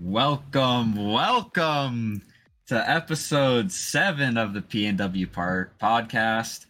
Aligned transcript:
Welcome, 0.00 0.96
welcome 1.12 2.22
to 2.66 2.90
episode 2.90 3.70
seven 3.70 4.36
of 4.36 4.52
the 4.52 4.60
PNWRL 4.60 5.68
podcast. 5.80 6.66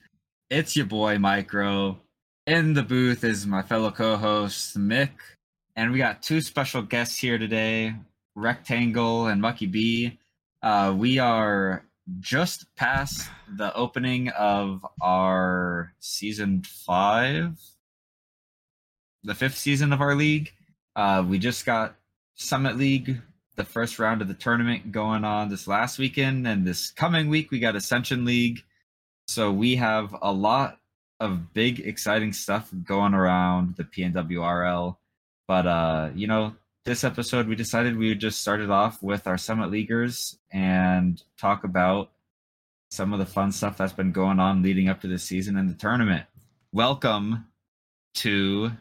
It's 0.50 0.76
your 0.76 0.84
boy 0.84 1.18
Micro. 1.18 1.98
In 2.46 2.74
the 2.74 2.82
booth 2.82 3.24
is 3.24 3.46
my 3.46 3.62
fellow 3.62 3.90
co-host 3.90 4.76
Mick, 4.78 5.12
and 5.74 5.90
we 5.90 5.96
got 5.96 6.22
two 6.22 6.42
special 6.42 6.82
guests 6.82 7.18
here 7.18 7.38
today, 7.38 7.94
Rectangle 8.34 9.28
and 9.28 9.40
Mukky 9.40 9.72
B. 9.72 10.18
Uh, 10.62 10.94
we 10.94 11.18
are 11.18 11.86
just 12.20 12.66
past 12.76 13.30
the 13.56 13.74
opening 13.74 14.28
of 14.28 14.84
our 15.00 15.94
season 15.98 16.62
five, 16.62 17.58
the 19.22 19.34
fifth 19.34 19.56
season 19.56 19.94
of 19.94 20.02
our 20.02 20.14
league. 20.14 20.52
Uh, 20.94 21.24
we 21.26 21.38
just 21.38 21.64
got 21.64 21.96
Summit 22.36 22.76
League, 22.76 23.20
the 23.56 23.64
first 23.64 23.98
round 23.98 24.20
of 24.20 24.28
the 24.28 24.34
tournament 24.34 24.90
going 24.90 25.24
on 25.24 25.48
this 25.48 25.68
last 25.68 25.98
weekend, 25.98 26.46
and 26.46 26.66
this 26.66 26.90
coming 26.90 27.28
week 27.28 27.50
we 27.50 27.60
got 27.60 27.76
Ascension 27.76 28.24
League. 28.24 28.64
So 29.28 29.52
we 29.52 29.76
have 29.76 30.14
a 30.20 30.32
lot 30.32 30.80
of 31.20 31.52
big, 31.54 31.80
exciting 31.80 32.32
stuff 32.32 32.70
going 32.84 33.14
around 33.14 33.76
the 33.76 33.84
PNWRL. 33.84 34.96
But 35.46 35.66
uh, 35.66 36.10
you 36.14 36.26
know, 36.26 36.54
this 36.84 37.04
episode 37.04 37.46
we 37.46 37.54
decided 37.54 37.96
we 37.96 38.08
would 38.08 38.20
just 38.20 38.40
start 38.40 38.60
it 38.60 38.70
off 38.70 39.02
with 39.02 39.26
our 39.26 39.38
Summit 39.38 39.70
Leaguers 39.70 40.36
and 40.50 41.22
talk 41.38 41.64
about 41.64 42.10
some 42.90 43.12
of 43.12 43.18
the 43.18 43.26
fun 43.26 43.52
stuff 43.52 43.76
that's 43.76 43.92
been 43.92 44.12
going 44.12 44.40
on 44.40 44.62
leading 44.62 44.88
up 44.88 45.00
to 45.00 45.08
the 45.08 45.18
season 45.18 45.56
and 45.56 45.68
the 45.68 45.74
tournament. 45.74 46.26
Welcome 46.72 47.46
to 48.14 48.72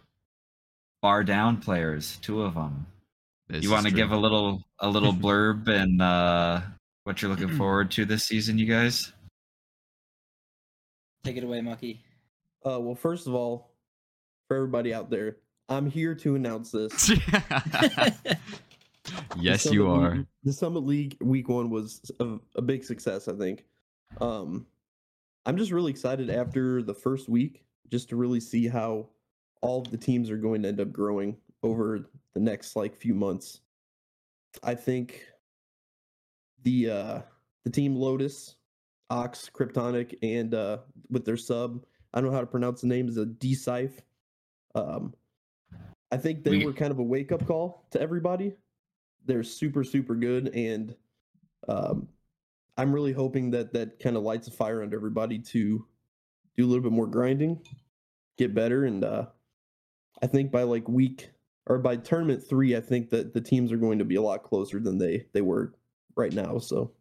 Bar 1.02 1.23
Down 1.23 1.58
players, 1.58 2.17
two 2.22 2.41
of 2.41 2.55
them. 2.55 2.88
This 3.53 3.63
you 3.63 3.70
want 3.70 3.85
to 3.85 3.91
give 3.91 4.12
a 4.12 4.17
little 4.17 4.63
a 4.80 4.89
little 4.89 5.13
blurb 5.23 5.67
and 5.67 6.02
uh 6.02 6.61
what 7.03 7.22
you're 7.22 7.30
looking 7.30 7.50
forward 7.58 7.91
to 7.91 8.03
this 8.03 8.25
season, 8.25 8.58
you 8.58 8.66
guys? 8.66 9.14
Take 11.23 11.38
it 11.38 11.44
away, 11.44 11.59
Mukky. 11.59 12.00
Uh, 12.66 12.80
well, 12.80 12.95
first 12.95 13.27
of 13.27 13.36
all, 13.36 13.69
for 14.47 14.58
everybody 14.58 14.92
out 14.92 15.11
there, 15.11 15.38
I'm 15.69 15.88
here 15.88 16.16
to 16.16 16.36
announce 16.36 16.72
this. 16.72 17.09
yes, 19.39 19.66
you 19.66 19.88
are. 19.88 20.16
League- 20.16 20.25
the 20.44 20.53
Summit 20.53 20.83
League 20.83 21.17
week 21.22 21.47
one 21.47 21.70
was 21.70 22.02
a, 22.20 22.38
a 22.55 22.61
big 22.61 22.83
success, 22.83 23.27
I 23.27 23.33
think. 23.33 23.66
Um, 24.20 24.66
I'm 25.45 25.58
just 25.58 25.72
really 25.72 25.92
excited 25.92 26.31
after 26.31 26.81
the 26.81 26.95
first 26.95 27.30
week 27.30 27.66
just 27.92 28.09
to 28.09 28.16
really 28.16 28.39
see 28.39 28.67
how 28.67 29.09
all 29.61 29.81
of 29.81 29.92
the 29.92 29.97
teams 29.97 30.31
are 30.31 30.38
going 30.38 30.64
to 30.64 30.70
end 30.70 30.81
up 30.81 30.92
growing 30.92 31.38
over 31.64 32.09
the 32.33 32.39
next 32.39 32.75
like 32.75 32.95
few 32.95 33.14
months. 33.14 33.61
I 34.61 34.75
think 34.75 35.23
the 36.64 36.89
uh 36.89 37.22
the 37.64 37.72
team 37.72 37.95
Lotus, 37.95 38.55
Ox, 39.09 39.50
Kryptonic, 39.53 40.17
and 40.22 40.53
uh 40.53 40.80
with 41.09 41.25
their 41.25 41.38
sub, 41.38 41.83
I 42.14 42.22
don't 42.22 42.30
know 42.30 42.36
how 42.36 42.42
to 42.42 42.47
pronounce 42.47 42.81
the 42.81 42.88
name, 42.88 43.08
is 43.08 43.17
a 43.17 43.25
Decife. 43.25 44.00
Um 44.75 45.14
I 46.11 46.17
think 46.17 46.44
they 46.44 46.52
We- 46.52 46.66
were 46.66 46.73
kind 46.73 46.92
of 46.92 47.00
a 47.00 47.03
wake 47.03 47.31
up 47.31 47.45
call 47.47 47.88
to 47.92 48.00
everybody. 48.02 48.53
They're 49.25 49.44
super, 49.44 49.83
super 49.83 50.16
good 50.16 50.50
and 50.53 50.95
um 51.67 52.08
I'm 52.75 52.92
really 52.94 53.14
hoping 53.14 53.52
that 53.52 53.72
that 53.73 54.00
kind 54.00 54.17
of 54.17 54.23
lights 54.23 54.48
a 54.48 54.52
fire 54.52 54.81
under 54.81 54.98
everybody 54.98 55.38
to 55.39 55.86
do 56.58 56.66
a 56.66 56.67
little 56.67 56.83
bit 56.83 56.92
more 56.92 57.08
grinding, 57.08 57.59
get 58.38 58.53
better, 58.53 58.86
and 58.86 59.03
uh 59.03 59.27
I 60.22 60.27
think 60.27 60.52
by 60.52 60.64
like 60.64 60.88
week 60.88 61.30
or 61.67 61.78
by 61.80 61.95
tournament 61.97 62.44
three, 62.47 62.75
I 62.75 62.81
think 62.81 63.09
that 63.11 63.33
the 63.33 63.42
teams 63.42 63.72
are 63.72 63.78
going 63.78 64.00
to 64.00 64.06
be 64.06 64.16
a 64.16 64.22
lot 64.22 64.44
closer 64.44 64.80
than 64.80 64.97
they 64.97 65.25
they 65.33 65.42
were 65.42 65.73
right 66.16 66.33
now. 66.33 66.58
So, 66.59 66.92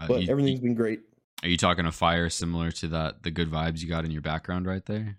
Uh, 0.00 0.06
but 0.08 0.22
you- 0.22 0.30
everything's 0.30 0.60
been 0.60 0.74
great. 0.74 1.00
Are 1.42 1.48
you 1.48 1.56
talking 1.58 1.84
a 1.86 1.92
fire 1.92 2.30
similar 2.30 2.70
to 2.72 2.88
that 2.88 3.22
the 3.22 3.30
good 3.30 3.50
vibes 3.50 3.80
you 3.82 3.88
got 3.88 4.04
in 4.04 4.10
your 4.10 4.22
background 4.22 4.66
right 4.66 4.84
there? 4.86 5.16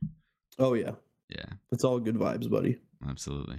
Oh 0.59 0.73
yeah, 0.73 0.91
Yeah, 1.29 1.45
it's 1.71 1.83
all 1.83 1.99
good 1.99 2.15
vibes, 2.15 2.49
buddy. 2.49 2.79
absolutely. 3.07 3.57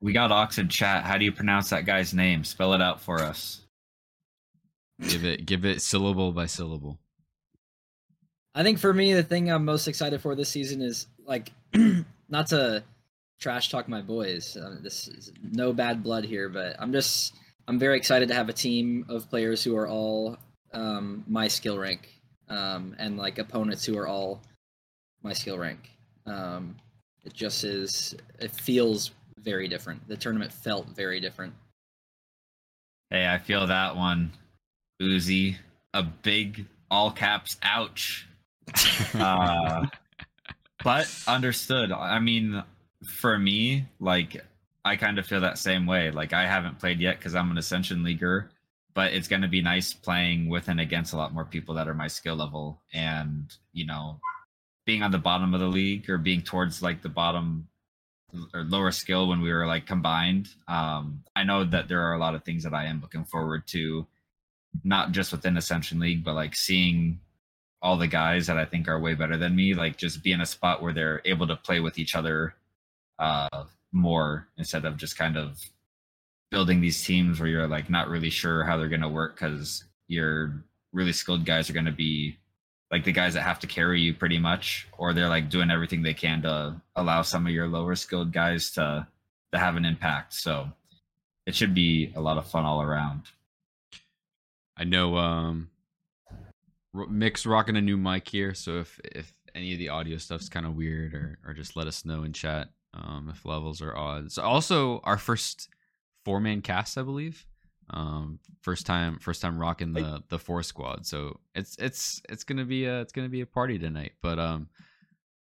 We 0.00 0.12
got 0.12 0.32
Ox 0.32 0.58
in 0.58 0.68
chat. 0.68 1.04
How 1.04 1.16
do 1.16 1.24
you 1.24 1.30
pronounce 1.30 1.70
that 1.70 1.84
guy's 1.86 2.12
name? 2.12 2.42
Spell 2.42 2.74
it 2.74 2.82
out 2.82 3.00
for 3.00 3.20
us. 3.20 3.60
Give 5.00 5.24
it 5.24 5.46
give 5.46 5.64
it 5.64 5.80
syllable 5.82 6.32
by 6.32 6.46
syllable. 6.46 6.98
I 8.54 8.62
think 8.64 8.78
for 8.78 8.92
me, 8.92 9.14
the 9.14 9.22
thing 9.22 9.50
I'm 9.50 9.64
most 9.64 9.86
excited 9.88 10.20
for 10.20 10.34
this 10.34 10.48
season 10.48 10.82
is 10.82 11.06
like, 11.24 11.52
not 12.28 12.48
to 12.48 12.82
trash 13.42 13.70
talk 13.70 13.88
my 13.88 14.00
boys. 14.00 14.56
Uh, 14.56 14.76
this 14.80 15.08
is 15.08 15.32
no 15.42 15.72
bad 15.72 16.02
blood 16.02 16.24
here, 16.24 16.48
but 16.48 16.76
I'm 16.78 16.92
just 16.92 17.34
I'm 17.66 17.78
very 17.78 17.96
excited 17.96 18.28
to 18.28 18.34
have 18.34 18.48
a 18.48 18.52
team 18.52 19.04
of 19.08 19.28
players 19.28 19.64
who 19.64 19.76
are 19.76 19.88
all 19.88 20.38
um, 20.72 21.24
my 21.26 21.48
skill 21.48 21.76
rank, 21.76 22.08
um, 22.48 22.94
and 22.98 23.18
like 23.18 23.38
opponents 23.38 23.84
who 23.84 23.98
are 23.98 24.06
all 24.06 24.40
my 25.22 25.32
skill 25.32 25.58
rank. 25.58 25.90
Um, 26.24 26.76
it 27.24 27.34
just 27.34 27.64
is. 27.64 28.14
It 28.38 28.52
feels 28.52 29.10
very 29.40 29.66
different. 29.66 30.06
The 30.06 30.16
tournament 30.16 30.52
felt 30.52 30.88
very 30.88 31.20
different. 31.20 31.52
Hey, 33.10 33.26
I 33.26 33.38
feel 33.38 33.66
that 33.66 33.96
one. 33.96 34.32
Uzi. 35.02 35.56
A 35.94 36.02
big 36.02 36.64
all 36.90 37.10
caps 37.10 37.56
ouch. 37.62 38.28
Uh, 39.14 39.86
but 40.82 41.06
understood. 41.28 41.92
I 41.92 42.18
mean, 42.18 42.62
for 43.04 43.38
me, 43.38 43.86
like 44.00 44.44
I 44.84 44.96
kind 44.96 45.18
of 45.18 45.26
feel 45.26 45.40
that 45.40 45.58
same 45.58 45.86
way. 45.86 46.10
Like 46.10 46.32
I 46.32 46.46
haven't 46.46 46.78
played 46.78 47.00
yet 47.00 47.18
because 47.18 47.34
I'm 47.34 47.50
an 47.50 47.58
Ascension 47.58 48.02
leaguer, 48.02 48.50
but 48.94 49.12
it's 49.12 49.28
going 49.28 49.42
to 49.42 49.48
be 49.48 49.62
nice 49.62 49.92
playing 49.92 50.48
with 50.48 50.68
and 50.68 50.80
against 50.80 51.12
a 51.12 51.16
lot 51.16 51.34
more 51.34 51.44
people 51.44 51.74
that 51.74 51.88
are 51.88 51.94
my 51.94 52.08
skill 52.08 52.36
level, 52.36 52.80
and 52.92 53.52
you 53.72 53.86
know, 53.86 54.20
being 54.86 55.02
on 55.02 55.10
the 55.10 55.18
bottom 55.18 55.54
of 55.54 55.60
the 55.60 55.66
league 55.66 56.08
or 56.10 56.18
being 56.18 56.42
towards 56.42 56.82
like 56.82 57.02
the 57.02 57.08
bottom 57.08 57.68
or 58.54 58.62
lower 58.62 58.90
skill 58.90 59.28
when 59.28 59.40
we 59.40 59.52
were 59.52 59.66
like 59.66 59.86
combined. 59.86 60.48
Um, 60.68 61.22
I 61.36 61.44
know 61.44 61.64
that 61.64 61.88
there 61.88 62.00
are 62.00 62.14
a 62.14 62.18
lot 62.18 62.34
of 62.34 62.44
things 62.44 62.64
that 62.64 62.74
I 62.74 62.86
am 62.86 63.00
looking 63.00 63.24
forward 63.24 63.66
to, 63.68 64.06
not 64.84 65.12
just 65.12 65.32
within 65.32 65.56
Ascension 65.56 66.00
League, 66.00 66.24
but 66.24 66.34
like 66.34 66.54
seeing 66.54 67.20
all 67.82 67.96
the 67.96 68.06
guys 68.06 68.46
that 68.46 68.56
I 68.56 68.64
think 68.64 68.88
are 68.88 68.98
way 68.98 69.14
better 69.14 69.36
than 69.36 69.56
me, 69.56 69.74
like 69.74 69.96
just 69.96 70.22
be 70.22 70.32
in 70.32 70.40
a 70.40 70.46
spot 70.46 70.82
where 70.82 70.92
they're 70.92 71.20
able 71.24 71.46
to 71.48 71.56
play 71.56 71.80
with 71.80 71.98
each 71.98 72.14
other 72.14 72.54
uh, 73.22 73.64
more 73.92 74.48
instead 74.58 74.84
of 74.84 74.96
just 74.96 75.16
kind 75.16 75.36
of 75.36 75.58
building 76.50 76.80
these 76.80 77.02
teams 77.02 77.38
where 77.38 77.48
you're 77.48 77.68
like 77.68 77.88
not 77.88 78.08
really 78.08 78.30
sure 78.30 78.64
how 78.64 78.76
they're 78.76 78.88
going 78.88 79.00
to 79.00 79.08
work 79.08 79.36
because 79.36 79.84
your 80.08 80.64
really 80.92 81.12
skilled 81.12 81.46
guys 81.46 81.70
are 81.70 81.72
going 81.72 81.86
to 81.86 81.92
be 81.92 82.36
like 82.90 83.04
the 83.04 83.12
guys 83.12 83.34
that 83.34 83.42
have 83.42 83.60
to 83.60 83.66
carry 83.66 84.00
you 84.00 84.12
pretty 84.12 84.38
much, 84.38 84.88
or 84.98 85.14
they're 85.14 85.28
like 85.28 85.48
doing 85.48 85.70
everything 85.70 86.02
they 86.02 86.12
can 86.12 86.42
to 86.42 86.74
allow 86.96 87.22
some 87.22 87.46
of 87.46 87.52
your 87.52 87.68
lower 87.68 87.94
skilled 87.94 88.32
guys 88.32 88.72
to 88.72 89.06
to 89.52 89.58
have 89.58 89.76
an 89.76 89.84
impact. 89.84 90.34
So 90.34 90.68
it 91.46 91.54
should 91.54 91.74
be 91.74 92.12
a 92.16 92.20
lot 92.20 92.38
of 92.38 92.46
fun 92.46 92.64
all 92.64 92.82
around. 92.82 93.22
I 94.76 94.84
know 94.84 95.16
um 95.16 95.70
Mick's 97.08 97.46
rocking 97.46 97.76
a 97.76 97.80
new 97.80 97.96
mic 97.96 98.28
here, 98.28 98.52
so 98.52 98.80
if 98.80 99.00
if 99.04 99.32
any 99.54 99.72
of 99.72 99.78
the 99.78 99.90
audio 99.90 100.16
stuff's 100.16 100.48
kind 100.48 100.66
of 100.66 100.74
weird 100.74 101.14
or 101.14 101.38
or 101.46 101.54
just 101.54 101.76
let 101.76 101.86
us 101.86 102.04
know 102.04 102.24
in 102.24 102.32
chat 102.32 102.68
um 102.94 103.28
if 103.32 103.44
levels 103.44 103.80
are 103.82 103.96
odd. 103.96 104.32
So 104.32 104.42
also 104.42 105.00
our 105.04 105.18
first 105.18 105.68
four 106.24 106.40
man 106.40 106.62
cast, 106.62 106.98
I 106.98 107.02
believe. 107.02 107.46
Um 107.90 108.38
first 108.60 108.86
time 108.86 109.18
first 109.18 109.42
time 109.42 109.58
rocking 109.58 109.92
the 109.92 110.22
the 110.28 110.38
four 110.38 110.62
squad. 110.62 111.06
So 111.06 111.40
it's 111.54 111.76
it's 111.78 112.22
it's 112.28 112.44
going 112.44 112.58
to 112.58 112.64
be 112.64 112.86
a 112.86 113.00
it's 113.00 113.12
to 113.12 113.28
be 113.28 113.40
a 113.40 113.46
party 113.46 113.78
tonight. 113.78 114.12
But 114.22 114.38
um 114.38 114.68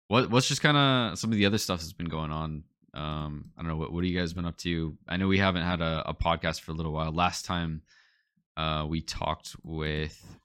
what 0.08 0.30
what's 0.30 0.48
just 0.48 0.62
kind 0.62 0.78
of 0.78 1.20
some 1.20 1.32
of 1.32 1.38
the 1.38 1.46
other 1.46 1.58
stuff 1.58 1.80
that's 1.80 1.94
been 1.94 2.10
going 2.10 2.32
on 2.32 2.64
um 2.94 3.46
I 3.58 3.62
don't 3.62 3.70
know 3.70 3.78
what 3.78 3.94
what 3.94 4.04
have 4.04 4.12
you 4.12 4.20
guys 4.20 4.34
been 4.34 4.46
up 4.46 4.58
to? 4.58 4.98
I 5.08 5.18
know 5.18 5.28
we 5.28 5.38
haven't 5.38 5.64
had 5.64 5.82
a, 5.82 6.04
a 6.10 6.14
podcast 6.14 6.62
for 6.62 6.72
a 6.72 6.76
little 6.76 6.92
while. 6.92 7.12
Last 7.12 7.46
time 7.46 7.84
uh, 8.58 8.86
we 8.88 9.02
talked 9.02 9.56
with 9.64 10.38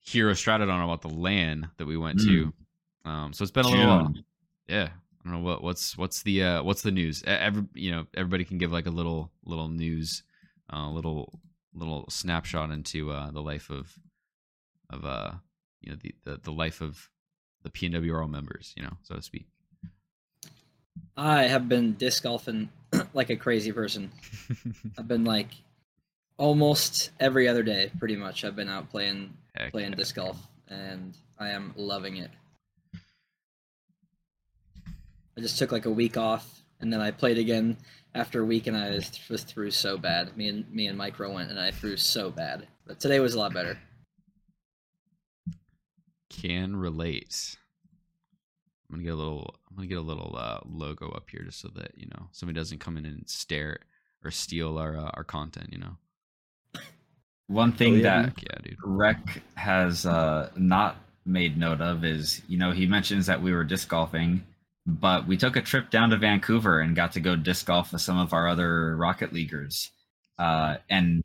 Hero 0.00 0.32
Stratodon 0.32 0.84
about 0.84 1.02
the 1.02 1.08
LAN 1.08 1.70
that 1.78 1.86
we 1.86 1.96
went 1.96 2.18
to. 2.20 2.52
Um, 3.04 3.32
so 3.32 3.42
it's 3.42 3.50
been 3.50 3.64
a 3.64 3.68
little 3.68 3.86
while. 3.86 4.12
Yeah, 4.68 4.88
don't 5.28 5.42
know 5.42 5.46
what 5.46 5.62
what's 5.62 5.96
what's 5.96 6.22
the 6.22 6.42
uh, 6.42 6.62
what's 6.62 6.82
the 6.82 6.90
news. 6.90 7.22
Every 7.26 7.64
you 7.74 7.90
know 7.90 8.06
everybody 8.16 8.44
can 8.44 8.58
give 8.58 8.72
like 8.72 8.86
a 8.86 8.90
little 8.90 9.30
little 9.44 9.68
news, 9.68 10.22
uh, 10.72 10.88
little 10.88 11.40
little 11.74 12.06
snapshot 12.08 12.70
into 12.70 13.10
uh, 13.10 13.30
the 13.30 13.42
life 13.42 13.70
of 13.70 13.92
of 14.90 15.04
uh 15.04 15.32
you 15.80 15.92
know 15.92 15.98
the 16.02 16.14
the, 16.24 16.40
the 16.44 16.52
life 16.52 16.80
of 16.80 17.10
the 17.62 17.70
PNWRL 17.70 18.30
members, 18.30 18.72
you 18.76 18.82
know, 18.82 18.96
so 19.02 19.16
to 19.16 19.22
speak. 19.22 19.46
I 21.16 21.44
have 21.44 21.68
been 21.68 21.94
disc 21.94 22.22
golfing 22.22 22.70
like 23.12 23.30
a 23.30 23.36
crazy 23.36 23.72
person. 23.72 24.10
I've 24.98 25.08
been 25.08 25.24
like 25.24 25.48
almost 26.36 27.10
every 27.18 27.48
other 27.48 27.62
day, 27.62 27.90
pretty 27.98 28.16
much. 28.16 28.44
I've 28.44 28.56
been 28.56 28.68
out 28.68 28.90
playing 28.90 29.34
Heck 29.54 29.72
playing 29.72 29.90
yeah. 29.90 29.96
disc 29.96 30.14
golf, 30.14 30.36
and 30.68 31.16
I 31.38 31.50
am 31.50 31.74
loving 31.76 32.16
it. 32.16 32.30
I 35.38 35.40
just 35.40 35.56
took 35.56 35.70
like 35.70 35.86
a 35.86 35.90
week 35.90 36.16
off, 36.16 36.64
and 36.80 36.92
then 36.92 37.00
I 37.00 37.12
played 37.12 37.38
again 37.38 37.76
after 38.12 38.42
a 38.42 38.44
week 38.44 38.66
and 38.66 38.76
I 38.76 38.90
was, 38.90 39.20
was 39.30 39.44
through 39.44 39.70
so 39.70 39.96
bad. 39.96 40.36
Me 40.36 40.48
and 40.48 40.68
me 40.72 40.88
and 40.88 40.98
Micro 40.98 41.32
went 41.32 41.50
and 41.50 41.60
I 41.60 41.70
threw 41.70 41.96
so 41.96 42.28
bad. 42.30 42.66
But 42.86 42.98
today 42.98 43.20
was 43.20 43.34
a 43.34 43.38
lot 43.38 43.54
better. 43.54 43.78
Can 46.28 46.74
relate. 46.74 47.56
I'm 48.90 48.96
gonna 48.96 49.04
get 49.04 49.12
a 49.12 49.16
little. 49.16 49.54
I'm 49.70 49.76
gonna 49.76 49.86
get 49.86 49.98
a 49.98 50.00
little 50.00 50.34
uh, 50.36 50.58
logo 50.68 51.10
up 51.10 51.30
here 51.30 51.42
just 51.44 51.60
so 51.60 51.68
that 51.76 51.92
you 51.96 52.06
know 52.06 52.26
somebody 52.32 52.58
doesn't 52.58 52.80
come 52.80 52.96
in 52.96 53.06
and 53.06 53.22
stare 53.28 53.78
or 54.24 54.32
steal 54.32 54.76
our 54.76 54.96
uh, 54.96 55.10
our 55.14 55.24
content. 55.24 55.68
You 55.70 55.78
know. 55.78 56.82
One 57.46 57.72
thing 57.72 57.94
yeah, 57.94 58.22
that 58.22 58.42
Yeah, 58.42 58.58
dude. 58.62 58.76
Wreck 58.82 59.42
has 59.54 60.04
uh, 60.04 60.50
not 60.56 60.96
made 61.24 61.56
note 61.56 61.80
of 61.80 62.04
is, 62.04 62.42
you 62.48 62.58
know, 62.58 62.72
he 62.72 62.86
mentions 62.86 63.26
that 63.26 63.40
we 63.40 63.52
were 63.52 63.64
disc 63.64 63.88
golfing, 63.88 64.42
but 64.88 65.28
we 65.28 65.36
took 65.36 65.54
a 65.56 65.60
trip 65.60 65.90
down 65.90 66.08
to 66.10 66.16
Vancouver 66.16 66.80
and 66.80 66.96
got 66.96 67.12
to 67.12 67.20
go 67.20 67.36
disc 67.36 67.66
golf 67.66 67.92
with 67.92 68.00
some 68.00 68.18
of 68.18 68.32
our 68.32 68.48
other 68.48 68.96
Rocket 68.96 69.34
Leaguers. 69.34 69.90
Uh, 70.38 70.76
and 70.88 71.22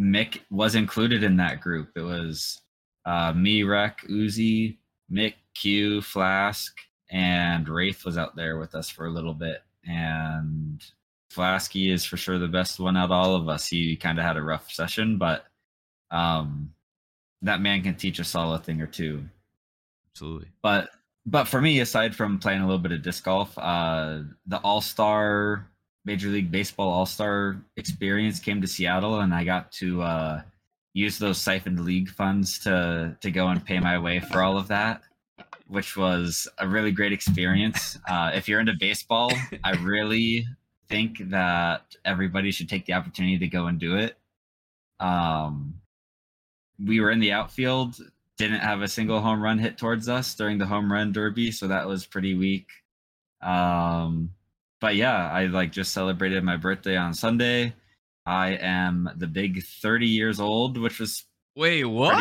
Mick 0.00 0.40
was 0.50 0.74
included 0.74 1.22
in 1.22 1.36
that 1.36 1.60
group. 1.60 1.90
It 1.94 2.00
was 2.00 2.60
uh, 3.06 3.32
me, 3.32 3.62
Wreck, 3.62 4.00
Uzi, 4.10 4.78
Mick, 5.12 5.34
Q, 5.54 6.02
Flask, 6.02 6.76
and 7.08 7.68
Wraith 7.68 8.04
was 8.04 8.18
out 8.18 8.34
there 8.34 8.58
with 8.58 8.74
us 8.74 8.90
for 8.90 9.06
a 9.06 9.12
little 9.12 9.34
bit. 9.34 9.62
And 9.84 10.84
Flasky 11.30 11.92
is 11.92 12.04
for 12.04 12.16
sure 12.16 12.38
the 12.40 12.48
best 12.48 12.80
one 12.80 12.96
out 12.96 13.06
of 13.06 13.12
all 13.12 13.36
of 13.36 13.48
us. 13.48 13.68
He 13.68 13.94
kind 13.94 14.18
of 14.18 14.24
had 14.24 14.36
a 14.36 14.42
rough 14.42 14.72
session, 14.72 15.18
but 15.18 15.44
um, 16.10 16.74
that 17.42 17.60
man 17.60 17.82
can 17.82 17.94
teach 17.94 18.18
us 18.18 18.34
all 18.34 18.54
a 18.54 18.58
thing 18.58 18.82
or 18.82 18.88
two. 18.88 19.22
Absolutely. 20.10 20.48
But 20.62 20.90
but 21.30 21.44
for 21.44 21.60
me, 21.60 21.80
aside 21.80 22.14
from 22.14 22.38
playing 22.38 22.62
a 22.62 22.66
little 22.66 22.78
bit 22.78 22.92
of 22.92 23.02
disc 23.02 23.22
golf, 23.24 23.56
uh, 23.58 24.20
the 24.46 24.58
All 24.58 24.80
Star 24.80 25.68
Major 26.06 26.28
League 26.28 26.50
Baseball 26.50 26.88
All 26.88 27.04
Star 27.06 27.60
experience 27.76 28.40
came 28.40 28.62
to 28.62 28.66
Seattle, 28.66 29.20
and 29.20 29.34
I 29.34 29.44
got 29.44 29.70
to 29.72 30.02
uh, 30.02 30.42
use 30.94 31.18
those 31.18 31.38
siphoned 31.38 31.80
league 31.80 32.08
funds 32.08 32.58
to 32.60 33.16
to 33.20 33.30
go 33.30 33.48
and 33.48 33.64
pay 33.64 33.78
my 33.78 33.98
way 33.98 34.20
for 34.20 34.42
all 34.42 34.56
of 34.56 34.68
that, 34.68 35.02
which 35.66 35.98
was 35.98 36.48
a 36.58 36.66
really 36.66 36.92
great 36.92 37.12
experience. 37.12 37.98
Uh, 38.08 38.30
if 38.34 38.48
you're 38.48 38.60
into 38.60 38.74
baseball, 38.80 39.30
I 39.64 39.72
really 39.82 40.46
think 40.88 41.18
that 41.28 41.94
everybody 42.06 42.50
should 42.50 42.70
take 42.70 42.86
the 42.86 42.94
opportunity 42.94 43.38
to 43.38 43.48
go 43.48 43.66
and 43.66 43.78
do 43.78 43.96
it. 43.98 44.16
Um, 44.98 45.74
we 46.82 47.00
were 47.00 47.10
in 47.10 47.20
the 47.20 47.32
outfield, 47.32 48.00
didn't 48.38 48.60
have 48.60 48.82
a 48.82 48.88
single 48.88 49.20
home 49.20 49.42
run 49.42 49.58
hit 49.58 49.76
towards 49.76 50.08
us 50.08 50.34
during 50.34 50.58
the 50.58 50.66
home 50.66 50.90
run 50.90 51.12
derby, 51.12 51.50
so 51.50 51.68
that 51.68 51.86
was 51.86 52.06
pretty 52.06 52.34
weak. 52.34 52.68
Um, 53.42 54.30
but 54.80 54.96
yeah, 54.96 55.30
I 55.30 55.46
like 55.46 55.72
just 55.72 55.92
celebrated 55.92 56.42
my 56.44 56.56
birthday 56.56 56.96
on 56.96 57.12
Sunday. 57.12 57.74
I 58.24 58.50
am 58.60 59.10
the 59.16 59.26
big 59.26 59.62
30 59.64 60.06
years 60.06 60.38
old, 60.40 60.78
which 60.78 61.00
was 61.00 61.24
Wait, 61.56 61.84
what? 61.84 62.14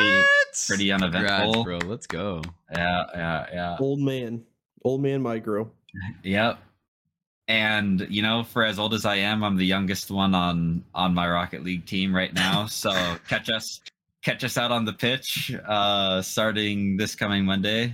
pretty 0.68 0.90
Congrats, 0.90 1.04
uneventful. 1.04 1.64
bro. 1.64 1.78
Let's 1.80 2.08
go. 2.08 2.42
yeah, 2.72 3.04
yeah, 3.14 3.46
yeah. 3.54 3.78
Old 3.80 4.00
man, 4.00 4.44
old 4.84 5.02
man 5.02 5.22
micro. 5.22 5.72
Yep. 6.24 6.60
And 7.48 8.06
you 8.10 8.22
know, 8.22 8.44
for 8.44 8.64
as 8.64 8.78
old 8.78 8.94
as 8.94 9.06
I 9.06 9.16
am, 9.16 9.44
I'm 9.44 9.56
the 9.56 9.66
youngest 9.66 10.12
one 10.12 10.36
on 10.36 10.84
on 10.94 11.14
my 11.14 11.28
Rocket 11.30 11.64
League 11.64 11.86
team 11.86 12.14
right 12.14 12.34
now. 12.34 12.66
So 12.68 12.92
catch 13.30 13.50
us 13.50 13.80
catch 14.28 14.44
us 14.44 14.58
out 14.58 14.72
on 14.72 14.84
the 14.84 14.92
pitch 14.92 15.56
uh 15.66 16.22
starting 16.22 16.98
this 16.98 17.16
coming 17.16 17.46
Monday. 17.46 17.94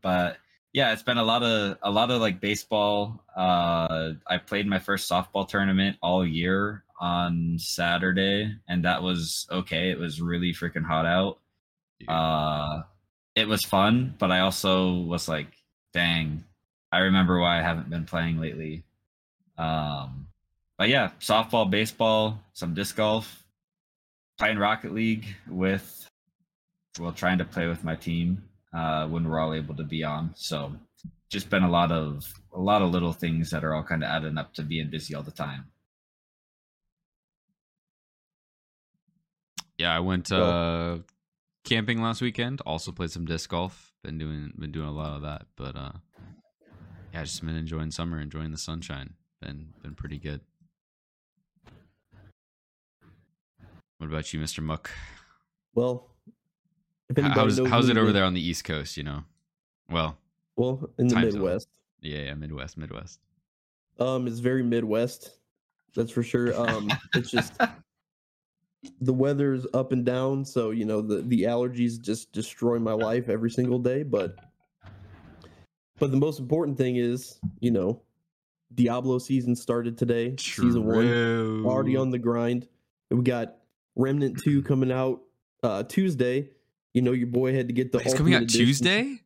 But 0.00 0.38
yeah, 0.72 0.94
it's 0.94 1.02
been 1.02 1.18
a 1.18 1.22
lot 1.22 1.42
of 1.42 1.76
a 1.82 1.90
lot 1.90 2.10
of 2.10 2.22
like 2.22 2.40
baseball. 2.40 3.22
Uh 3.36 4.12
I 4.26 4.38
played 4.38 4.66
my 4.66 4.78
first 4.78 5.10
softball 5.10 5.46
tournament 5.46 5.98
all 6.02 6.26
year 6.26 6.84
on 6.98 7.58
Saturday 7.58 8.56
and 8.66 8.86
that 8.86 9.02
was 9.02 9.46
okay. 9.50 9.90
It 9.90 9.98
was 9.98 10.22
really 10.22 10.54
freaking 10.54 10.86
hot 10.86 11.04
out. 11.04 11.38
Uh 12.08 12.84
it 13.34 13.46
was 13.46 13.62
fun, 13.62 14.14
but 14.18 14.32
I 14.32 14.40
also 14.40 14.94
was 14.94 15.28
like, 15.28 15.48
dang, 15.92 16.44
I 16.90 17.00
remember 17.00 17.38
why 17.38 17.58
I 17.58 17.62
haven't 17.62 17.90
been 17.90 18.06
playing 18.06 18.40
lately. 18.40 18.84
Um, 19.58 20.28
but 20.78 20.88
yeah, 20.88 21.10
softball, 21.20 21.70
baseball, 21.70 22.40
some 22.54 22.72
disc 22.72 22.96
golf, 22.96 23.45
playing 24.38 24.58
Rocket 24.58 24.92
League 24.92 25.26
with, 25.48 26.08
well, 26.98 27.12
trying 27.12 27.38
to 27.38 27.44
play 27.44 27.66
with 27.66 27.84
my 27.84 27.96
team 27.96 28.42
uh, 28.74 29.06
when 29.06 29.28
we're 29.28 29.38
all 29.38 29.54
able 29.54 29.74
to 29.76 29.84
be 29.84 30.04
on. 30.04 30.32
So 30.34 30.72
just 31.28 31.50
been 31.50 31.62
a 31.62 31.70
lot 31.70 31.92
of 31.92 32.24
a 32.52 32.60
lot 32.60 32.82
of 32.82 32.90
little 32.90 33.12
things 33.12 33.50
that 33.50 33.64
are 33.64 33.74
all 33.74 33.82
kind 33.82 34.02
of 34.02 34.10
adding 34.10 34.38
up 34.38 34.54
to 34.54 34.62
being 34.62 34.90
busy 34.90 35.14
all 35.14 35.22
the 35.22 35.30
time. 35.30 35.66
yeah, 39.78 39.94
I 39.94 40.00
went 40.00 40.32
uh, 40.32 40.98
camping 41.64 42.02
last 42.02 42.20
weekend. 42.20 42.60
Also 42.64 42.92
played 42.92 43.10
some 43.10 43.26
disc 43.26 43.50
golf. 43.50 43.92
Been 44.02 44.18
doing 44.18 44.52
been 44.58 44.72
doing 44.72 44.88
a 44.88 44.92
lot 44.92 45.16
of 45.16 45.22
that, 45.22 45.46
but 45.56 45.76
uh, 45.76 45.92
yeah, 47.12 47.24
just 47.24 47.44
been 47.44 47.56
enjoying 47.56 47.90
summer, 47.90 48.20
enjoying 48.20 48.52
the 48.52 48.58
sunshine. 48.58 49.14
Been 49.40 49.68
been 49.82 49.94
pretty 49.94 50.18
good. 50.18 50.40
What 53.98 54.08
about 54.08 54.32
you, 54.32 54.40
Mister 54.40 54.62
Muck? 54.62 54.90
Well, 55.74 56.10
if 57.08 57.18
H- 57.18 57.24
anybody 57.24 57.54
How's 57.56 57.68
how's 57.68 57.88
it 57.88 57.96
over 57.96 58.12
there 58.12 58.24
on 58.24 58.34
the 58.34 58.40
East 58.46 58.64
Coast? 58.64 58.96
You 58.96 59.04
know, 59.04 59.24
well, 59.90 60.18
Well, 60.56 60.90
in 60.98 61.08
the 61.08 61.14
Time 61.14 61.30
zone. 61.30 61.40
Midwest, 61.40 61.68
yeah, 62.00 62.18
yeah, 62.18 62.34
Midwest, 62.34 62.76
Midwest. 62.76 63.20
um, 63.98 64.26
it's 64.26 64.38
very 64.38 64.62
Midwest. 64.62 65.38
That's 65.94 66.10
for 66.10 66.22
sure. 66.22 66.54
Um, 66.54 66.90
it's 67.14 67.30
just 67.30 67.54
the 69.00 69.12
weather's 69.12 69.66
up 69.72 69.92
and 69.92 70.04
down, 70.04 70.44
so 70.44 70.70
you 70.72 70.84
know 70.84 71.00
the 71.00 71.22
the 71.22 71.44
allergies 71.44 71.98
just 72.00 72.32
destroy 72.32 72.78
my 72.78 72.92
life 72.92 73.30
every 73.30 73.50
single 73.50 73.78
day. 73.78 74.02
But 74.02 74.36
but 75.98 76.10
the 76.10 76.18
most 76.18 76.38
important 76.38 76.76
thing 76.76 76.96
is, 76.96 77.38
you 77.60 77.70
know, 77.70 78.02
Diablo 78.74 79.18
season 79.18 79.56
started 79.56 79.96
today. 79.96 80.34
Season 80.38 80.84
one 80.84 81.64
already 81.64 81.96
on 81.96 82.10
the 82.10 82.18
grind. 82.18 82.68
We 83.10 83.22
got 83.22 83.56
Remnant 83.96 84.40
Two 84.42 84.62
coming 84.62 84.92
out 84.92 85.22
uh 85.62 85.82
Tuesday. 85.82 86.50
You 86.94 87.02
know, 87.02 87.12
your 87.12 87.26
boy 87.26 87.54
had 87.54 87.68
to 87.68 87.74
get 87.74 87.92
the. 87.92 87.98
It's 87.98 88.14
coming 88.14 88.34
out 88.34 88.42
Edition. 88.42 88.66
Tuesday. 88.66 89.20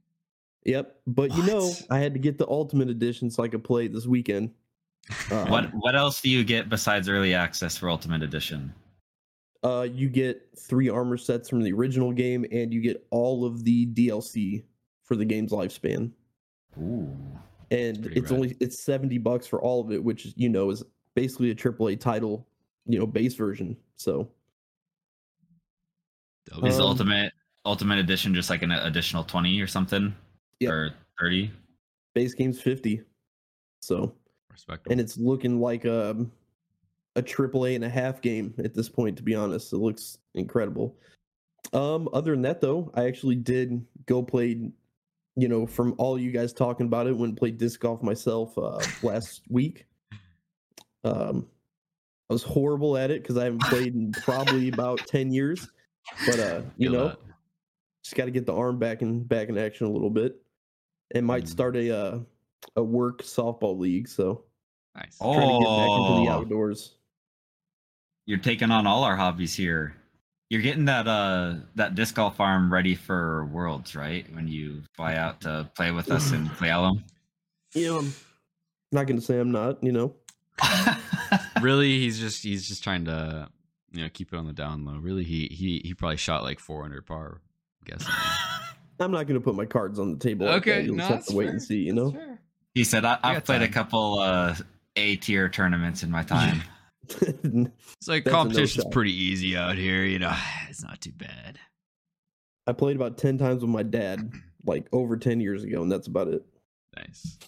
Yep, 0.65 1.01
but 1.07 1.35
you 1.37 1.43
know, 1.45 1.73
I 1.91 1.99
had 1.99 2.15
to 2.15 2.21
get 2.21 2.37
the 2.39 2.49
Ultimate 2.49 2.89
Edition 2.89 3.31
so 3.31 3.43
I 3.43 3.49
could 3.49 3.65
play 3.65 3.87
it 3.87 3.93
this 3.93 4.07
weekend. 4.07 4.53
Uh, 5.31 5.47
what 5.47 5.65
what 5.75 5.97
else 5.97 6.21
do 6.21 6.31
you 6.31 6.45
get 6.45 6.69
besides 6.69 7.09
early 7.09 7.35
access 7.35 7.77
for 7.77 7.91
Ultimate 7.91 8.23
Edition? 8.23 8.73
Uh, 9.65 9.87
you 9.91 10.09
get 10.09 10.49
three 10.57 10.89
armor 10.89 11.17
sets 11.17 11.49
from 11.49 11.63
the 11.63 11.73
original 11.73 12.13
game, 12.13 12.45
and 12.53 12.73
you 12.73 12.81
get 12.81 13.05
all 13.11 13.45
of 13.45 13.65
the 13.65 13.87
DLC 13.87 14.63
for 15.03 15.17
the 15.17 15.25
game's 15.25 15.53
lifespan. 15.53 16.13
Ooh. 16.79 17.11
And 17.71 18.07
it's 18.07 18.31
rad. 18.31 18.33
only 18.33 18.57
it's 18.61 18.85
seventy 18.85 19.19
bucks 19.19 19.47
for 19.47 19.61
all 19.61 19.81
of 19.81 19.91
it, 19.91 20.03
which 20.03 20.33
you 20.37 20.49
know 20.49 20.71
is 20.71 20.85
basically 21.15 21.51
a 21.51 21.55
AAA 21.55 21.99
title, 21.99 22.47
you 22.87 22.99
know, 22.99 23.07
base 23.07 23.35
version. 23.35 23.77
So 23.97 24.19
Dope. 24.19 24.37
Is 26.65 26.77
the 26.77 26.83
Um, 26.83 26.89
Ultimate 26.89 27.33
Ultimate 27.67 27.99
Edition 27.99 28.35
just 28.35 28.51
like 28.51 28.63
an 28.63 28.71
additional 28.73 29.23
20 29.25 29.61
or 29.61 29.67
something? 29.67 30.15
Yep. 30.61 30.73
Or 30.73 30.95
30? 31.21 31.51
base 32.15 32.35
game's 32.35 32.61
fifty. 32.61 33.03
So 33.83 34.15
Respectable. 34.51 34.91
and 34.93 35.01
it's 35.01 35.17
looking 35.17 35.61
like 35.61 35.85
a 35.85 36.27
a 37.17 37.23
triple 37.23 37.67
A 37.67 37.75
and 37.75 37.85
a 37.85 37.89
half 37.89 38.21
game 38.21 38.55
at 38.59 38.75
this 38.75 38.89
point. 38.89 39.17
To 39.19 39.23
be 39.23 39.35
honest, 39.35 39.73
it 39.73 39.79
looks 39.79 40.19
incredible. 40.35 40.97
Um, 41.73 42.09
other 42.13 42.33
than 42.33 42.43
that, 42.43 42.61
though, 42.61 42.91
I 42.95 43.05
actually 43.05 43.37
did 43.37 43.85
go 44.07 44.23
play. 44.23 44.71
You 45.37 45.49
know, 45.49 45.67
from 45.67 45.95
all 45.99 46.19
you 46.19 46.33
guys 46.33 46.53
talking 46.53 46.87
about 46.87 47.07
it, 47.07 47.13
went 47.17 47.31
and 47.31 47.37
played 47.39 47.59
disc 47.59 47.81
golf 47.81 48.03
myself 48.03 48.57
uh, 48.59 48.81
last 49.03 49.43
week. 49.49 49.87
Um, 51.05 51.47
I 52.29 52.33
was 52.33 52.43
horrible 52.43 52.97
at 52.97 53.11
it 53.11 53.23
because 53.23 53.37
I 53.39 53.45
haven't 53.45 53.63
played 53.63 53.95
in 53.95 54.13
probably 54.13 54.69
about 54.69 54.99
ten 55.07 55.33
years. 55.33 55.69
But 56.27 56.39
uh, 56.41 56.63
you 56.77 56.91
know, 56.91 57.09
that. 57.09 57.19
just 58.05 58.17
got 58.17 58.27
to 58.27 58.31
get 58.31 58.47
the 58.47 58.55
arm 58.55 58.79
back 58.79 59.03
in 59.03 59.23
back 59.25 59.49
in 59.49 59.59
action 59.59 59.87
a 59.87 59.91
little 59.91 60.11
bit, 60.11 60.37
and 61.15 61.25
might 61.27 61.45
Mm. 61.45 61.49
start 61.49 61.77
a 61.77 61.97
uh, 61.97 62.19
a 62.77 62.83
work 62.83 63.23
softball 63.23 63.79
league. 63.79 64.09
So 64.09 64.45
nice. 64.95 65.17
Oh. 65.21 65.35
trying 65.35 65.49
to 65.49 65.59
get 65.59 65.77
back 65.77 65.91
into 65.91 66.25
the 66.25 66.31
Oh. 66.31 66.41
outdoors. 66.41 66.95
You're 68.27 68.39
taking 68.39 68.71
on 68.71 68.87
all 68.87 69.03
our 69.05 69.17
hobbies 69.17 69.55
here. 69.55 69.97
You're 70.51 70.63
getting 70.63 70.85
that 70.87 71.07
uh 71.09 71.55
that 71.77 71.95
disc 71.95 72.15
golf 72.17 72.37
farm 72.37 72.73
ready 72.73 72.95
for 72.95 73.45
Worlds, 73.47 73.95
right? 73.95 74.27
When 74.35 74.47
you 74.49 74.83
fly 74.97 75.15
out 75.15 75.41
to 75.43 75.71
play 75.77 75.91
with 75.93 76.11
us 76.11 76.33
in 76.33 76.49
Cle 76.59 76.69
Elum. 76.69 77.03
Yeah, 77.75 77.99
I'm 77.99 78.13
not 78.93 79.07
gonna 79.07 79.21
say 79.21 79.39
I'm 79.39 79.53
not. 79.53 79.83
You 79.83 79.93
know, 79.93 80.15
really, 81.61 81.99
he's 82.01 82.19
just 82.19 82.43
he's 82.43 82.67
just 82.67 82.83
trying 82.83 83.05
to 83.05 83.49
you 83.93 84.03
know 84.03 84.09
keep 84.13 84.33
it 84.33 84.37
on 84.37 84.47
the 84.47 84.53
down 84.53 84.85
low. 84.85 84.99
Really, 84.99 85.25
he 85.25 85.47
he 85.47 85.81
he 85.85 85.95
probably 85.95 86.17
shot 86.17 86.43
like 86.43 86.61
400 86.61 87.07
par. 87.07 87.41
I'm 87.41 87.99
guessing. 87.99 88.15
I'm 89.01 89.11
not 89.11 89.27
gonna 89.27 89.41
put 89.41 89.55
my 89.55 89.65
cards 89.65 89.99
on 89.99 90.13
the 90.13 90.19
table. 90.19 90.47
like 90.47 90.65
that. 90.67 90.85
You'll 90.85 90.97
just 90.97 91.09
have 91.09 91.27
to 91.27 91.37
wait 91.37 91.49
and 91.49 91.63
see. 91.63 91.79
You 91.79 91.95
know, 91.95 92.15
he 92.75 92.85
said, 92.85 93.05
I, 93.05 93.15
I 93.15 93.31
"I've 93.31 93.35
got 93.37 93.45
played 93.47 93.63
a 93.63 93.69
couple 93.69 94.19
uh 94.19 94.55
A 94.97 95.17
tier 95.17 95.49
tournaments 95.49 96.03
in 96.03 96.11
my 96.11 96.23
time. 96.23 96.63
It's 97.13 98.07
like 98.07 98.23
That's 98.23 98.27
a 98.27 98.31
no 98.31 98.31
competition's 98.31 98.85
pretty 98.93 99.13
easy 99.13 99.57
out 99.57 99.77
here, 99.77 100.05
you 100.05 100.21
know. 100.21 100.37
It's 100.69 100.85
not 100.85 101.01
too 101.01 101.11
bad. 101.11 101.59
I 102.69 102.73
played 102.73 102.95
about 102.95 103.19
ten 103.19 103.37
times 103.37 103.63
with 103.63 103.71
my 103.71 103.83
dad, 103.83 104.31
like 104.65 104.87
over 104.93 105.17
ten 105.17 105.41
years 105.41 105.65
ago, 105.65 105.83
and 105.83 105.91
that's 105.91 106.07
about 106.07 106.29
it. 106.29 106.45
Nice. 106.97 107.39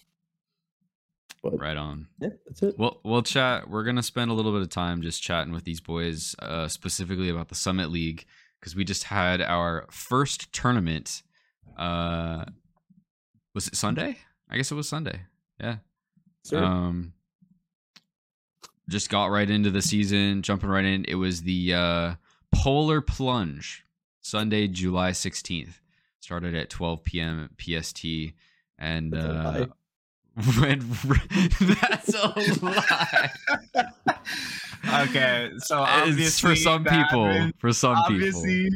But 1.43 1.59
Right 1.59 1.77
on. 1.77 2.07
yeah, 2.21 2.29
that's 2.47 2.63
it. 2.63 2.79
Well, 2.79 3.01
we'll 3.03 3.23
chat. 3.23 3.69
We're 3.69 3.83
gonna 3.85 4.03
spend 4.03 4.31
a 4.31 4.35
little 4.35 4.53
bit 4.53 4.63
of 4.63 4.69
time 4.69 5.03
just 5.03 5.23
chatting 5.23 5.53
with 5.53 5.65
these 5.65 5.81
boys, 5.81 6.37
uh, 6.39 6.69
specifically 6.69 7.29
about 7.31 7.49
the 7.49 7.57
Summit 7.57 7.91
League, 7.91 8.25
because 8.61 8.77
we 8.77 8.85
just 8.85 9.05
had 9.05 9.43
our 9.43 9.87
first 9.91 10.53
tournament. 10.53 11.23
Uh, 11.77 12.45
was 13.55 13.67
it 13.67 13.75
Sunday? 13.77 14.19
I 14.49 14.57
guess 14.57 14.71
it 14.71 14.77
was 14.77 14.89
Sunday. 14.89 15.23
Yeah. 15.61 15.77
Sir. 16.45 16.63
Um, 16.63 17.13
just 18.89 19.11
got 19.11 19.27
right 19.31 19.49
into 19.49 19.71
the 19.71 19.83
season, 19.83 20.43
jumping 20.43 20.69
right 20.71 20.85
in. 20.85 21.05
It 21.07 21.15
was 21.17 21.43
the 21.43 21.75
uh, 21.75 22.15
Polar 22.53 23.01
Plunge, 23.01 23.85
Sunday, 24.21 24.69
July 24.69 25.11
sixteenth. 25.13 25.81
Started 26.21 26.55
at 26.55 26.71
twelve 26.71 27.03
p.m. 27.03 27.51
PST, 27.59 28.05
and 28.79 29.13
uh, 29.15 29.67
lie. 30.59 30.79
That's 31.61 32.15
a 32.15 32.35
lie. 32.65 33.31
okay, 35.09 35.51
so 35.59 35.83
It's 35.83 35.91
obviously 35.93 36.51
for 36.51 36.57
some 36.57 36.85
people. 36.85 37.25
admin- 37.27 37.53
for 37.59 37.73
some 37.73 37.97
people. 38.09 38.15
obviously 38.29 38.69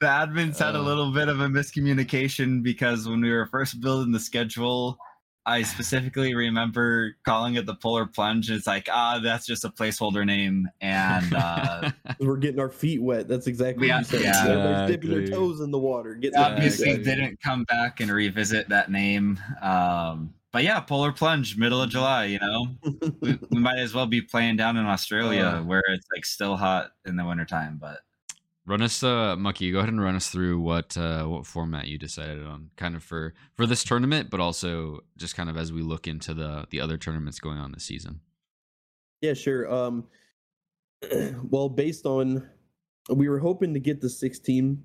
the 0.00 0.06
admins 0.06 0.58
had 0.58 0.74
a 0.74 0.78
Uh. 0.78 0.82
little 0.82 1.12
bit 1.12 1.28
of 1.28 1.40
a 1.40 1.46
miscommunication 1.48 2.62
because 2.62 3.08
when 3.08 3.20
we 3.20 3.30
were 3.30 3.46
first 3.46 3.80
building 3.80 4.12
the 4.12 4.20
schedule 4.20 4.98
i 5.44 5.60
specifically 5.60 6.34
remember 6.36 7.16
calling 7.24 7.56
it 7.56 7.66
the 7.66 7.74
polar 7.74 8.06
plunge 8.06 8.48
and 8.48 8.56
it's 8.56 8.66
like 8.68 8.88
ah 8.92 9.18
that's 9.20 9.44
just 9.44 9.64
a 9.64 9.68
placeholder 9.70 10.24
name 10.24 10.68
and 10.80 11.34
uh. 11.34 11.90
We're 12.20 12.36
getting 12.36 12.60
our 12.60 12.68
feet 12.70 13.02
wet. 13.02 13.26
That's 13.26 13.48
exactly 13.48 13.88
Yeah, 13.88 13.98
what 13.98 14.12
you 14.12 14.18
said. 14.18 14.24
yeah. 14.24 14.44
Everybody's 14.46 14.90
dipping 14.96 15.10
their 15.10 15.26
toes 15.26 15.60
in 15.60 15.72
the 15.72 15.78
water. 15.78 16.14
Getting 16.14 16.38
their 16.40 16.50
obviously 16.52 16.92
wet. 16.92 17.02
didn't 17.04 17.40
come 17.40 17.64
back 17.64 17.98
and 18.00 18.10
revisit 18.12 18.68
that 18.68 18.90
name 18.92 19.38
um 19.62 20.32
but 20.52 20.62
yeah 20.62 20.80
polar 20.80 21.12
plunge 21.12 21.56
middle 21.56 21.82
of 21.82 21.90
july 21.90 22.24
you 22.26 22.38
know 22.38 22.66
we, 23.20 23.38
we 23.50 23.58
might 23.58 23.78
as 23.78 23.94
well 23.94 24.06
be 24.06 24.20
playing 24.20 24.56
down 24.56 24.76
in 24.76 24.86
australia 24.86 25.60
Uh. 25.60 25.62
where 25.62 25.82
it's 25.88 26.06
like 26.14 26.24
still 26.24 26.56
hot 26.56 26.92
in 27.04 27.16
the 27.16 27.24
wintertime 27.24 27.78
but 27.80 28.00
run 28.64 28.82
us, 28.82 29.02
uh, 29.02 29.34
Mukky. 29.36 29.72
Go 29.72 29.78
ahead 29.78 29.88
and 29.88 30.00
run 30.00 30.14
us 30.14 30.28
through 30.28 30.60
what 30.60 30.96
uh, 30.96 31.24
what 31.24 31.46
format 31.46 31.88
you 31.88 31.98
decided 31.98 32.46
on, 32.46 32.70
kind 32.76 32.94
of 32.94 33.02
for 33.02 33.34
for 33.54 33.66
this 33.66 33.82
tournament, 33.84 34.30
but 34.30 34.40
also 34.40 35.00
just 35.16 35.34
kind 35.34 35.50
of 35.50 35.56
as 35.56 35.72
we 35.72 35.82
look 35.82 36.06
into 36.06 36.32
the 36.34 36.66
the 36.70 36.80
other 36.80 36.96
tournaments 36.96 37.40
going 37.40 37.58
on 37.58 37.72
this 37.72 37.84
season. 37.84 38.20
Yeah, 39.20 39.34
sure. 39.34 39.72
Um, 39.72 40.04
well, 41.42 41.68
based 41.68 42.06
on, 42.06 42.48
we 43.08 43.28
were 43.28 43.38
hoping 43.38 43.74
to 43.74 43.80
get 43.80 44.00
the 44.00 44.08
six 44.10 44.38
team 44.38 44.84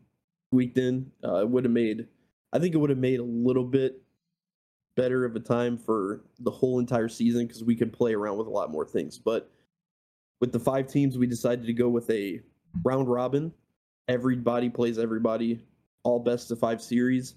tweaked 0.52 0.78
in. 0.78 1.12
Uh, 1.24 1.42
it 1.42 1.50
would 1.50 1.66
have 1.66 1.74
made, 1.74 2.08
I 2.54 2.60
think 2.60 2.74
it 2.74 2.78
would 2.78 2.90
have 2.90 3.00
made 3.00 3.20
a 3.20 3.24
little 3.24 3.64
bit 3.64 4.02
better 4.98 5.24
of 5.24 5.36
a 5.36 5.40
time 5.40 5.78
for 5.78 6.26
the 6.40 6.52
whole 6.52 6.80
entire 6.80 7.08
season 7.08 7.48
because 7.48 7.64
we 7.64 7.76
could 7.76 7.94
play 7.94 8.14
around 8.14 8.38
with 8.38 8.48
a 8.48 8.52
lot 8.52 8.72
more 8.72 8.86
things. 8.86 9.18
But 9.18 9.50
with 10.42 10.52
the 10.52 10.60
five 10.60 10.88
teams, 10.88 11.18
we 11.18 11.28
decided 11.28 11.66
to 11.68 11.74
go 11.74 11.88
with 11.88 12.10
a 12.10 12.42
round 12.84 13.08
robin. 13.08 13.54
Everybody 14.10 14.70
plays 14.70 14.98
everybody, 14.98 15.62
all 16.04 16.20
best 16.20 16.52
of 16.52 16.60
five 16.60 16.82
series. 16.82 17.36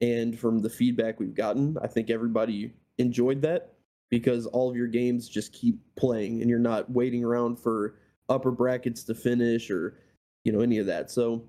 And 0.00 0.38
from 0.38 0.60
the 0.60 0.70
feedback 0.70 1.20
we've 1.20 1.34
gotten, 1.34 1.76
I 1.82 1.88
think 1.88 2.08
everybody 2.08 2.72
enjoyed 2.98 3.42
that 3.42 3.74
because 4.10 4.46
all 4.46 4.70
of 4.70 4.76
your 4.76 4.88
games 4.88 5.28
just 5.28 5.52
keep 5.52 5.78
playing 5.96 6.40
and 6.40 6.48
you're 6.48 6.58
not 6.58 6.90
waiting 6.90 7.24
around 7.24 7.58
for 7.58 7.96
upper 8.28 8.50
brackets 8.50 9.02
to 9.04 9.14
finish 9.14 9.70
or 9.70 9.98
you 10.44 10.52
know 10.52 10.60
any 10.60 10.78
of 10.78 10.86
that. 10.86 11.10
So 11.10 11.44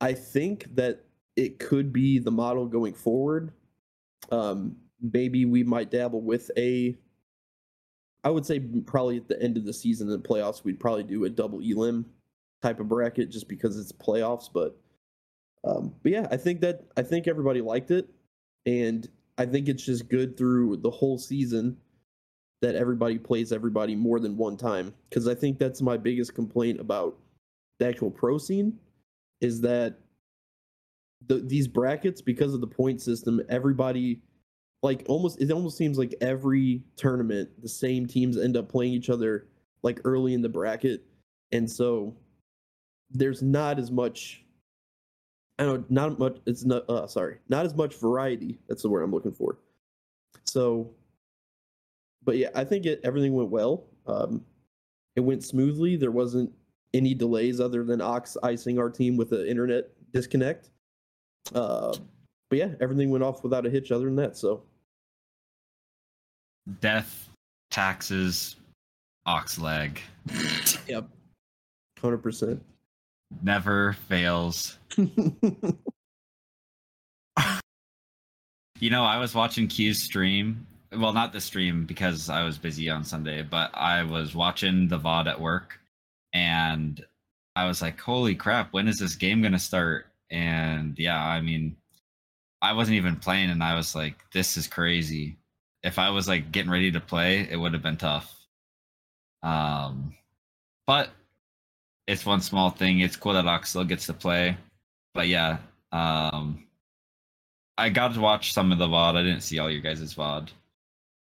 I 0.00 0.12
think 0.12 0.74
that 0.74 1.04
it 1.36 1.58
could 1.58 1.92
be 1.92 2.18
the 2.18 2.30
model 2.30 2.66
going 2.66 2.94
forward. 2.94 3.52
Um, 4.30 4.76
maybe 5.02 5.44
we 5.44 5.64
might 5.64 5.90
dabble 5.90 6.22
with 6.22 6.50
a. 6.56 6.96
I 8.24 8.30
would 8.30 8.46
say 8.46 8.60
probably 8.60 9.16
at 9.16 9.28
the 9.28 9.42
end 9.42 9.56
of 9.56 9.64
the 9.64 9.72
season 9.72 10.08
in 10.08 10.12
the 10.12 10.28
playoffs, 10.28 10.62
we'd 10.62 10.78
probably 10.78 11.02
do 11.02 11.24
a 11.24 11.30
double 11.30 11.60
elim 11.60 12.06
type 12.62 12.78
of 12.78 12.88
bracket 12.88 13.30
just 13.30 13.48
because 13.48 13.76
it's 13.76 13.90
playoffs. 13.90 14.48
But 14.52 14.76
um, 15.64 15.94
but 16.02 16.12
yeah, 16.12 16.28
I 16.30 16.36
think 16.36 16.60
that 16.60 16.84
I 16.96 17.02
think 17.02 17.26
everybody 17.26 17.60
liked 17.60 17.90
it, 17.90 18.08
and 18.64 19.08
I 19.38 19.46
think 19.46 19.68
it's 19.68 19.84
just 19.84 20.08
good 20.08 20.36
through 20.36 20.76
the 20.78 20.90
whole 20.90 21.18
season 21.18 21.76
that 22.60 22.76
everybody 22.76 23.18
plays 23.18 23.52
everybody 23.52 23.96
more 23.96 24.20
than 24.20 24.36
one 24.36 24.56
time 24.56 24.94
because 25.10 25.26
I 25.26 25.34
think 25.34 25.58
that's 25.58 25.82
my 25.82 25.96
biggest 25.96 26.34
complaint 26.34 26.80
about 26.80 27.18
the 27.78 27.88
actual 27.88 28.10
pro 28.10 28.38
scene 28.38 28.78
is 29.40 29.60
that 29.62 29.98
the, 31.26 31.40
these 31.40 31.66
brackets 31.66 32.22
because 32.22 32.54
of 32.54 32.60
the 32.60 32.66
point 32.66 33.00
system 33.00 33.40
everybody 33.48 34.20
like 34.82 35.04
almost 35.06 35.40
it 35.40 35.50
almost 35.50 35.76
seems 35.76 35.96
like 35.96 36.14
every 36.20 36.82
tournament 36.96 37.48
the 37.62 37.68
same 37.68 38.06
teams 38.06 38.36
end 38.36 38.56
up 38.56 38.68
playing 38.68 38.92
each 38.92 39.10
other 39.10 39.46
like 39.82 40.00
early 40.04 40.34
in 40.34 40.42
the 40.42 40.48
bracket 40.48 41.04
and 41.52 41.70
so 41.70 42.14
there's 43.10 43.42
not 43.42 43.78
as 43.78 43.90
much 43.90 44.44
I 45.58 45.64
don't 45.64 45.88
know, 45.90 46.08
not 46.08 46.18
much 46.18 46.38
it's 46.46 46.64
not 46.64 46.88
uh 46.88 47.06
sorry, 47.06 47.38
not 47.48 47.66
as 47.66 47.74
much 47.74 47.94
variety. 47.94 48.58
That's 48.68 48.82
the 48.82 48.88
word 48.88 49.02
I'm 49.02 49.12
looking 49.12 49.32
for. 49.32 49.58
So 50.44 50.90
but 52.24 52.36
yeah, 52.36 52.48
I 52.54 52.64
think 52.64 52.86
it 52.86 53.00
everything 53.04 53.34
went 53.34 53.50
well. 53.50 53.84
Um 54.06 54.44
it 55.14 55.20
went 55.20 55.44
smoothly. 55.44 55.96
There 55.96 56.10
wasn't 56.10 56.50
any 56.94 57.14
delays 57.14 57.60
other 57.60 57.84
than 57.84 58.00
Ox 58.00 58.36
icing 58.42 58.78
our 58.78 58.90
team 58.90 59.16
with 59.16 59.30
the 59.30 59.48
internet 59.48 59.90
disconnect. 60.12 60.70
Uh 61.54 61.94
but 62.48 62.58
yeah, 62.58 62.70
everything 62.80 63.10
went 63.10 63.24
off 63.24 63.42
without 63.42 63.66
a 63.66 63.70
hitch 63.70 63.92
other 63.92 64.06
than 64.06 64.16
that. 64.16 64.36
So 64.36 64.64
death 66.80 67.28
taxes 67.70 68.56
ox 69.26 69.58
leg 69.58 70.00
Yep. 70.88 71.08
Hundred 72.00 72.18
percent. 72.18 72.62
never 73.42 73.92
fails 74.08 74.78
You 78.80 78.90
know, 78.90 79.04
I 79.04 79.18
was 79.18 79.32
watching 79.34 79.68
Q's 79.68 80.02
stream. 80.02 80.66
Well, 80.92 81.12
not 81.12 81.32
the 81.32 81.40
stream 81.40 81.86
because 81.86 82.28
I 82.28 82.42
was 82.42 82.58
busy 82.58 82.90
on 82.90 83.04
Sunday, 83.04 83.42
but 83.42 83.70
I 83.74 84.02
was 84.02 84.34
watching 84.34 84.88
the 84.88 84.98
VOD 84.98 85.28
at 85.28 85.40
work 85.40 85.78
and 86.32 87.00
I 87.54 87.66
was 87.66 87.80
like, 87.80 88.00
holy 88.00 88.34
crap, 88.34 88.72
when 88.72 88.88
is 88.88 88.98
this 88.98 89.14
game 89.14 89.40
going 89.40 89.52
to 89.52 89.58
start? 89.60 90.06
And 90.30 90.98
yeah, 90.98 91.22
I 91.24 91.40
mean, 91.40 91.76
I 92.60 92.72
wasn't 92.72 92.96
even 92.96 93.16
playing 93.16 93.50
and 93.50 93.62
I 93.62 93.76
was 93.76 93.94
like, 93.94 94.16
this 94.32 94.56
is 94.56 94.66
crazy. 94.66 95.36
If 95.82 95.98
I 95.98 96.10
was 96.10 96.28
like 96.28 96.52
getting 96.52 96.70
ready 96.70 96.92
to 96.92 97.00
play, 97.00 97.48
it 97.50 97.56
would 97.56 97.72
have 97.72 97.82
been 97.82 97.96
tough. 97.96 98.34
Um, 99.42 100.14
but 100.86 101.10
it's 102.06 102.26
one 102.26 102.40
small 102.40 102.70
thing. 102.70 103.00
It's 103.00 103.16
cool 103.16 103.32
that 103.34 103.46
Ox 103.46 103.70
still 103.70 103.84
gets 103.84 104.06
to 104.06 104.14
play. 104.14 104.56
But 105.14 105.28
yeah, 105.28 105.58
um, 105.90 106.64
I 107.76 107.88
got 107.88 108.14
to 108.14 108.20
watch 108.20 108.52
some 108.52 108.72
of 108.72 108.78
the 108.78 108.86
VOD. 108.86 109.16
I 109.16 109.22
didn't 109.22 109.42
see 109.42 109.58
all 109.58 109.70
your 109.70 109.80
guys' 109.80 110.14
VOD, 110.14 110.50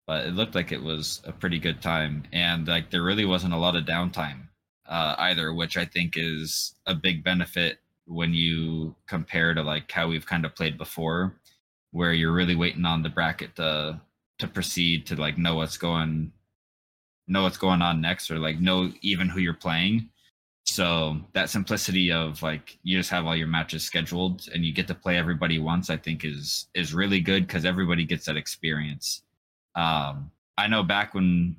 but 0.07 0.25
it 0.25 0.33
looked 0.33 0.55
like 0.55 0.71
it 0.71 0.81
was 0.81 1.21
a 1.25 1.31
pretty 1.31 1.59
good 1.59 1.81
time. 1.81 2.23
And 2.31 2.67
like 2.67 2.91
there 2.91 3.03
really 3.03 3.25
wasn't 3.25 3.53
a 3.53 3.57
lot 3.57 3.75
of 3.75 3.85
downtime 3.85 4.47
uh, 4.87 5.15
either, 5.17 5.53
which 5.53 5.77
I 5.77 5.85
think 5.85 6.13
is 6.15 6.75
a 6.85 6.95
big 6.95 7.23
benefit 7.23 7.79
when 8.05 8.33
you 8.33 8.95
compare 9.07 9.53
to 9.53 9.63
like 9.63 9.91
how 9.91 10.07
we've 10.07 10.25
kind 10.25 10.45
of 10.45 10.55
played 10.55 10.77
before, 10.77 11.33
where 11.91 12.13
you're 12.13 12.31
really 12.31 12.55
waiting 12.55 12.85
on 12.85 13.03
the 13.03 13.09
bracket 13.09 13.55
to 13.55 13.99
to 14.39 14.47
proceed 14.47 15.05
to 15.07 15.15
like 15.15 15.37
know 15.37 15.55
what's 15.55 15.77
going 15.77 16.31
know 17.27 17.43
what's 17.43 17.57
going 17.57 17.81
on 17.81 18.01
next 18.01 18.29
or 18.29 18.37
like 18.37 18.59
know 18.59 18.91
even 19.01 19.27
who 19.27 19.39
you're 19.39 19.53
playing. 19.53 20.09
So 20.67 21.17
that 21.33 21.49
simplicity 21.49 22.11
of 22.11 22.41
like 22.41 22.77
you 22.83 22.97
just 22.97 23.09
have 23.11 23.25
all 23.25 23.35
your 23.35 23.47
matches 23.47 23.83
scheduled 23.83 24.47
and 24.53 24.65
you 24.65 24.73
get 24.73 24.87
to 24.87 24.95
play 24.95 25.17
everybody 25.17 25.59
once, 25.59 25.89
I 25.89 25.97
think 25.97 26.25
is 26.25 26.67
is 26.73 26.93
really 26.93 27.19
good 27.19 27.47
because 27.47 27.65
everybody 27.65 28.03
gets 28.03 28.25
that 28.25 28.37
experience. 28.37 29.23
Um, 29.75 30.31
I 30.57 30.67
know 30.67 30.83
back 30.83 31.13
when 31.13 31.57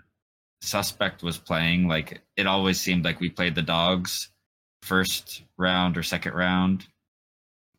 Suspect 0.60 1.22
was 1.22 1.38
playing, 1.38 1.86
like 1.86 2.22
it 2.36 2.46
always 2.46 2.80
seemed 2.80 3.04
like 3.04 3.20
we 3.20 3.28
played 3.28 3.54
the 3.54 3.62
dogs 3.62 4.30
first 4.82 5.42
round 5.56 5.96
or 5.96 6.02
second 6.02 6.34
round, 6.34 6.86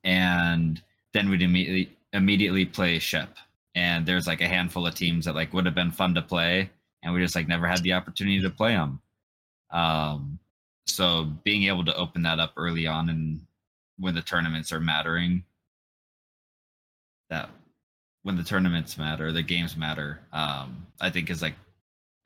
and 0.04 0.82
then 1.14 1.30
we'd 1.30 1.42
immediately 1.42 1.98
immediately 2.14 2.66
play 2.66 3.00
Shep. 3.00 3.36
And 3.78 4.06
there's 4.06 4.28
like 4.28 4.42
a 4.42 4.48
handful 4.48 4.88
of 4.88 4.96
teams 4.96 5.26
that 5.26 5.36
like 5.36 5.54
would 5.54 5.66
have 5.66 5.76
been 5.76 5.92
fun 5.92 6.16
to 6.16 6.22
play, 6.22 6.70
and 7.04 7.14
we 7.14 7.22
just 7.22 7.36
like 7.36 7.48
never 7.48 7.68
had 7.68 7.84
the 7.84 7.94
opportunity 7.94 8.42
to 8.42 8.50
play 8.50 8.74
them. 8.74 9.00
Um, 9.72 10.40
so 10.86 11.26
being 11.44 11.64
able 11.66 11.86
to 11.86 11.96
open 11.96 12.24
that 12.24 12.40
up 12.40 12.54
early 12.58 12.88
on 12.88 13.10
and 13.10 13.42
when 14.00 14.16
the 14.16 14.22
tournaments 14.22 14.72
are 14.72 14.80
mattering 14.80 15.44
that 17.30 17.50
when 18.24 18.38
the 18.38 18.44
tournaments 18.44 18.98
matter 18.98 19.34
the 19.34 19.44
games 19.44 19.76
matter 19.76 20.22
um 20.32 20.88
i 21.02 21.10
think 21.10 21.30
is 21.30 21.42
like 21.42 21.56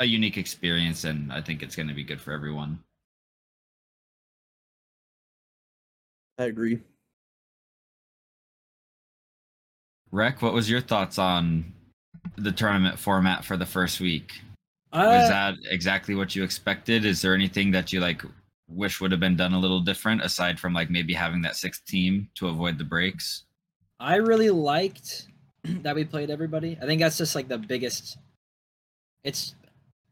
a 0.01 0.05
unique 0.05 0.37
experience, 0.37 1.03
and 1.03 1.31
I 1.31 1.41
think 1.41 1.61
it's 1.61 1.75
going 1.75 1.87
to 1.87 1.93
be 1.93 2.03
good 2.03 2.19
for 2.19 2.33
everyone. 2.33 2.79
I 6.39 6.45
agree. 6.45 6.81
Wreck, 10.11 10.41
what 10.41 10.53
was 10.53 10.69
your 10.69 10.81
thoughts 10.81 11.17
on 11.17 11.73
the 12.37 12.51
tournament 12.51 12.99
format 12.99 13.45
for 13.45 13.57
the 13.57 13.65
first 13.65 13.99
week? 13.99 14.41
Uh, 14.91 15.07
Was 15.21 15.29
that 15.29 15.55
exactly 15.69 16.15
what 16.15 16.35
you 16.35 16.43
expected? 16.43 17.05
Is 17.05 17.21
there 17.21 17.33
anything 17.33 17.71
that 17.71 17.93
you 17.93 18.01
like 18.01 18.21
wish 18.67 18.99
would 19.01 19.11
have 19.11 19.19
been 19.21 19.37
done 19.37 19.53
a 19.53 19.59
little 19.59 19.79
different 19.79 20.21
aside 20.21 20.59
from 20.59 20.73
like 20.73 20.89
maybe 20.89 21.13
having 21.13 21.41
that 21.43 21.55
sixth 21.55 21.85
team 21.85 22.29
to 22.35 22.49
avoid 22.49 22.77
the 22.77 22.83
breaks? 22.83 23.43
I 23.99 24.15
really 24.15 24.49
liked 24.49 25.27
that 25.63 25.95
we 25.95 26.03
played 26.03 26.29
everybody. 26.29 26.77
I 26.81 26.85
think 26.85 26.99
that's 27.01 27.17
just 27.17 27.35
like 27.35 27.47
the 27.47 27.57
biggest. 27.57 28.17
It's. 29.23 29.55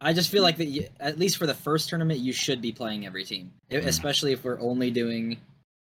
I 0.01 0.13
just 0.13 0.29
feel 0.31 0.43
like 0.43 0.55
that 0.57 0.67
you, 0.67 0.87
at 1.01 1.19
least 1.19 1.35
for 1.35 1.45
the 1.45 1.53
first 1.53 1.89
tournament, 1.89 2.21
you 2.21 2.31
should 2.31 2.61
be 2.61 2.71
playing 2.71 3.05
every 3.05 3.25
team, 3.25 3.51
Mhm. 3.69 3.85
especially 3.85 4.31
if 4.31 4.45
we're 4.45 4.59
only 4.61 4.91
doing 4.91 5.37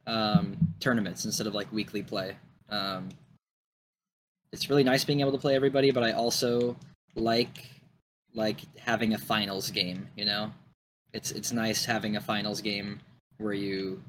um, 0.06 0.58
tournaments 0.78 1.24
instead 1.24 1.46
of 1.46 1.54
like 1.54 1.72
weekly 1.72 2.02
play. 2.02 2.36
Um, 2.68 3.08
it's 4.54 4.70
really 4.70 4.84
nice 4.84 5.04
being 5.04 5.20
able 5.20 5.32
to 5.32 5.38
play 5.38 5.54
everybody, 5.56 5.90
but 5.90 6.02
I 6.02 6.12
also 6.12 6.76
like 7.14 7.68
like 8.34 8.60
having 8.78 9.12
a 9.14 9.18
finals 9.18 9.70
game. 9.70 10.08
You 10.16 10.24
know, 10.24 10.52
it's 11.12 11.30
it's 11.32 11.52
nice 11.52 11.84
having 11.84 12.16
a 12.16 12.20
finals 12.20 12.60
game 12.62 13.00
where 13.38 13.52
you, 13.52 14.02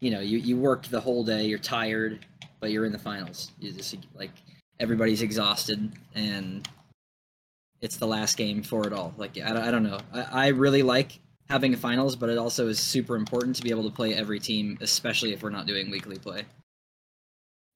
you 0.00 0.10
know, 0.10 0.20
you 0.20 0.38
you 0.38 0.56
worked 0.56 0.90
the 0.90 1.00
whole 1.00 1.24
day, 1.24 1.44
you're 1.46 1.58
tired, 1.58 2.26
but 2.60 2.70
you're 2.72 2.84
in 2.84 2.92
the 2.92 2.98
finals. 2.98 3.52
You 3.60 3.72
just 3.72 3.96
like 4.14 4.32
everybody's 4.78 5.22
exhausted 5.22 5.90
and 6.14 6.68
it's 7.80 7.96
the 7.96 8.06
last 8.06 8.36
game 8.36 8.62
for 8.62 8.86
it 8.86 8.92
all. 8.92 9.14
Like 9.16 9.38
I, 9.38 9.52
don't- 9.52 9.62
I 9.62 9.70
don't 9.70 9.82
know. 9.84 9.98
I, 10.12 10.22
I 10.22 10.46
really 10.48 10.82
like 10.82 11.18
having 11.48 11.72
a 11.74 11.76
finals, 11.76 12.16
but 12.16 12.28
it 12.28 12.38
also 12.38 12.66
is 12.68 12.78
super 12.80 13.14
important 13.16 13.54
to 13.56 13.62
be 13.62 13.70
able 13.70 13.84
to 13.84 13.90
play 13.94 14.14
every 14.14 14.40
team, 14.40 14.76
especially 14.80 15.32
if 15.32 15.42
we're 15.42 15.50
not 15.50 15.66
doing 15.66 15.90
weekly 15.90 16.18
play. 16.18 16.44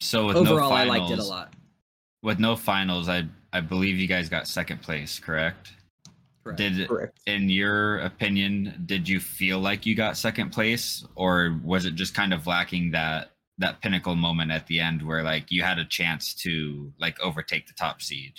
So 0.01 0.27
with 0.27 0.37
Overall, 0.37 0.71
no 0.71 0.77
I 0.77 0.85
liked 0.85 1.11
it 1.11 1.19
a 1.19 1.23
lot. 1.25 1.53
With 2.23 2.39
no 2.39 2.57
finals, 2.57 3.09
I 3.09 3.27
I 3.53 3.61
believe 3.61 3.99
you 3.99 4.07
guys 4.07 4.29
got 4.29 4.47
second 4.47 4.83
place, 4.83 5.19
correct? 5.19 5.73
Correct. 6.43 6.59
Did 6.59 6.89
Correct. 6.89 7.21
in 7.27 7.49
your 7.49 7.99
opinion, 7.99 8.83
did 8.87 9.09
you 9.09 9.21
feel 9.21 9.59
like 9.59 9.85
you 9.85 9.95
got 9.95 10.17
second 10.17 10.51
place, 10.51 11.05
or 11.15 11.59
was 11.63 11.85
it 11.85 11.95
just 11.95 12.15
kind 12.15 12.33
of 12.33 12.47
lacking 12.47 12.93
that 12.93 13.33
that 13.59 13.81
pinnacle 13.83 14.17
moment 14.17 14.51
at 14.51 14.67
the 14.67 14.81
end 14.81 15.03
where 15.03 15.23
like 15.23 15.51
you 15.51 15.63
had 15.63 15.79
a 15.79 15.85
chance 15.85 16.35
to 16.35 16.93
like 16.99 17.21
overtake 17.21 17.67
the 17.67 17.75
top 17.75 18.01
seed? 18.01 18.33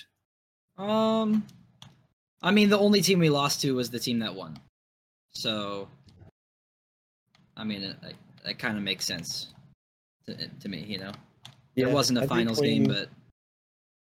Um, 0.78 1.46
I 2.42 2.52
mean, 2.52 2.70
the 2.70 2.80
only 2.80 3.02
team 3.02 3.20
we 3.20 3.30
lost 3.30 3.62
to 3.62 3.76
was 3.76 3.92
the 3.92 4.00
team 4.00 4.20
that 4.20 4.34
won. 4.34 4.58
So, 5.34 5.88
I 7.56 7.64
mean, 7.64 7.84
it, 7.84 7.96
it, 8.04 8.16
it 8.46 8.60
kind 8.60 8.78
of 8.78 8.84
makes 8.84 9.06
sense 9.06 9.54
to, 10.26 10.48
to 10.48 10.70
me. 10.70 10.84
You 10.88 11.00
know, 11.00 11.12
Yeah, 11.76 11.88
it 11.88 11.94
wasn't 11.94 12.18
a 12.18 12.22
think 12.22 12.32
finals 12.32 12.60
game, 12.60 12.86
but 12.86 13.10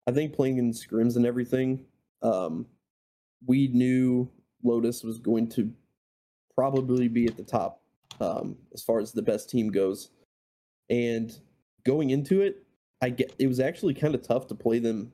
I 0.07 0.11
think 0.11 0.33
playing 0.33 0.57
in 0.57 0.71
scrims 0.71 1.15
and 1.15 1.25
everything, 1.25 1.85
um, 2.21 2.65
we 3.45 3.67
knew 3.67 4.29
Lotus 4.63 5.03
was 5.03 5.19
going 5.19 5.49
to 5.49 5.71
probably 6.55 7.07
be 7.07 7.25
at 7.25 7.37
the 7.37 7.43
top 7.43 7.81
um, 8.19 8.57
as 8.73 8.83
far 8.83 8.99
as 8.99 9.11
the 9.11 9.21
best 9.21 9.49
team 9.49 9.69
goes. 9.69 10.09
And 10.89 11.35
going 11.85 12.09
into 12.09 12.41
it, 12.41 12.63
I 13.01 13.09
get 13.09 13.33
it 13.39 13.47
was 13.47 13.59
actually 13.59 13.93
kind 13.93 14.13
of 14.13 14.21
tough 14.21 14.47
to 14.47 14.55
play 14.55 14.79
them 14.79 15.13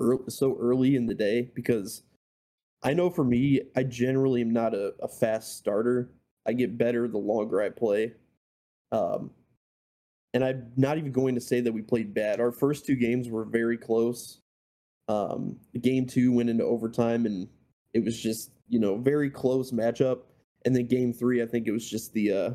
ear 0.00 0.18
so 0.28 0.56
early 0.58 0.96
in 0.96 1.06
the 1.06 1.14
day 1.14 1.50
because 1.54 2.02
I 2.82 2.92
know 2.94 3.10
for 3.10 3.24
me, 3.24 3.62
I 3.76 3.82
generally 3.82 4.40
am 4.40 4.52
not 4.52 4.74
a, 4.74 4.94
a 5.02 5.08
fast 5.08 5.56
starter. 5.56 6.10
I 6.46 6.52
get 6.52 6.78
better 6.78 7.08
the 7.08 7.18
longer 7.18 7.62
I 7.62 7.70
play. 7.70 8.12
Um, 8.92 9.30
and 10.34 10.44
I'm 10.44 10.72
not 10.76 10.98
even 10.98 11.12
going 11.12 11.36
to 11.36 11.40
say 11.40 11.60
that 11.60 11.72
we 11.72 11.80
played 11.80 12.12
bad. 12.12 12.40
Our 12.40 12.50
first 12.50 12.84
two 12.84 12.96
games 12.96 13.30
were 13.30 13.44
very 13.44 13.78
close. 13.78 14.40
Um, 15.06 15.60
game 15.80 16.06
two 16.06 16.32
went 16.32 16.50
into 16.50 16.64
overtime, 16.64 17.24
and 17.24 17.48
it 17.94 18.04
was 18.04 18.20
just 18.20 18.50
you 18.68 18.80
know 18.80 18.98
very 18.98 19.30
close 19.30 19.70
matchup. 19.70 20.22
And 20.64 20.74
then 20.74 20.86
game 20.86 21.12
three, 21.12 21.40
I 21.42 21.46
think 21.46 21.68
it 21.68 21.72
was 21.72 21.88
just 21.88 22.12
the 22.12 22.32
uh, 22.32 22.50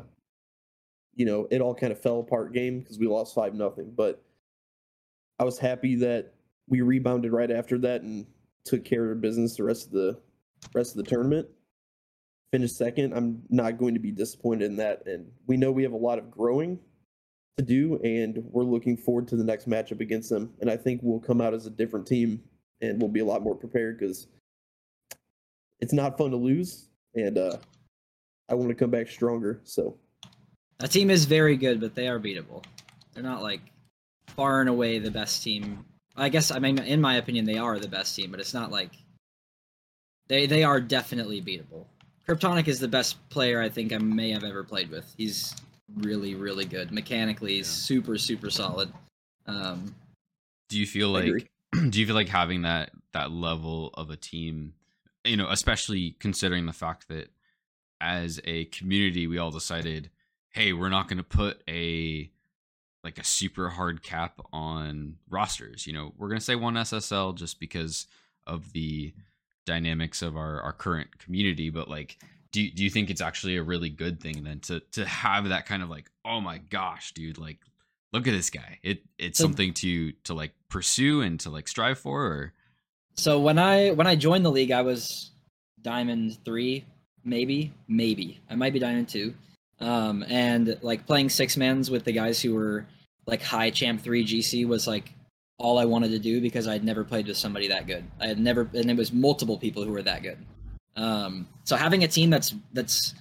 you 1.14 1.24
know 1.24 1.48
it 1.50 1.62
all 1.62 1.74
kind 1.74 1.90
of 1.90 2.00
fell 2.00 2.20
apart 2.20 2.52
game 2.52 2.80
because 2.80 2.98
we 2.98 3.06
lost 3.06 3.34
five 3.34 3.54
nothing. 3.54 3.92
But 3.96 4.22
I 5.38 5.44
was 5.44 5.58
happy 5.58 5.96
that 5.96 6.34
we 6.68 6.82
rebounded 6.82 7.32
right 7.32 7.50
after 7.50 7.78
that 7.78 8.02
and 8.02 8.26
took 8.64 8.84
care 8.84 9.10
of 9.10 9.20
business 9.22 9.56
the 9.56 9.64
rest 9.64 9.86
of 9.86 9.92
the 9.92 10.20
rest 10.74 10.90
of 10.96 11.02
the 11.02 11.10
tournament. 11.10 11.48
Finished 12.52 12.76
second. 12.76 13.14
I'm 13.14 13.42
not 13.48 13.78
going 13.78 13.94
to 13.94 14.00
be 14.00 14.10
disappointed 14.10 14.66
in 14.66 14.76
that, 14.76 15.06
and 15.06 15.30
we 15.46 15.56
know 15.56 15.72
we 15.72 15.84
have 15.84 15.92
a 15.92 15.96
lot 15.96 16.18
of 16.18 16.30
growing 16.30 16.78
to 17.58 17.64
do, 17.64 18.00
and 18.02 18.42
we're 18.50 18.64
looking 18.64 18.96
forward 18.96 19.28
to 19.28 19.36
the 19.36 19.44
next 19.44 19.68
matchup 19.68 20.00
against 20.00 20.30
them. 20.30 20.52
And 20.60 20.70
I 20.70 20.76
think 20.76 21.00
we'll 21.02 21.20
come 21.20 21.40
out 21.40 21.54
as 21.54 21.66
a 21.66 21.70
different 21.70 22.06
team, 22.06 22.42
and 22.80 23.00
we'll 23.00 23.10
be 23.10 23.20
a 23.20 23.24
lot 23.24 23.42
more 23.42 23.54
prepared 23.54 23.98
because 23.98 24.26
it's 25.80 25.92
not 25.92 26.18
fun 26.18 26.30
to 26.30 26.36
lose, 26.36 26.88
and 27.14 27.38
uh, 27.38 27.56
I 28.48 28.54
want 28.54 28.68
to 28.70 28.74
come 28.74 28.90
back 28.90 29.08
stronger. 29.08 29.60
So 29.64 29.96
that 30.78 30.90
team 30.90 31.10
is 31.10 31.24
very 31.24 31.56
good, 31.56 31.80
but 31.80 31.94
they 31.94 32.08
are 32.08 32.18
beatable. 32.18 32.64
They're 33.12 33.22
not 33.22 33.42
like 33.42 33.60
far 34.28 34.60
and 34.60 34.68
away 34.68 34.98
the 34.98 35.10
best 35.10 35.42
team. 35.42 35.84
I 36.16 36.28
guess 36.28 36.50
I 36.50 36.58
mean, 36.58 36.78
in 36.78 37.00
my 37.00 37.16
opinion, 37.16 37.44
they 37.44 37.58
are 37.58 37.78
the 37.78 37.88
best 37.88 38.14
team, 38.16 38.30
but 38.30 38.40
it's 38.40 38.54
not 38.54 38.70
like 38.70 38.92
they 40.28 40.46
they 40.46 40.64
are 40.64 40.80
definitely 40.80 41.42
beatable. 41.42 41.86
Kryptonic 42.28 42.68
is 42.68 42.78
the 42.78 42.88
best 42.88 43.16
player 43.28 43.60
I 43.60 43.68
think 43.68 43.92
I 43.92 43.98
may 43.98 44.30
have 44.30 44.44
ever 44.44 44.62
played 44.62 44.90
with. 44.90 45.12
He's 45.16 45.54
really 45.96 46.34
really 46.34 46.64
good 46.64 46.92
mechanically. 46.92 47.58
Yeah. 47.58 47.62
super 47.64 48.18
super 48.18 48.50
solid. 48.50 48.92
Um, 49.46 49.94
Do 50.68 50.78
you 50.78 50.86
feel 50.86 51.08
like 51.08 51.50
do 51.90 52.00
you 52.00 52.06
feel 52.06 52.14
like 52.14 52.28
having 52.28 52.62
that 52.62 52.90
that 53.12 53.30
level 53.30 53.90
of 53.94 54.10
a 54.10 54.16
team, 54.16 54.74
you 55.24 55.36
know, 55.36 55.48
especially 55.50 56.16
considering 56.20 56.66
the 56.66 56.72
fact 56.72 57.08
that 57.08 57.30
as 58.00 58.40
a 58.44 58.64
community 58.66 59.26
we 59.26 59.38
all 59.38 59.50
decided, 59.50 60.10
hey, 60.50 60.72
we're 60.72 60.88
not 60.88 61.08
going 61.08 61.18
to 61.18 61.24
put 61.24 61.62
a 61.68 62.30
like 63.02 63.18
a 63.18 63.24
super 63.24 63.70
hard 63.70 64.02
cap 64.02 64.40
on 64.52 65.16
rosters. 65.28 65.86
You 65.86 65.92
know, 65.92 66.12
we're 66.18 66.28
going 66.28 66.38
to 66.38 66.44
say 66.44 66.54
one 66.54 66.74
SSL 66.74 67.34
just 67.34 67.58
because 67.58 68.06
of 68.46 68.72
the 68.72 69.14
dynamics 69.66 70.22
of 70.22 70.36
our 70.36 70.60
our 70.62 70.72
current 70.72 71.18
community, 71.18 71.70
but 71.70 71.88
like 71.88 72.18
do 72.52 72.62
you, 72.62 72.72
do 72.72 72.82
you 72.82 72.90
think 72.90 73.10
it's 73.10 73.20
actually 73.20 73.56
a 73.56 73.62
really 73.62 73.90
good 73.90 74.20
thing 74.20 74.42
then 74.44 74.60
to 74.60 74.80
to 74.92 75.04
have 75.04 75.48
that 75.48 75.66
kind 75.66 75.82
of 75.82 75.90
like 75.90 76.10
oh 76.24 76.40
my 76.40 76.58
gosh 76.58 77.12
dude 77.12 77.38
like 77.38 77.58
look 78.12 78.26
at 78.26 78.32
this 78.32 78.50
guy 78.50 78.78
it 78.82 79.02
it's 79.18 79.38
So- 79.38 79.44
something 79.44 79.72
to 79.74 80.12
to 80.24 80.34
like 80.34 80.52
pursue 80.68 81.20
and 81.22 81.38
to 81.40 81.50
like 81.50 81.68
strive 81.68 81.98
for 81.98 82.24
or 82.24 82.52
So 83.16 83.38
when 83.40 83.58
I 83.58 83.90
when 83.90 84.06
I 84.06 84.16
joined 84.16 84.44
the 84.44 84.50
league, 84.50 84.70
I 84.72 84.82
was 84.82 85.30
diamond 85.82 86.38
three, 86.44 86.84
maybe, 87.24 87.72
maybe 87.88 88.40
I 88.48 88.54
might 88.54 88.72
be 88.72 88.78
diamond 88.78 89.08
two, 89.08 89.34
um, 89.80 90.24
and 90.28 90.78
like 90.82 91.06
playing 91.06 91.28
six 91.28 91.56
mans 91.56 91.90
with 91.90 92.04
the 92.04 92.12
guys 92.12 92.40
who 92.40 92.54
were 92.54 92.86
like 93.26 93.42
high 93.42 93.70
champ 93.70 94.00
three 94.00 94.24
GC 94.24 94.66
was 94.66 94.86
like 94.86 95.12
all 95.58 95.78
I 95.78 95.84
wanted 95.84 96.10
to 96.12 96.18
do 96.18 96.40
because 96.40 96.66
I'd 96.66 96.84
never 96.84 97.04
played 97.04 97.26
with 97.26 97.36
somebody 97.36 97.68
that 97.68 97.86
good. 97.86 98.04
I 98.20 98.28
had 98.28 98.38
never, 98.38 98.68
and 98.72 98.90
it 98.90 98.96
was 98.96 99.12
multiple 99.12 99.58
people 99.58 99.84
who 99.84 99.92
were 99.92 100.02
that 100.02 100.22
good. 100.22 100.38
Um, 100.96 101.48
so 101.64 101.76
having 101.76 102.04
a 102.04 102.08
team 102.08 102.30
that's 102.30 102.54
that's 102.72 103.14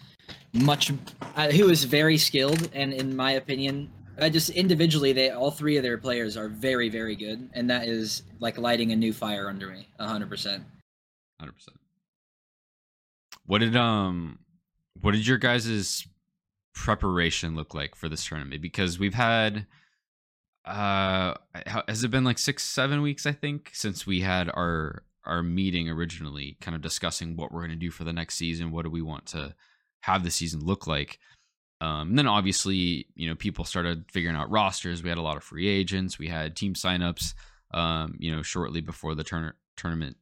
much 0.53 0.91
uh, 1.35 1.49
who 1.51 1.69
is 1.69 1.83
very 1.83 2.17
skilled 2.17 2.69
and 2.73 2.91
in 2.91 3.15
my 3.15 3.33
opinion 3.33 3.91
I 4.19 4.29
just 4.29 4.49
individually 4.49 5.13
they 5.13 5.29
all 5.29 5.51
three 5.51 5.77
of 5.77 5.83
their 5.83 5.97
players 5.97 6.35
are 6.35 6.49
very 6.49 6.89
very 6.89 7.15
good. 7.15 7.49
And 7.53 7.69
that 7.69 7.87
is 7.87 8.23
like 8.39 8.57
lighting 8.57 8.91
a 8.91 8.95
new 8.95 9.13
fire 9.13 9.47
under 9.49 9.67
me 9.67 9.87
100% 9.99 10.63
100% 11.41 11.51
what 13.45 13.59
did 13.59 13.75
um 13.75 14.39
what 15.01 15.11
did 15.11 15.25
your 15.25 15.37
guys's 15.37 16.07
preparation 16.73 17.55
look 17.55 17.73
like 17.73 17.95
for 17.95 18.07
this 18.09 18.25
tournament? 18.25 18.61
Because 18.61 18.99
we've 18.99 19.13
had 19.13 19.65
uh 20.65 21.33
has 21.87 22.03
it 22.03 22.11
been 22.11 22.23
like 22.23 22.37
six 22.37 22.63
seven 22.63 23.01
weeks 23.01 23.25
i 23.25 23.31
think 23.31 23.71
since 23.73 24.05
we 24.05 24.19
had 24.19 24.49
our 24.49 25.03
our 25.29 25.43
meeting 25.43 25.89
originally 25.89 26.57
kind 26.59 26.75
of 26.75 26.81
discussing 26.81 27.35
what 27.35 27.51
we're 27.51 27.61
going 27.61 27.69
to 27.69 27.75
do 27.75 27.91
for 27.91 28.03
the 28.03 28.13
next 28.13 28.35
season 28.35 28.71
what 28.71 28.83
do 28.83 28.89
we 28.89 29.01
want 29.01 29.25
to 29.27 29.55
have 30.01 30.23
the 30.23 30.31
season 30.31 30.61
look 30.61 30.87
like. 30.87 31.19
Um, 31.81 32.09
and 32.09 32.19
then 32.19 32.27
obviously 32.27 33.07
you 33.15 33.29
know 33.29 33.35
people 33.35 33.63
started 33.63 34.05
figuring 34.11 34.35
out 34.35 34.51
rosters. 34.51 35.01
We 35.01 35.09
had 35.09 35.17
a 35.17 35.23
lot 35.23 35.37
of 35.37 35.43
free 35.43 35.67
agents. 35.67 36.19
We 36.19 36.27
had 36.27 36.55
team 36.55 36.73
signups 36.73 37.33
um, 37.71 38.15
you 38.19 38.35
know 38.35 38.41
shortly 38.41 38.81
before 38.81 39.15
the 39.15 39.53
tournament 39.77 40.17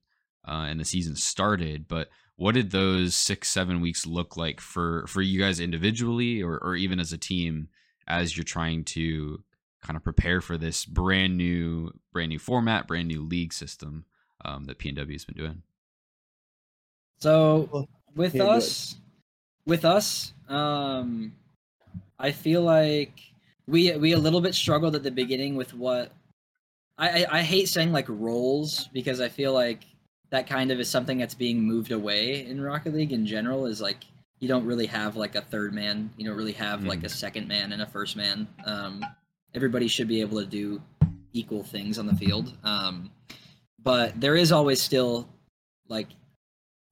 uh, 0.48 0.66
and 0.70 0.80
the 0.80 0.86
season 0.86 1.16
started. 1.16 1.88
But 1.88 2.10
what 2.36 2.54
did 2.54 2.72
those 2.72 3.16
six 3.16 3.50
seven 3.50 3.82
weeks 3.82 4.06
look 4.06 4.38
like 4.38 4.62
for 4.62 5.06
for 5.08 5.22
you 5.22 5.40
guys 5.40 5.60
individually 5.60 6.42
or, 6.42 6.60
or 6.60 6.76
even 6.76 7.00
as 7.00 7.12
a 7.12 7.18
team 7.18 7.70
as 8.08 8.38
you're 8.38 8.44
trying 8.44 8.84
to 8.84 9.44
kind 9.82 9.98
of 9.98 10.04
prepare 10.04 10.42
for 10.42 10.58
this 10.58 10.86
brand 10.86 11.38
new 11.38 11.92
brand 12.14 12.30
new 12.30 12.40
format 12.40 12.88
brand 12.88 13.08
new 13.08 13.22
league 13.22 13.54
system 13.54 14.06
um, 14.48 14.66
that 14.66 14.80
pnw 14.80 15.12
has 15.14 15.26
been 15.26 15.38
doing 15.38 15.62
So 17.20 17.88
with 18.16 18.36
yeah, 18.36 18.44
go 18.44 18.60
ahead. 18.60 18.64
us, 18.64 18.96
with 19.66 19.86
us, 19.86 20.34
um, 20.50 21.34
I 22.20 22.32
feel 22.32 22.62
like 22.64 23.20
we 23.68 23.96
we 23.98 24.14
a 24.14 24.18
little 24.20 24.42
bit 24.42 24.56
struggled 24.56 24.96
at 24.96 25.04
the 25.04 25.12
beginning 25.12 25.56
with 25.56 25.74
what 25.74 26.12
I, 26.98 27.26
I 27.26 27.40
I 27.40 27.42
hate 27.44 27.70
saying 27.70 27.92
like 27.92 28.08
roles 28.10 28.88
because 28.94 29.22
I 29.22 29.30
feel 29.30 29.54
like 29.54 29.84
that 30.32 30.48
kind 30.48 30.72
of 30.72 30.80
is 30.80 30.90
something 30.90 31.18
that's 31.18 31.36
being 31.36 31.62
moved 31.62 31.92
away 31.92 32.46
in 32.46 32.62
Rocket 32.62 32.94
League 32.94 33.14
in 33.14 33.26
general. 33.26 33.66
Is 33.66 33.82
like 33.82 34.06
you 34.40 34.48
don't 34.48 34.66
really 34.66 34.88
have 34.88 35.16
like 35.16 35.36
a 35.36 35.42
third 35.42 35.74
man. 35.74 36.12
You 36.18 36.28
don't 36.28 36.38
really 36.38 36.54
have 36.54 36.84
like 36.84 37.04
a 37.04 37.10
second 37.10 37.48
man 37.48 37.72
and 37.74 37.82
a 37.82 37.88
first 37.88 38.16
man. 38.16 38.48
Um, 38.66 39.06
everybody 39.54 39.88
should 39.88 40.08
be 40.08 40.22
able 40.22 40.40
to 40.40 40.46
do 40.46 40.82
equal 41.34 41.64
things 41.64 42.00
on 42.00 42.08
the 42.08 42.16
field. 42.16 42.56
Um, 42.64 43.12
but 43.88 44.20
there 44.20 44.36
is 44.36 44.52
always 44.52 44.82
still 44.82 45.30
like 45.88 46.10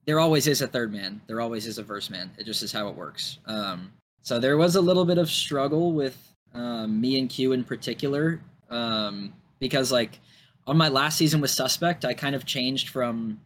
there 0.06 0.18
always 0.18 0.48
is 0.48 0.62
a 0.62 0.68
third 0.68 0.94
man. 0.94 1.20
There 1.28 1.42
always 1.42 1.68
is 1.68 1.78
a 1.78 1.84
first 1.84 2.10
man. 2.10 2.32
It 2.38 2.46
just 2.46 2.64
is 2.64 2.72
how 2.72 2.88
it 2.88 2.96
works. 2.96 3.40
Um, 3.48 3.92
so 4.22 4.40
there 4.40 4.56
was 4.56 4.78
a 4.78 4.82
little 4.82 5.04
bit 5.04 5.18
of 5.18 5.30
struggle 5.30 5.92
with 5.92 6.18
um, 6.54 7.02
me 7.02 7.20
and 7.20 7.30
Q 7.30 7.52
in 7.52 7.66
particular 7.66 8.40
um, 8.70 9.34
because 9.60 9.92
like 9.92 10.22
on 10.68 10.78
my 10.78 10.88
last 10.88 11.18
season 11.18 11.42
with 11.42 11.52
Suspect, 11.52 12.06
I 12.06 12.14
kind 12.14 12.34
of 12.34 12.46
changed 12.46 12.88
from 12.90 13.42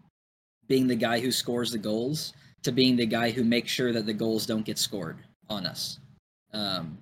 being 0.68 0.86
the 0.86 0.96
guy 0.96 1.20
who 1.20 1.32
scores 1.32 1.72
the 1.72 1.80
goals 1.80 2.34
to 2.62 2.72
being 2.72 2.96
the 2.96 3.08
guy 3.08 3.32
who 3.32 3.44
makes 3.44 3.72
sure 3.72 3.92
that 3.92 4.06
the 4.06 4.14
goals 4.14 4.46
don't 4.46 4.64
get 4.64 4.78
scored 4.78 5.18
on 5.50 5.66
us. 5.66 5.98
Um, 6.54 7.00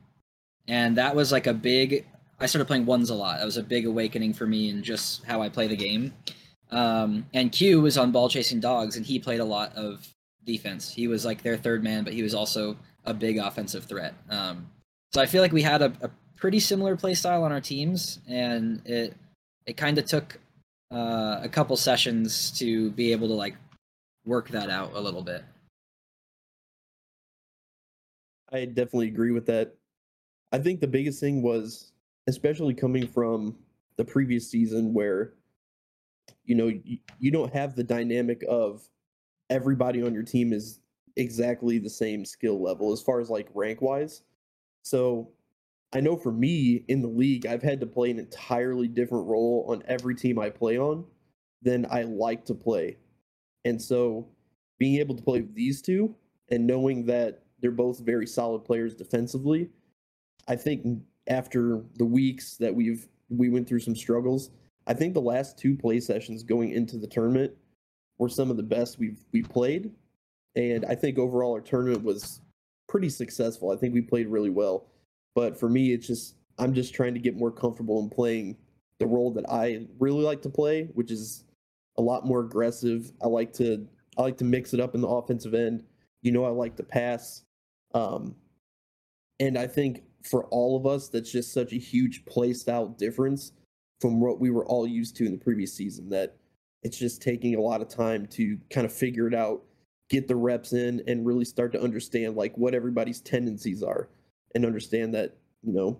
and 0.69 0.95
that 0.95 1.13
was 1.13 1.33
like 1.33 1.47
a 1.47 1.53
big. 1.53 2.05
I 2.39 2.45
started 2.45 2.65
playing 2.65 2.85
ones 2.85 3.09
a 3.09 3.15
lot. 3.15 3.39
That 3.39 3.45
was 3.45 3.57
a 3.57 3.63
big 3.63 3.85
awakening 3.85 4.33
for 4.33 4.45
me 4.45 4.69
in 4.69 4.83
just 4.83 5.25
how 5.25 5.41
I 5.41 5.49
play 5.49 5.67
the 5.67 5.75
game. 5.75 6.13
Um, 6.71 7.25
and 7.33 7.51
Q 7.51 7.81
was 7.81 7.97
on 7.97 8.11
ball 8.11 8.29
chasing 8.29 8.59
dogs, 8.59 8.97
and 8.97 9.05
he 9.05 9.19
played 9.19 9.39
a 9.39 9.45
lot 9.45 9.75
of 9.75 10.07
defense. 10.45 10.91
He 10.91 11.07
was 11.07 11.25
like 11.25 11.41
their 11.43 11.57
third 11.57 11.83
man, 11.83 12.03
but 12.03 12.13
he 12.13 12.23
was 12.23 12.33
also 12.33 12.77
a 13.05 13.13
big 13.13 13.37
offensive 13.37 13.85
threat. 13.85 14.13
Um, 14.29 14.69
so 15.13 15.21
I 15.21 15.25
feel 15.25 15.41
like 15.41 15.53
we 15.53 15.61
had 15.61 15.81
a, 15.81 15.93
a 16.01 16.09
pretty 16.35 16.59
similar 16.59 16.95
play 16.95 17.13
style 17.13 17.43
on 17.43 17.51
our 17.51 17.61
teams, 17.61 18.19
and 18.27 18.81
it 18.85 19.15
it 19.65 19.77
kind 19.77 19.97
of 19.97 20.05
took 20.05 20.39
uh, 20.91 21.39
a 21.41 21.49
couple 21.49 21.75
sessions 21.75 22.51
to 22.59 22.91
be 22.91 23.11
able 23.11 23.27
to 23.27 23.33
like 23.33 23.55
work 24.25 24.49
that 24.49 24.69
out 24.69 24.93
a 24.93 24.99
little 24.99 25.21
bit. 25.21 25.43
I 28.51 28.65
definitely 28.65 29.07
agree 29.07 29.31
with 29.31 29.45
that. 29.47 29.75
I 30.53 30.57
think 30.57 30.79
the 30.79 30.87
biggest 30.87 31.19
thing 31.19 31.41
was, 31.41 31.91
especially 32.27 32.73
coming 32.73 33.07
from 33.07 33.57
the 33.97 34.05
previous 34.05 34.49
season 34.49 34.93
where, 34.93 35.33
you 36.47 36.55
know, 36.55 36.67
you, 36.67 36.97
you 37.19 37.29
don't 37.29 37.53
have 37.53 37.75
the 37.75 37.83
dynamic 37.83 38.43
of 38.49 38.87
everybody 39.49 40.01
on 40.01 40.13
your 40.13 40.23
team 40.23 40.53
is 40.53 40.79
exactly 41.15 41.77
the 41.77 41.89
same 41.89 42.25
skill 42.25 42.61
level 42.61 42.91
as 42.91 43.01
far 43.01 43.19
as 43.19 43.29
like 43.29 43.47
rank 43.53 43.81
wise. 43.81 44.23
So 44.83 45.29
I 45.93 45.99
know 45.99 46.15
for 46.15 46.31
me 46.31 46.85
in 46.87 47.01
the 47.01 47.07
league, 47.07 47.45
I've 47.45 47.61
had 47.61 47.79
to 47.81 47.85
play 47.85 48.09
an 48.11 48.19
entirely 48.19 48.87
different 48.87 49.27
role 49.27 49.65
on 49.69 49.83
every 49.87 50.15
team 50.15 50.39
I 50.39 50.49
play 50.49 50.77
on 50.77 51.05
than 51.61 51.85
I 51.91 52.03
like 52.03 52.45
to 52.45 52.55
play. 52.55 52.97
And 53.65 53.81
so 53.81 54.27
being 54.79 54.99
able 54.99 55.15
to 55.15 55.23
play 55.23 55.41
these 55.53 55.81
two 55.81 56.15
and 56.49 56.65
knowing 56.65 57.05
that 57.07 57.43
they're 57.59 57.71
both 57.71 57.99
very 57.99 58.27
solid 58.27 58.63
players 58.63 58.93
defensively, 58.93 59.69
I 60.47 60.55
think 60.55 61.01
after 61.27 61.81
the 61.95 62.05
weeks 62.05 62.55
that 62.57 62.73
we've 62.73 63.07
we 63.29 63.49
went 63.49 63.67
through 63.67 63.81
some 63.81 63.95
struggles, 63.95 64.51
I 64.87 64.93
think 64.93 65.13
the 65.13 65.21
last 65.21 65.59
two 65.59 65.75
play 65.75 65.99
sessions 65.99 66.43
going 66.43 66.71
into 66.71 66.97
the 66.97 67.07
tournament 67.07 67.51
were 68.17 68.29
some 68.29 68.49
of 68.49 68.57
the 68.57 68.63
best 68.63 68.97
we've 68.97 69.19
we 69.33 69.43
played. 69.43 69.91
And 70.55 70.85
I 70.85 70.95
think 70.95 71.19
overall 71.19 71.53
our 71.53 71.61
tournament 71.61 72.03
was 72.03 72.41
pretty 72.87 73.09
successful. 73.09 73.71
I 73.71 73.75
think 73.75 73.93
we 73.93 74.01
played 74.01 74.27
really 74.27 74.49
well. 74.49 74.87
But 75.35 75.59
for 75.59 75.69
me, 75.69 75.93
it's 75.93 76.07
just 76.07 76.35
I'm 76.57 76.73
just 76.73 76.93
trying 76.93 77.13
to 77.13 77.19
get 77.19 77.35
more 77.35 77.51
comfortable 77.51 77.99
in 78.01 78.09
playing 78.09 78.57
the 78.99 79.05
role 79.05 79.31
that 79.33 79.45
I 79.49 79.85
really 79.99 80.23
like 80.23 80.41
to 80.43 80.49
play, 80.49 80.85
which 80.93 81.11
is 81.11 81.43
a 81.97 82.01
lot 82.01 82.25
more 82.25 82.39
aggressive. 82.39 83.11
I 83.21 83.27
like 83.27 83.53
to 83.53 83.87
I 84.17 84.21
like 84.21 84.37
to 84.37 84.45
mix 84.45 84.73
it 84.73 84.79
up 84.79 84.95
in 84.95 85.01
the 85.01 85.07
offensive 85.07 85.53
end. 85.53 85.83
You 86.21 86.31
know, 86.31 86.45
I 86.45 86.49
like 86.49 86.77
to 86.77 86.83
pass. 86.83 87.43
Um, 87.93 88.35
and 89.39 89.57
I 89.57 89.67
think 89.67 90.03
for 90.23 90.45
all 90.45 90.77
of 90.77 90.87
us, 90.87 91.09
that's 91.09 91.31
just 91.31 91.53
such 91.53 91.73
a 91.73 91.77
huge 91.77 92.25
play 92.25 92.53
style 92.53 92.87
difference 92.87 93.51
from 93.99 94.19
what 94.19 94.39
we 94.39 94.49
were 94.49 94.65
all 94.65 94.87
used 94.87 95.15
to 95.17 95.25
in 95.25 95.31
the 95.31 95.37
previous 95.37 95.73
season. 95.73 96.09
That 96.09 96.35
it's 96.83 96.97
just 96.97 97.21
taking 97.21 97.55
a 97.55 97.61
lot 97.61 97.81
of 97.81 97.89
time 97.89 98.25
to 98.27 98.57
kind 98.69 98.85
of 98.85 98.93
figure 98.93 99.27
it 99.27 99.33
out, 99.33 99.63
get 100.09 100.27
the 100.27 100.35
reps 100.35 100.73
in, 100.73 101.01
and 101.07 101.25
really 101.25 101.45
start 101.45 101.71
to 101.73 101.81
understand 101.81 102.35
like 102.35 102.57
what 102.57 102.73
everybody's 102.73 103.21
tendencies 103.21 103.83
are, 103.83 104.09
and 104.55 104.65
understand 104.65 105.13
that 105.13 105.37
you 105.63 105.73
know 105.73 105.99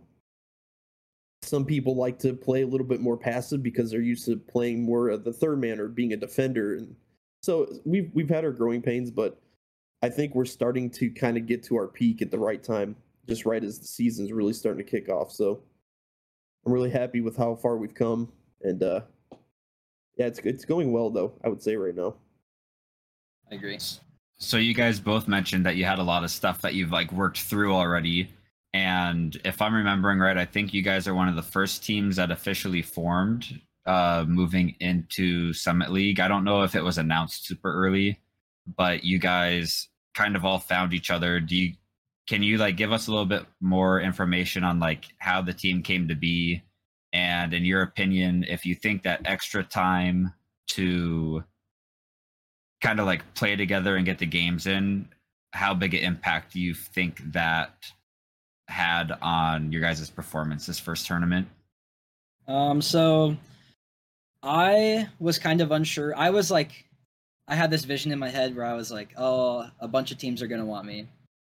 some 1.41 1.65
people 1.65 1.95
like 1.95 2.19
to 2.19 2.33
play 2.33 2.63
a 2.63 2.67
little 2.67 2.85
bit 2.85 2.99
more 2.99 3.17
passive 3.17 3.61
because 3.61 3.91
they're 3.91 4.01
used 4.01 4.25
to 4.25 4.37
playing 4.37 4.83
more 4.83 5.09
of 5.09 5.23
the 5.23 5.33
third 5.33 5.59
man 5.59 5.79
or 5.79 5.87
being 5.87 6.13
a 6.13 6.17
defender 6.17 6.75
and 6.75 6.95
so 7.41 7.67
we've 7.85 8.09
we've 8.13 8.29
had 8.29 8.43
our 8.43 8.51
growing 8.51 8.81
pains 8.81 9.11
but 9.11 9.39
i 10.01 10.09
think 10.09 10.33
we're 10.33 10.45
starting 10.45 10.89
to 10.89 11.09
kind 11.09 11.37
of 11.37 11.45
get 11.45 11.63
to 11.63 11.75
our 11.75 11.87
peak 11.87 12.21
at 12.21 12.31
the 12.31 12.39
right 12.39 12.63
time 12.63 12.95
just 13.27 13.45
right 13.45 13.63
as 13.63 13.79
the 13.79 13.85
season's 13.85 14.31
really 14.31 14.53
starting 14.53 14.83
to 14.83 14.89
kick 14.89 15.09
off 15.09 15.31
so 15.31 15.61
i'm 16.65 16.71
really 16.71 16.91
happy 16.91 17.21
with 17.21 17.37
how 17.37 17.55
far 17.55 17.77
we've 17.77 17.95
come 17.95 18.31
and 18.61 18.83
uh 18.83 19.01
yeah 20.17 20.25
it's 20.25 20.39
it's 20.39 20.65
going 20.65 20.91
well 20.91 21.09
though 21.09 21.33
i 21.43 21.47
would 21.47 21.61
say 21.61 21.75
right 21.75 21.95
now 21.95 22.15
I 23.51 23.55
agree. 23.55 23.79
So 24.39 24.57
you 24.57 24.73
guys 24.73 24.99
both 24.99 25.27
mentioned 25.27 25.65
that 25.65 25.77
you 25.77 25.85
had 25.85 25.99
a 25.99 26.03
lot 26.03 26.23
of 26.23 26.31
stuff 26.31 26.61
that 26.61 26.73
you've 26.73 26.91
like 26.91 27.11
worked 27.11 27.41
through 27.41 27.73
already. 27.73 28.29
And 28.73 29.39
if 29.45 29.61
I'm 29.61 29.73
remembering 29.73 30.19
right, 30.19 30.37
I 30.37 30.45
think 30.45 30.73
you 30.73 30.81
guys 30.81 31.07
are 31.07 31.15
one 31.15 31.29
of 31.29 31.35
the 31.35 31.41
first 31.41 31.83
teams 31.83 32.17
that 32.17 32.31
officially 32.31 32.81
formed 32.81 33.61
uh 33.85 34.25
moving 34.27 34.75
into 34.79 35.53
Summit 35.53 35.91
League. 35.91 36.19
I 36.19 36.27
don't 36.27 36.43
know 36.43 36.63
if 36.63 36.75
it 36.75 36.83
was 36.83 36.97
announced 36.97 37.47
super 37.47 37.73
early, 37.73 38.19
but 38.75 39.03
you 39.03 39.17
guys 39.17 39.87
kind 40.13 40.35
of 40.35 40.43
all 40.45 40.59
found 40.59 40.93
each 40.93 41.09
other. 41.09 41.39
Do 41.39 41.55
you 41.55 41.73
can 42.27 42.43
you 42.43 42.57
like 42.57 42.75
give 42.75 42.91
us 42.91 43.07
a 43.07 43.11
little 43.11 43.25
bit 43.25 43.45
more 43.61 44.01
information 44.01 44.63
on 44.63 44.79
like 44.79 45.05
how 45.19 45.41
the 45.41 45.53
team 45.53 45.81
came 45.81 46.07
to 46.07 46.15
be 46.15 46.61
and 47.13 47.53
in 47.53 47.63
your 47.63 47.81
opinion 47.81 48.45
if 48.47 48.65
you 48.65 48.75
think 48.75 49.03
that 49.03 49.21
extra 49.25 49.63
time 49.63 50.33
to 50.67 51.43
kind 52.81 52.99
of 52.99 53.05
like 53.05 53.33
play 53.33 53.55
together 53.55 53.95
and 53.95 54.05
get 54.05 54.19
the 54.19 54.25
games 54.25 54.67
in, 54.67 55.07
how 55.53 55.73
big 55.73 55.93
an 55.93 56.01
impact 56.01 56.53
do 56.53 56.59
you 56.59 56.73
think 56.73 57.21
that 57.31 57.91
had 58.67 59.11
on 59.21 59.71
your 59.71 59.81
guys' 59.81 60.09
performance 60.09 60.65
this 60.65 60.79
first 60.79 61.07
tournament? 61.07 61.47
Um, 62.47 62.81
so 62.81 63.35
I 64.43 65.09
was 65.19 65.39
kind 65.39 65.61
of 65.61 65.71
unsure. 65.71 66.15
I 66.15 66.29
was 66.29 66.51
like, 66.51 66.85
I 67.47 67.55
had 67.55 67.71
this 67.71 67.85
vision 67.85 68.11
in 68.11 68.19
my 68.19 68.29
head 68.29 68.55
where 68.55 68.65
I 68.65 68.73
was 68.73 68.91
like, 68.91 69.13
oh, 69.17 69.67
a 69.79 69.87
bunch 69.87 70.11
of 70.11 70.17
teams 70.17 70.41
are 70.41 70.47
gonna 70.47 70.65
want 70.65 70.85
me, 70.85 71.07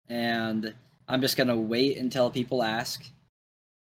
and 0.09 0.73
I'm 1.07 1.21
just 1.21 1.37
gonna 1.37 1.55
wait 1.55 1.97
until 1.97 2.29
people 2.29 2.63
ask, 2.63 3.05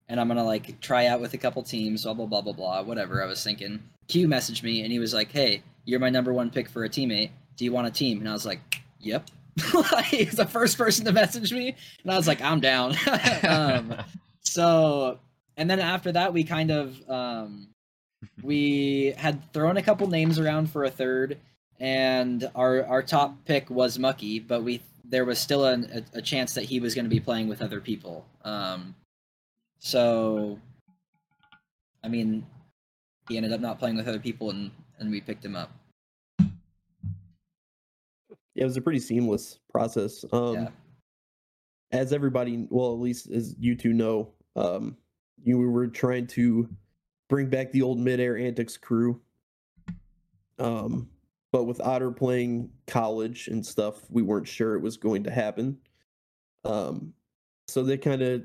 and 0.09 0.21
I'm 0.21 0.29
gonna 0.29 0.45
like 0.45 0.81
try 0.81 1.07
out 1.07 1.21
with 1.21 1.35
a 1.35 1.39
couple 1.39 1.63
teams, 1.63 2.05
blah 2.05 2.15
blah 2.15 2.27
blah 2.27 2.41
blah 2.41 2.53
blah, 2.53 2.83
whatever. 2.83 3.23
I 3.23 3.27
was 3.27 3.43
thinking. 3.43 3.83
Q 4.09 4.29
messaged 4.29 4.63
me 4.63 4.83
and 4.83 4.93
he 4.93 4.99
was 4.99 5.15
like, 5.15 5.33
hey, 5.33 5.63
you're 5.85 6.01
my 6.01 6.11
number 6.11 6.33
one 6.33 6.51
pick 6.51 6.69
for 6.69 6.85
a 6.85 6.89
teammate. 6.89 7.31
Do 7.57 7.65
you 7.65 7.73
want 7.73 7.87
a 7.87 7.91
team? 7.91 8.19
And 8.19 8.29
I 8.29 8.33
was 8.33 8.45
like, 8.47 8.61
yep. 9.01 9.31
He's 10.07 10.33
the 10.33 10.47
first 10.47 10.77
person 10.77 11.05
to 11.05 11.13
message 11.13 11.53
me, 11.53 11.77
and 12.03 12.13
I 12.13 12.17
was 12.17 12.27
like, 12.27 12.41
I'm 12.41 12.59
down. 12.59 12.97
um, 13.49 13.95
so, 14.41 15.21
and 15.57 15.71
then 15.71 15.79
after 15.79 16.11
that, 16.11 16.33
we 16.33 16.43
kind 16.43 16.73
of 16.73 17.09
um, 17.09 17.69
we 18.43 19.15
had 19.17 19.53
thrown 19.53 19.77
a 19.77 19.83
couple 19.83 20.09
names 20.09 20.41
around 20.41 20.71
for 20.71 20.83
a 20.83 20.91
third, 20.91 21.39
and 21.79 22.51
our 22.57 22.85
our 22.87 23.03
top 23.03 23.45
pick 23.45 23.71
was 23.71 23.97
Mukky, 23.97 24.45
but 24.45 24.65
we 24.65 24.83
there 25.15 25.25
was 25.25 25.39
still 25.39 25.65
a, 25.65 25.75
a, 25.75 26.03
a 26.15 26.21
chance 26.21 26.55
that 26.55 26.65
he 26.65 26.81
was 26.81 26.93
going 26.93 27.05
to 27.05 27.09
be 27.09 27.21
playing 27.21 27.47
with 27.47 27.63
other 27.63 27.81
people. 27.81 28.27
Um, 28.45 28.97
so, 29.79 30.59
I 32.03 32.09
mean, 32.09 32.45
he 33.29 33.37
ended 33.37 33.53
up 33.53 33.61
not 33.61 33.79
playing 33.79 33.97
with 33.97 34.09
other 34.09 34.19
people, 34.19 34.51
and 34.51 34.73
and 34.99 35.13
we 35.13 35.21
picked 35.21 35.45
him 35.45 35.55
up. 35.55 35.71
yeah 36.41 36.47
it 38.63 38.65
was 38.65 38.77
a 38.77 38.81
pretty 38.81 39.01
seamless 39.01 39.59
process 39.71 40.25
um 40.33 40.55
Yeah. 40.55 40.69
as 41.93 42.13
everybody 42.13 42.67
well 42.71 42.93
at 42.93 43.01
least 43.01 43.29
as 43.31 43.57
you 43.59 43.75
two 43.75 43.93
know 43.93 44.31
um 44.55 44.97
you 45.43 45.59
were 45.59 45.89
trying 45.89 46.29
to 46.29 46.69
bring 47.29 47.49
back 47.49 47.73
the 47.73 47.83
old 47.83 47.99
midair 47.99 48.39
antics 48.39 48.77
crew 48.77 49.21
um 50.61 51.09
but 51.55 51.65
with 51.65 51.81
otter 51.81 52.11
playing 52.11 52.69
college 52.89 53.47
and 53.47 53.65
stuff 53.65 54.03
we 54.11 54.23
weren't 54.23 54.49
sure 54.49 54.75
it 54.75 54.83
was 54.83 54.97
going 54.97 55.23
to 55.23 55.31
happen 55.31 55.79
um 56.65 57.13
so 57.69 57.85
they 57.85 57.97
kind 57.97 58.23
of 58.23 58.43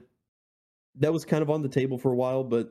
that 0.96 1.12
was 1.12 1.26
kind 1.26 1.42
of 1.42 1.50
on 1.50 1.64
the 1.64 1.70
table 1.70 1.98
for 1.98 2.12
a 2.12 2.16
while 2.16 2.44
but 2.44 2.70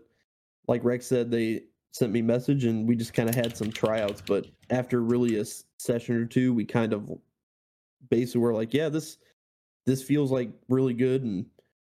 like 0.68 0.84
rex 0.84 1.06
said 1.06 1.30
they 1.30 1.62
sent 1.92 2.12
me 2.12 2.22
message 2.22 2.64
and 2.64 2.86
we 2.86 2.94
just 2.94 3.14
kind 3.14 3.28
of 3.28 3.34
had 3.34 3.56
some 3.56 3.70
tryouts. 3.70 4.22
But 4.26 4.46
after 4.70 5.02
really 5.02 5.38
a 5.38 5.44
session 5.78 6.16
or 6.16 6.24
two, 6.24 6.54
we 6.54 6.64
kind 6.64 6.92
of 6.92 7.10
basically 8.08 8.40
were 8.40 8.54
like, 8.54 8.74
yeah, 8.74 8.88
this 8.88 9.18
this 9.86 10.02
feels 10.02 10.30
like 10.30 10.50
really 10.68 10.94
good, 10.94 11.22
and 11.22 11.46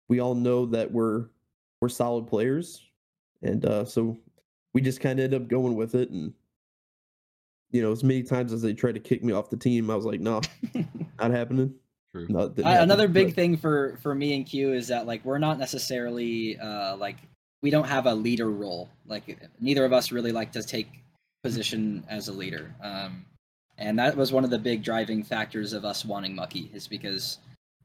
we 0.08 0.20
all 0.20 0.36
know 0.36 0.66
that 0.68 0.92
we're 0.92 1.28
we're 1.82 1.90
solid 1.90 2.28
players, 2.28 2.82
and 3.42 3.66
uh, 3.66 3.86
so 3.86 4.18
we 4.74 4.82
just 4.82 5.02
kind 5.02 5.20
of 5.20 5.26
ended 5.26 5.42
up 5.42 5.48
going 5.48 5.76
with 5.76 5.96
it. 5.96 6.10
And 6.10 6.34
you 7.72 7.82
know, 7.82 7.92
as 7.92 8.04
many 8.04 8.24
times 8.24 8.52
as 8.54 8.62
they 8.62 8.74
tried 8.74 8.94
to 8.96 9.00
kick 9.00 9.24
me 9.24 9.34
off 9.34 9.50
the 9.50 9.58
team, 9.58 9.90
I 9.90 9.96
was 9.96 10.06
like, 10.06 10.20
no, 10.20 10.42
not 11.20 11.32
happening. 11.32 11.74
True. 12.14 12.26
No, 12.30 12.40
it 12.42 12.56
didn't 12.56 12.68
I, 12.68 12.72
happen. 12.72 12.84
another 12.84 13.08
big 13.08 13.28
But- 13.28 13.36
thing 13.36 13.58
for 13.58 13.98
for 14.02 14.16
me 14.16 14.36
and 14.36 14.46
Q 14.46 14.74
is 14.74 14.88
that 14.88 15.06
like 15.06 15.24
we're 15.24 15.38
not 15.38 15.60
necessarily 15.60 16.58
uh 16.58 16.98
like 16.98 17.18
we 17.62 17.70
don't 17.70 17.88
have 17.88 18.06
a 18.08 18.14
leader 18.16 18.50
role. 18.50 18.90
Like 19.06 19.38
neither 19.60 19.86
of 19.86 19.94
us 19.94 20.12
really 20.12 20.32
like 20.32 20.52
to 20.54 20.64
take 20.64 20.88
position 21.44 22.04
as 22.10 22.28
a 22.28 22.34
leader. 22.34 22.74
Um, 22.82 23.26
and 23.78 23.98
that 24.00 24.16
was 24.18 24.32
one 24.32 24.44
of 24.44 24.50
the 24.50 24.58
big 24.60 24.84
driving 24.84 25.24
factors 25.24 25.74
of 25.74 25.86
us 25.86 26.04
wanting 26.04 26.36
Mukky 26.36 26.74
is 26.74 26.88
because 26.88 27.38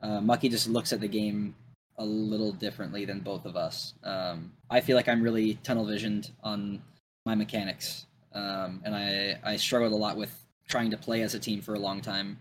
uh, 0.02 0.20
Mukky 0.20 0.50
just 0.50 0.68
looks 0.68 0.92
at 0.92 1.00
the 1.00 1.08
game 1.08 1.54
a 1.98 2.04
little 2.04 2.52
differently 2.52 3.04
than 3.04 3.20
both 3.20 3.44
of 3.44 3.56
us. 3.56 3.94
Um, 4.02 4.52
I 4.70 4.80
feel 4.80 4.96
like 4.96 5.08
I'm 5.08 5.22
really 5.22 5.54
tunnel 5.62 5.84
visioned 5.84 6.30
on 6.42 6.82
my 7.26 7.34
mechanics, 7.36 8.06
um, 8.34 8.82
and 8.84 8.94
I 8.94 9.38
I 9.44 9.56
struggled 9.56 9.92
a 9.92 9.96
lot 9.96 10.16
with 10.16 10.32
trying 10.68 10.90
to 10.90 10.96
play 10.96 11.22
as 11.22 11.34
a 11.34 11.38
team 11.38 11.60
for 11.60 11.74
a 11.74 11.78
long 11.78 12.00
time. 12.00 12.38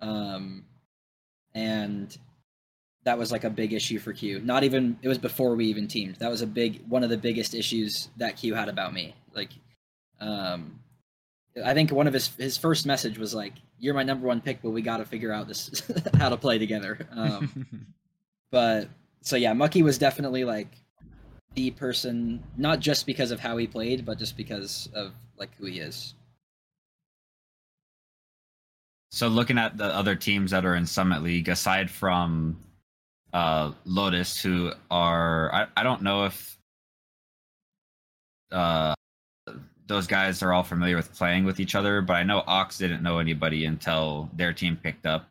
Um, 0.00 0.64
and 1.54 2.16
that 3.04 3.18
was 3.18 3.32
like 3.32 3.44
a 3.44 3.50
big 3.50 3.72
issue 3.72 3.98
for 3.98 4.12
Q. 4.12 4.40
Not 4.40 4.64
even 4.64 4.98
it 5.02 5.08
was 5.08 5.18
before 5.18 5.54
we 5.54 5.66
even 5.66 5.88
teamed. 5.88 6.16
That 6.16 6.30
was 6.30 6.42
a 6.42 6.46
big 6.46 6.86
one 6.88 7.04
of 7.04 7.10
the 7.10 7.16
biggest 7.16 7.54
issues 7.54 8.08
that 8.16 8.36
Q 8.36 8.54
had 8.54 8.68
about 8.68 8.92
me. 8.92 9.14
Like, 9.34 9.50
um, 10.20 10.80
I 11.64 11.74
think 11.74 11.90
one 11.90 12.06
of 12.06 12.14
his 12.14 12.28
his 12.36 12.56
first 12.56 12.86
message 12.86 13.18
was 13.18 13.34
like, 13.34 13.54
"You're 13.78 13.94
my 13.94 14.02
number 14.02 14.26
one 14.26 14.40
pick, 14.40 14.60
but 14.62 14.70
we 14.70 14.82
got 14.82 14.98
to 14.98 15.04
figure 15.04 15.32
out 15.32 15.48
this 15.48 15.82
how 16.18 16.28
to 16.28 16.36
play 16.36 16.58
together." 16.58 16.98
Um, 17.12 17.86
but 18.50 18.88
so 19.22 19.36
yeah, 19.36 19.52
Mukky 19.54 19.82
was 19.82 19.98
definitely 19.98 20.44
like 20.44 20.68
the 21.54 21.70
person, 21.72 22.42
not 22.56 22.80
just 22.80 23.06
because 23.06 23.30
of 23.30 23.40
how 23.40 23.56
he 23.56 23.66
played, 23.66 24.04
but 24.04 24.18
just 24.18 24.36
because 24.36 24.88
of 24.94 25.12
like 25.38 25.54
who 25.56 25.66
he 25.66 25.80
is. 25.80 26.14
So 29.10 29.28
looking 29.28 29.58
at 29.58 29.76
the 29.76 29.86
other 29.86 30.14
teams 30.14 30.50
that 30.50 30.64
are 30.64 30.76
in 30.76 30.86
Summit 30.86 31.22
League, 31.22 31.48
aside 31.48 31.90
from 31.90 32.58
uh, 33.32 33.72
Lotus, 33.84 34.40
who 34.40 34.72
are 34.90 35.52
I, 35.52 35.66
I 35.76 35.82
don't 35.82 36.02
know 36.02 36.24
if 36.24 36.58
uh, 38.52 38.94
those 39.86 40.06
guys 40.06 40.42
are 40.42 40.52
all 40.52 40.62
familiar 40.62 40.96
with 40.96 41.14
playing 41.14 41.44
with 41.44 41.60
each 41.60 41.74
other, 41.74 42.02
but 42.02 42.14
I 42.14 42.22
know 42.22 42.44
Ox 42.46 42.78
didn't 42.78 43.02
know 43.02 43.18
anybody 43.18 43.64
until 43.64 44.30
their 44.34 44.52
team 44.52 44.78
picked 44.80 45.06
up. 45.06 45.28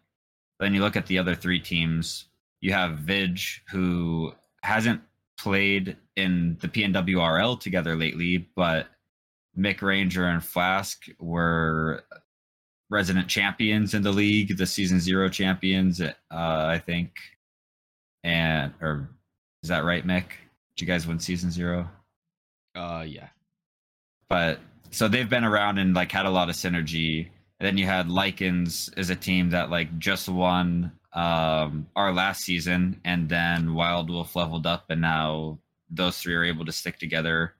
Then 0.59 0.73
you 0.73 0.81
look 0.81 0.95
at 0.95 1.05
the 1.05 1.19
other 1.19 1.35
three 1.35 1.59
teams. 1.59 2.25
You 2.61 2.73
have 2.73 2.97
Vidge, 2.97 3.59
who 3.69 4.33
hasn't 4.63 5.01
played 5.37 5.95
in 6.15 6.57
the 6.61 6.67
PNWRL 6.67 7.59
together 7.59 7.95
lately, 7.95 8.49
but 8.55 8.87
Mick 9.57 9.81
Ranger 9.81 10.25
and 10.25 10.43
Flask 10.43 11.05
were 11.19 12.03
resident 12.89 13.27
champions 13.27 13.93
in 13.93 14.01
the 14.03 14.11
league, 14.11 14.57
the 14.57 14.65
season 14.65 14.99
zero 14.99 15.29
champions, 15.29 15.99
uh, 15.99 16.11
I 16.31 16.81
think. 16.85 17.11
And 18.23 18.73
or 18.81 19.09
is 19.63 19.69
that 19.69 19.83
right, 19.83 20.05
Mick? 20.05 20.25
Did 20.75 20.81
you 20.81 20.87
guys 20.87 21.07
win 21.07 21.19
season 21.19 21.51
zero? 21.51 21.89
uh, 22.77 23.03
yeah. 23.07 23.29
But 24.29 24.59
so 24.91 25.07
they've 25.07 25.29
been 25.29 25.43
around 25.43 25.79
and 25.79 25.93
like 25.93 26.11
had 26.11 26.25
a 26.25 26.29
lot 26.29 26.49
of 26.49 26.55
synergy. 26.55 27.29
And 27.59 27.67
then 27.67 27.77
you 27.77 27.85
had 27.85 28.07
Lycans 28.07 28.95
as 28.97 29.09
a 29.09 29.15
team 29.15 29.49
that 29.49 29.69
like 29.69 29.97
just 29.99 30.29
won 30.29 30.91
um 31.13 31.87
our 31.95 32.13
last 32.13 32.41
season, 32.43 33.01
and 33.03 33.27
then 33.29 33.73
Wild 33.73 34.09
Wolf 34.09 34.35
leveled 34.35 34.67
up, 34.67 34.85
and 34.89 35.01
now 35.01 35.57
those 35.89 36.17
three 36.19 36.35
are 36.35 36.43
able 36.43 36.65
to 36.65 36.71
stick 36.71 36.99
together. 36.99 37.53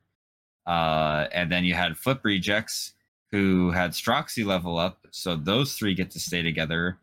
Uh, 0.67 1.27
and 1.31 1.49
then 1.49 1.63
you 1.63 1.73
had 1.73 1.97
Flip 1.97 2.19
Rejects, 2.23 2.93
who 3.31 3.71
had 3.71 3.91
Stroxy 3.91 4.45
level 4.45 4.77
up, 4.77 5.07
so 5.11 5.35
those 5.37 5.73
three 5.73 5.95
get 5.95 6.11
to 6.11 6.19
stay 6.19 6.41
together. 6.41 6.97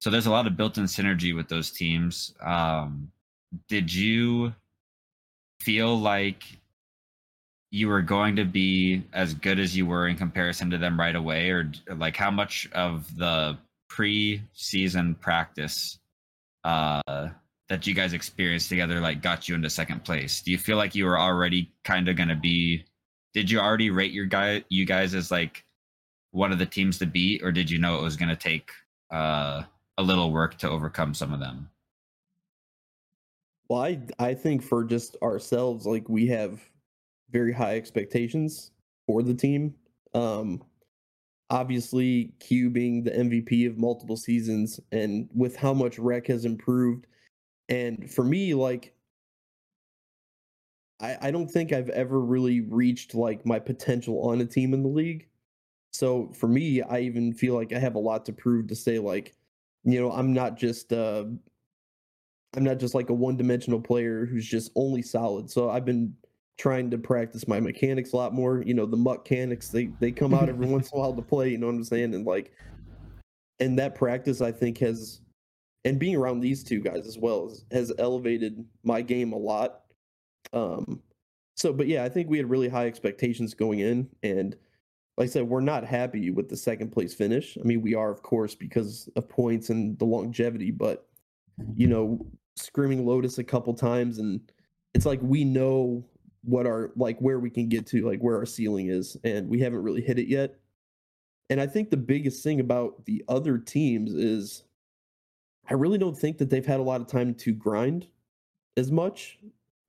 So 0.00 0.08
there's 0.08 0.26
a 0.26 0.30
lot 0.30 0.46
of 0.46 0.56
built-in 0.56 0.84
synergy 0.84 1.36
with 1.36 1.48
those 1.48 1.70
teams. 1.70 2.34
Um, 2.40 3.12
did 3.68 3.92
you 3.92 4.54
feel 5.60 5.98
like 5.98 6.42
you 7.70 7.88
were 7.88 8.00
going 8.02 8.36
to 8.36 8.44
be 8.44 9.04
as 9.12 9.34
good 9.34 9.58
as 9.60 9.76
you 9.76 9.84
were 9.84 10.08
in 10.08 10.16
comparison 10.16 10.70
to 10.70 10.78
them 10.78 10.98
right 10.98 11.14
away, 11.14 11.50
or 11.50 11.70
like 11.94 12.16
how 12.16 12.30
much 12.30 12.68
of 12.72 13.14
the 13.16 13.58
pre-season 13.88 15.14
practice 15.16 15.98
uh, 16.64 17.28
that 17.68 17.86
you 17.86 17.94
guys 17.94 18.14
experienced 18.14 18.70
together 18.70 19.00
like 19.00 19.22
got 19.22 19.48
you 19.48 19.54
into 19.54 19.68
second 19.68 20.04
place? 20.04 20.40
Do 20.40 20.50
you 20.50 20.58
feel 20.58 20.78
like 20.78 20.94
you 20.94 21.04
were 21.04 21.18
already 21.18 21.70
kind 21.84 22.08
of 22.08 22.16
going 22.16 22.30
to 22.30 22.34
be? 22.34 22.84
Did 23.32 23.50
you 23.50 23.60
already 23.60 23.90
rate 23.90 24.12
your 24.12 24.26
guy 24.26 24.64
you 24.68 24.84
guys 24.84 25.14
as 25.14 25.30
like 25.30 25.64
one 26.32 26.52
of 26.52 26.58
the 26.58 26.66
teams 26.66 26.98
to 26.98 27.06
beat, 27.06 27.42
or 27.42 27.52
did 27.52 27.70
you 27.70 27.78
know 27.78 27.98
it 27.98 28.02
was 28.02 28.16
going 28.16 28.28
to 28.28 28.36
take 28.36 28.70
uh, 29.10 29.62
a 29.98 30.02
little 30.02 30.32
work 30.32 30.56
to 30.58 30.70
overcome 30.70 31.14
some 31.14 31.32
of 31.32 31.40
them? 31.40 31.68
Well, 33.68 33.82
I 33.82 34.00
I 34.18 34.34
think 34.34 34.62
for 34.62 34.84
just 34.84 35.16
ourselves, 35.22 35.86
like 35.86 36.08
we 36.08 36.26
have 36.28 36.60
very 37.30 37.52
high 37.52 37.76
expectations 37.76 38.72
for 39.06 39.22
the 39.22 39.34
team. 39.34 39.74
Um 40.14 40.62
obviously 41.50 42.32
Q 42.38 42.70
being 42.70 43.02
the 43.02 43.10
MVP 43.10 43.66
of 43.66 43.76
multiple 43.76 44.16
seasons 44.16 44.80
and 44.92 45.28
with 45.34 45.56
how 45.56 45.74
much 45.74 45.98
rec 45.98 46.28
has 46.28 46.44
improved. 46.44 47.06
And 47.68 48.10
for 48.10 48.24
me, 48.24 48.54
like 48.54 48.94
I, 51.00 51.16
I 51.22 51.30
don't 51.30 51.50
think 51.50 51.72
I've 51.72 51.88
ever 51.90 52.20
really 52.20 52.60
reached 52.60 53.14
like 53.14 53.44
my 53.46 53.58
potential 53.58 54.28
on 54.28 54.40
a 54.40 54.46
team 54.46 54.74
in 54.74 54.82
the 54.82 54.88
league. 54.88 55.28
So 55.92 56.30
for 56.34 56.46
me, 56.46 56.82
I 56.82 57.00
even 57.00 57.32
feel 57.32 57.54
like 57.54 57.72
I 57.72 57.78
have 57.78 57.94
a 57.94 58.00
lot 58.00 58.24
to 58.26 58.32
prove 58.32 58.68
to 58.68 58.76
say 58.76 58.98
like, 58.98 59.34
you 59.84 60.00
know, 60.00 60.12
I'm 60.12 60.32
not 60.32 60.56
just 60.56 60.92
uh 60.92 61.24
I'm 62.56 62.64
not 62.64 62.78
just 62.78 62.94
like 62.94 63.10
a 63.10 63.14
one-dimensional 63.14 63.80
player 63.80 64.26
who's 64.26 64.46
just 64.46 64.72
only 64.74 65.02
solid. 65.02 65.50
So 65.50 65.70
I've 65.70 65.84
been 65.84 66.14
trying 66.58 66.90
to 66.90 66.98
practice 66.98 67.46
my 67.46 67.60
mechanics 67.60 68.12
a 68.12 68.16
lot 68.16 68.34
more. 68.34 68.62
You 68.62 68.74
know, 68.74 68.86
the 68.86 68.96
muck 68.96 69.20
mechanics 69.20 69.68
they 69.68 69.86
they 70.00 70.12
come 70.12 70.34
out 70.34 70.48
every 70.48 70.66
once 70.66 70.90
in 70.90 70.98
a 70.98 71.00
while 71.00 71.14
to 71.14 71.22
play. 71.22 71.50
You 71.50 71.58
know 71.58 71.66
what 71.66 71.76
I'm 71.76 71.84
saying? 71.84 72.14
And 72.14 72.26
like, 72.26 72.52
and 73.60 73.78
that 73.78 73.94
practice 73.94 74.40
I 74.40 74.52
think 74.52 74.78
has, 74.78 75.20
and 75.84 75.98
being 75.98 76.16
around 76.16 76.40
these 76.40 76.62
two 76.62 76.80
guys 76.80 77.06
as 77.06 77.18
well 77.18 77.48
has, 77.48 77.64
has 77.70 77.92
elevated 77.98 78.64
my 78.82 79.00
game 79.00 79.32
a 79.32 79.38
lot. 79.38 79.82
Um, 80.52 81.02
so 81.56 81.72
but 81.72 81.86
yeah, 81.86 82.04
I 82.04 82.08
think 82.08 82.28
we 82.28 82.38
had 82.38 82.48
really 82.48 82.68
high 82.68 82.86
expectations 82.86 83.54
going 83.54 83.80
in, 83.80 84.08
and 84.22 84.56
like 85.16 85.28
I 85.28 85.30
said, 85.30 85.48
we're 85.48 85.60
not 85.60 85.84
happy 85.84 86.30
with 86.30 86.48
the 86.48 86.56
second 86.56 86.90
place 86.90 87.14
finish. 87.14 87.58
I 87.60 87.64
mean, 87.64 87.82
we 87.82 87.94
are 87.94 88.10
of 88.10 88.22
course 88.22 88.54
because 88.54 89.08
of 89.16 89.28
points 89.28 89.70
and 89.70 89.98
the 89.98 90.06
longevity, 90.06 90.70
but 90.70 91.06
you 91.74 91.86
know, 91.86 92.26
scrimming 92.58 93.04
Lotus 93.04 93.38
a 93.38 93.44
couple 93.44 93.74
times, 93.74 94.18
and 94.18 94.40
it's 94.94 95.06
like 95.06 95.20
we 95.22 95.44
know 95.44 96.04
what 96.42 96.66
our 96.66 96.92
like 96.96 97.18
where 97.20 97.38
we 97.38 97.50
can 97.50 97.68
get 97.68 97.86
to, 97.88 98.06
like 98.06 98.20
where 98.20 98.36
our 98.36 98.46
ceiling 98.46 98.88
is, 98.88 99.16
and 99.24 99.48
we 99.48 99.60
haven't 99.60 99.82
really 99.82 100.02
hit 100.02 100.18
it 100.18 100.28
yet. 100.28 100.56
And 101.50 101.60
I 101.60 101.66
think 101.66 101.90
the 101.90 101.96
biggest 101.96 102.42
thing 102.44 102.60
about 102.60 103.04
the 103.06 103.24
other 103.28 103.58
teams 103.58 104.14
is 104.14 104.62
I 105.68 105.74
really 105.74 105.98
don't 105.98 106.16
think 106.16 106.38
that 106.38 106.48
they've 106.48 106.64
had 106.64 106.80
a 106.80 106.84
lot 106.84 107.00
of 107.00 107.08
time 107.08 107.34
to 107.34 107.52
grind 107.52 108.06
as 108.76 108.90
much. 108.90 109.38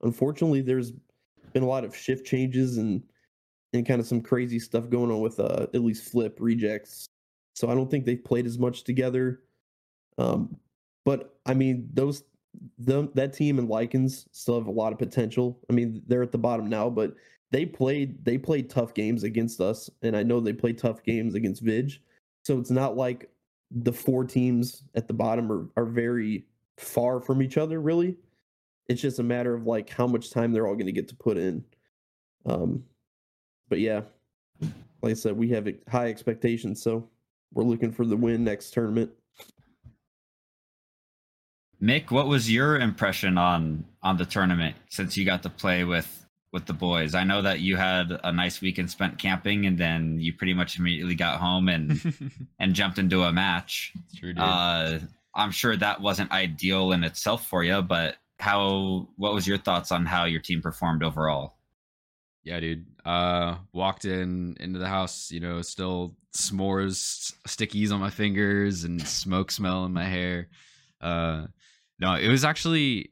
Unfortunately, 0.04 0.62
there's 0.62 0.94
been 1.54 1.64
a 1.64 1.68
lot 1.68 1.84
of 1.84 1.96
shift 1.96 2.26
changes 2.26 2.78
and 2.78 3.04
and 3.74 3.86
kind 3.86 4.02
of 4.02 4.08
some 4.08 4.22
crazy 4.22 4.60
stuff 4.60 4.90
going 4.90 5.12
on 5.12 5.22
with 5.22 5.40
uh 5.40 5.68
at 5.74 5.82
least 5.82 6.12
flip 6.12 6.38
rejects. 6.40 7.06
So 7.56 7.70
I 7.70 7.76
don't 7.76 7.90
think 7.90 8.06
they've 8.06 8.24
played 8.24 8.46
as 8.46 8.58
much 8.58 8.84
together. 8.84 9.42
Um, 10.18 10.58
but 11.06 11.36
I 11.46 11.54
mean, 11.54 11.90
those 11.94 12.24
that 12.80 13.34
team 13.34 13.60
and 13.60 13.70
Lycans 13.70 14.26
still 14.32 14.58
have 14.58 14.68
a 14.68 14.72
lot 14.72 14.92
of 14.92 15.00
potential. 15.00 15.60
I 15.70 15.74
mean, 15.74 16.02
they're 16.08 16.24
at 16.24 16.32
the 16.32 16.38
bottom 16.38 16.70
now, 16.70 16.90
but 16.90 17.16
they 17.52 17.66
played 17.66 18.24
they 18.26 18.38
played 18.38 18.70
tough 18.70 18.94
games 18.94 19.24
against 19.24 19.62
us, 19.62 19.90
and 20.02 20.16
I 20.16 20.24
know 20.24 20.40
they 20.40 20.54
played 20.54 20.78
tough 20.78 21.04
games 21.04 21.36
against 21.36 21.64
Vidge. 21.64 22.00
So 22.44 22.60
it's 22.60 22.72
not 22.72 22.98
like 22.98 23.30
the 23.72 23.94
four 23.94 24.26
teams 24.26 24.84
at 24.96 25.08
the 25.08 25.14
bottom 25.14 25.52
are, 25.52 25.70
are 25.78 25.86
very 25.86 26.46
far 26.78 27.22
from 27.22 27.42
each 27.42 27.58
other, 27.58 27.80
really. 27.80 28.18
It's 28.92 29.02
just 29.02 29.20
a 29.20 29.24
matter 29.24 29.54
of 29.54 29.66
like 29.66 29.90
how 29.90 30.06
much 30.06 30.32
time 30.32 30.52
they're 30.52 30.68
all 30.68 30.76
going 30.76 30.86
to 30.88 30.92
get 30.92 31.08
to 31.10 31.16
put 31.16 31.38
in. 31.38 31.64
Um, 32.46 32.84
but 33.70 33.80
yeah, 33.80 34.02
like 35.02 35.12
I 35.12 35.14
said, 35.14 35.38
we 35.38 35.50
have 35.50 35.68
high 35.90 36.10
expectations, 36.10 36.82
so 36.82 37.08
we're 37.54 37.64
looking 37.64 37.92
for 37.92 38.06
the 38.06 38.18
win 38.18 38.44
next 38.44 38.72
tournament. 38.72 39.12
Mick, 41.82 42.12
what 42.12 42.28
was 42.28 42.52
your 42.52 42.80
impression 42.80 43.38
on 43.38 43.86
on 44.04 44.18
the 44.18 44.26
tournament 44.26 44.76
since 44.90 45.18
you 45.18 45.26
got 45.26 45.44
to 45.44 45.50
play 45.50 45.84
with 45.84 46.26
with 46.52 46.66
the 46.66 46.74
boys? 46.74 47.16
I 47.16 47.24
know 47.24 47.42
that 47.42 47.62
you 47.62 47.78
had 47.78 48.20
a 48.24 48.32
nice 48.32 48.62
weekend 48.62 48.92
spent 48.92 49.18
camping, 49.18 49.66
and 49.66 49.78
then 49.78 50.20
you 50.20 50.34
pretty 50.34 50.54
much 50.54 50.78
immediately 50.78 51.16
got 51.16 51.40
home 51.40 51.70
and 51.70 52.32
and 52.60 52.76
jumped 52.76 53.00
into 53.00 53.24
a 53.24 53.32
match. 53.32 53.94
True, 54.16 54.34
dude. 54.34 54.44
Uh, 54.44 55.00
I'm 55.34 55.52
sure 55.52 55.76
that 55.78 56.02
wasn't 56.02 56.32
ideal 56.32 56.92
in 56.92 57.04
itself 57.04 57.48
for 57.48 57.64
you, 57.64 57.82
but 57.82 58.18
how? 58.42 59.08
What 59.16 59.34
was 59.34 59.48
your 59.48 59.58
thoughts 59.58 59.92
on 59.92 60.06
how 60.06 60.26
your 60.26 60.42
team 60.42 60.62
performed 60.62 61.04
overall? 61.04 61.58
Yeah, 62.44 62.60
dude. 62.60 62.86
Uh, 63.06 63.58
walked 63.72 64.06
in 64.06 64.58
into 64.60 64.80
the 64.80 64.88
house, 64.88 65.32
you 65.32 65.40
know, 65.40 65.62
still 65.62 66.16
s'mores, 66.36 67.34
stickies 67.48 67.92
on 67.92 68.00
my 68.00 68.10
fingers, 68.10 68.84
and 68.84 69.02
smoke 69.08 69.52
smell 69.52 69.86
in 69.86 69.94
my 69.94 70.06
hair. 70.06 70.50
Uh, 71.00 71.46
no, 72.00 72.16
it 72.16 72.30
was 72.30 72.44
actually, 72.44 73.12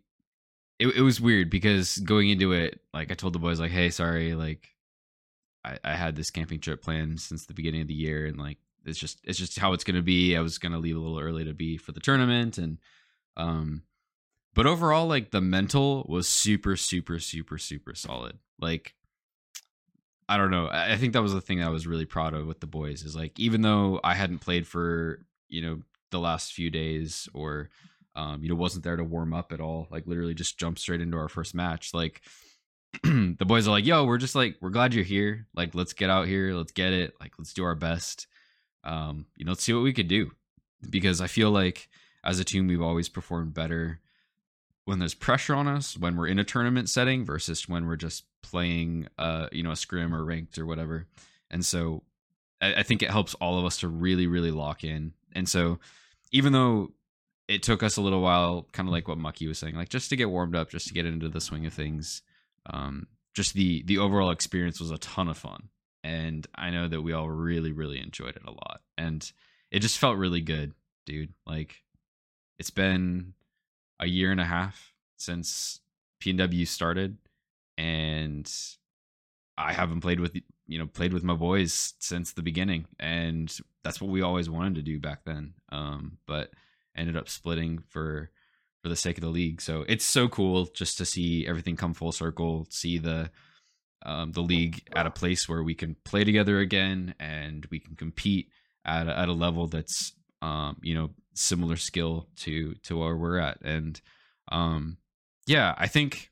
it 0.80 0.88
it 0.88 1.02
was 1.02 1.22
weird 1.22 1.50
because 1.50 1.98
going 2.00 2.30
into 2.30 2.54
it, 2.54 2.80
like 2.94 3.12
I 3.12 3.16
told 3.16 3.34
the 3.34 3.40
boys, 3.40 3.60
like, 3.60 3.72
hey, 3.72 3.92
sorry, 3.92 4.34
like, 4.34 4.68
I 5.64 5.78
I 5.84 5.96
had 5.96 6.16
this 6.16 6.32
camping 6.32 6.60
trip 6.60 6.82
planned 6.82 7.22
since 7.22 7.46
the 7.46 7.54
beginning 7.54 7.82
of 7.82 7.88
the 7.88 7.94
year, 7.94 8.26
and 8.26 8.38
like, 8.38 8.58
it's 8.86 8.98
just 8.98 9.20
it's 9.24 9.38
just 9.38 9.60
how 9.60 9.74
it's 9.74 9.84
gonna 9.84 10.02
be. 10.02 10.36
I 10.36 10.42
was 10.42 10.58
gonna 10.58 10.80
leave 10.80 10.96
a 10.96 11.00
little 11.00 11.20
early 11.20 11.46
to 11.46 11.54
be 11.54 11.78
for 11.78 11.92
the 11.92 12.00
tournament, 12.00 12.58
and 12.58 12.80
um, 13.38 13.84
but 14.60 14.68
overall, 14.68 15.08
like 15.08 15.32
the 15.32 15.40
mental 15.40 16.06
was 16.10 16.28
super, 16.28 16.76
super, 16.76 17.18
super, 17.18 17.58
super 17.58 17.96
solid. 17.96 18.38
Like 18.60 18.94
I 20.28 20.36
don't 20.36 20.52
know. 20.52 20.68
I 20.70 20.98
think 20.98 21.14
that 21.14 21.22
was 21.22 21.34
the 21.34 21.40
thing 21.40 21.64
I 21.64 21.70
was 21.70 21.88
really 21.88 22.04
proud 22.04 22.34
of 22.34 22.46
with 22.46 22.60
the 22.60 22.68
boys 22.68 23.04
is 23.04 23.16
like 23.16 23.40
even 23.40 23.62
though 23.62 24.02
I 24.04 24.16
hadn't 24.16 24.40
played 24.40 24.68
for, 24.68 25.26
you 25.48 25.62
know, 25.62 25.80
the 26.12 26.20
last 26.20 26.52
few 26.52 26.70
days 26.70 27.30
or 27.34 27.70
um, 28.18 28.44
you 28.44 28.50
know, 28.50 28.56
wasn't 28.56 28.84
there 28.84 28.98
to 28.98 29.04
warm 29.06 29.34
up 29.34 29.54
at 29.54 29.62
all, 29.62 29.88
like 29.92 30.06
literally 30.06 30.34
just 30.34 30.60
jumped 30.60 30.82
straight 30.82 31.00
into 31.00 31.16
our 31.16 31.30
first 31.30 31.56
match. 31.56 31.94
Like 31.94 32.22
the 33.04 33.38
boys 33.40 33.66
are 33.66 33.72
like, 33.72 33.86
yo, 33.86 34.04
we're 34.04 34.18
just 34.18 34.36
like, 34.36 34.58
we're 34.60 34.72
glad 34.72 34.94
you're 34.94 35.06
here. 35.06 35.48
Like, 35.56 35.74
let's 35.74 35.94
get 35.94 36.10
out 36.10 36.28
here, 36.28 36.54
let's 36.54 36.74
get 36.74 36.92
it, 36.92 37.14
like 37.22 37.32
let's 37.40 37.54
do 37.54 37.64
our 37.64 37.76
best. 37.76 38.28
Um, 38.84 39.28
you 39.38 39.46
know, 39.46 39.52
let's 39.52 39.64
see 39.64 39.72
what 39.72 39.84
we 39.84 39.94
could 39.94 40.10
do. 40.10 40.32
Because 40.90 41.22
I 41.22 41.28
feel 41.28 41.50
like 41.50 41.88
as 42.26 42.42
a 42.42 42.44
team 42.44 42.68
we've 42.68 42.82
always 42.82 43.08
performed 43.08 43.54
better 43.54 44.02
when 44.90 44.98
there's 44.98 45.14
pressure 45.14 45.54
on 45.54 45.68
us 45.68 45.96
when 45.96 46.18
we're 46.18 46.26
in 46.26 46.40
a 46.40 46.44
tournament 46.44 46.90
setting 46.90 47.24
versus 47.24 47.70
when 47.70 47.86
we're 47.86 47.96
just 47.96 48.24
playing 48.42 49.08
uh 49.20 49.48
you 49.52 49.62
know 49.62 49.70
a 49.70 49.76
scrim 49.76 50.16
or 50.16 50.26
ranked 50.26 50.58
or 50.58 50.66
whatever. 50.66 51.06
And 51.52 51.64
so 51.64 52.02
I, 52.60 52.74
I 52.74 52.84
think 52.84 53.04
it 53.04 53.12
helps 53.12 53.36
all 53.36 53.60
of 53.60 53.66
us 53.66 53.78
to 53.82 53.88
really 53.88 54.26
really 54.26 54.50
lock 54.50 54.84
in. 54.84 55.14
And 55.34 55.48
so 55.48 55.78
even 56.32 56.54
though 56.54 56.92
it 57.48 57.62
took 57.62 57.84
us 57.84 57.98
a 57.98 58.02
little 58.02 58.22
while 58.22 58.68
kind 58.72 58.90
of 58.90 58.92
like 58.92 59.08
what 59.08 59.20
Mukky 59.20 59.48
was 59.48 59.60
saying 59.60 59.76
like 59.76 59.90
just 59.90 60.10
to 60.10 60.16
get 60.16 60.32
warmed 60.32 60.56
up 60.56 60.72
just 60.72 60.88
to 60.88 60.94
get 60.96 61.06
into 61.06 61.30
the 61.30 61.40
swing 61.40 61.68
of 61.68 61.74
things 61.74 62.24
um 62.66 63.06
just 63.36 63.54
the 63.54 63.84
the 63.84 64.00
overall 64.00 64.32
experience 64.32 64.80
was 64.80 64.90
a 64.90 64.98
ton 64.98 65.28
of 65.28 65.38
fun. 65.38 65.70
And 66.04 66.48
i 66.56 66.72
know 66.72 66.88
that 66.88 67.04
we 67.04 67.14
all 67.14 67.30
really 67.30 67.72
really 67.72 68.02
enjoyed 68.02 68.36
it 68.36 68.44
a 68.44 68.52
lot. 68.52 68.82
And 68.98 69.32
it 69.70 69.82
just 69.82 70.00
felt 70.00 70.18
really 70.18 70.42
good 70.42 70.74
dude. 71.06 71.34
Like 71.46 71.84
it's 72.58 72.72
been 72.72 73.36
a 74.00 74.08
year 74.08 74.32
and 74.32 74.40
a 74.40 74.46
half 74.46 74.94
since 75.18 75.82
PNW 76.22 76.68
started, 76.68 77.18
and 77.78 78.52
I 79.58 79.74
haven't 79.74 80.02
played 80.02 80.20
with 80.20 80.36
you 80.68 80.80
know 80.80 80.88
played 80.88 81.14
with 81.14 81.24
my 81.24 81.36
boys 81.36 81.94
since 82.00 82.34
the 82.34 82.42
beginning, 82.42 82.86
and 83.00 83.56
that's 83.84 84.02
what 84.02 84.12
we 84.12 84.22
always 84.22 84.50
wanted 84.50 84.76
to 84.76 84.82
do 84.82 85.00
back 85.00 85.26
then. 85.26 85.54
Um, 85.72 86.18
but 86.26 86.52
ended 86.96 87.18
up 87.18 87.30
splitting 87.30 87.80
for 87.90 88.30
for 88.82 88.90
the 88.90 88.96
sake 88.96 89.18
of 89.18 89.24
the 89.24 89.30
league. 89.30 89.62
So 89.62 89.86
it's 89.88 90.06
so 90.06 90.28
cool 90.28 90.66
just 90.68 90.98
to 90.98 91.06
see 91.06 91.46
everything 91.48 91.76
come 91.76 91.94
full 91.94 92.12
circle, 92.12 92.68
see 92.70 92.98
the 92.98 93.32
um, 94.06 94.32
the 94.32 94.42
league 94.42 94.88
at 94.96 95.06
a 95.06 95.12
place 95.12 95.50
where 95.50 95.64
we 95.64 95.76
can 95.76 95.96
play 96.06 96.24
together 96.24 96.60
again 96.60 97.16
and 97.20 97.68
we 97.70 97.80
can 97.80 97.96
compete 97.96 98.50
at 98.86 99.08
a, 99.08 99.18
at 99.18 99.28
a 99.28 99.34
level 99.34 99.68
that's 99.68 100.14
um, 100.42 100.78
you 100.82 100.94
know 100.96 101.10
similar 101.34 101.78
skill 101.78 102.28
to 102.38 102.74
to 102.84 102.98
where 102.98 103.16
we're 103.16 103.40
at. 103.40 103.60
And 103.62 104.00
um 104.52 104.98
yeah 105.46 105.76
i 105.78 105.88
think 105.88 106.32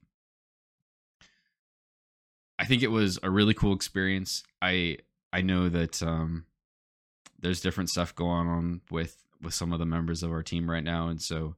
i 2.60 2.66
think 2.66 2.82
it 2.82 2.88
was 2.88 3.20
a 3.24 3.30
really 3.30 3.54
cool 3.54 3.74
experience. 3.74 4.44
I 4.62 4.98
i 5.32 5.42
know 5.42 5.70
that 5.70 6.02
um 6.02 6.46
there's 7.40 7.62
different 7.62 7.90
stuff 7.90 8.16
going 8.16 8.48
on 8.48 8.82
with 8.92 9.18
with 9.42 9.54
some 9.54 9.72
of 9.72 9.80
the 9.80 9.86
members 9.86 10.24
of 10.24 10.32
our 10.32 10.42
team 10.42 10.70
right 10.70 10.84
now. 10.84 11.10
And 11.10 11.22
so 11.22 11.56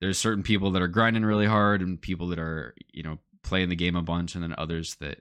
there's 0.00 0.18
certain 0.18 0.42
people 0.42 0.70
that 0.72 0.82
are 0.82 0.88
grinding 0.88 1.24
really 1.24 1.46
hard 1.46 1.80
and 1.80 2.00
people 2.00 2.28
that 2.28 2.38
are 2.38 2.74
you 2.92 3.02
know 3.02 3.18
playing 3.42 3.70
the 3.70 3.76
game 3.76 3.96
a 3.96 4.02
bunch 4.02 4.34
and 4.34 4.42
then 4.42 4.54
others 4.56 4.96
that 4.96 5.20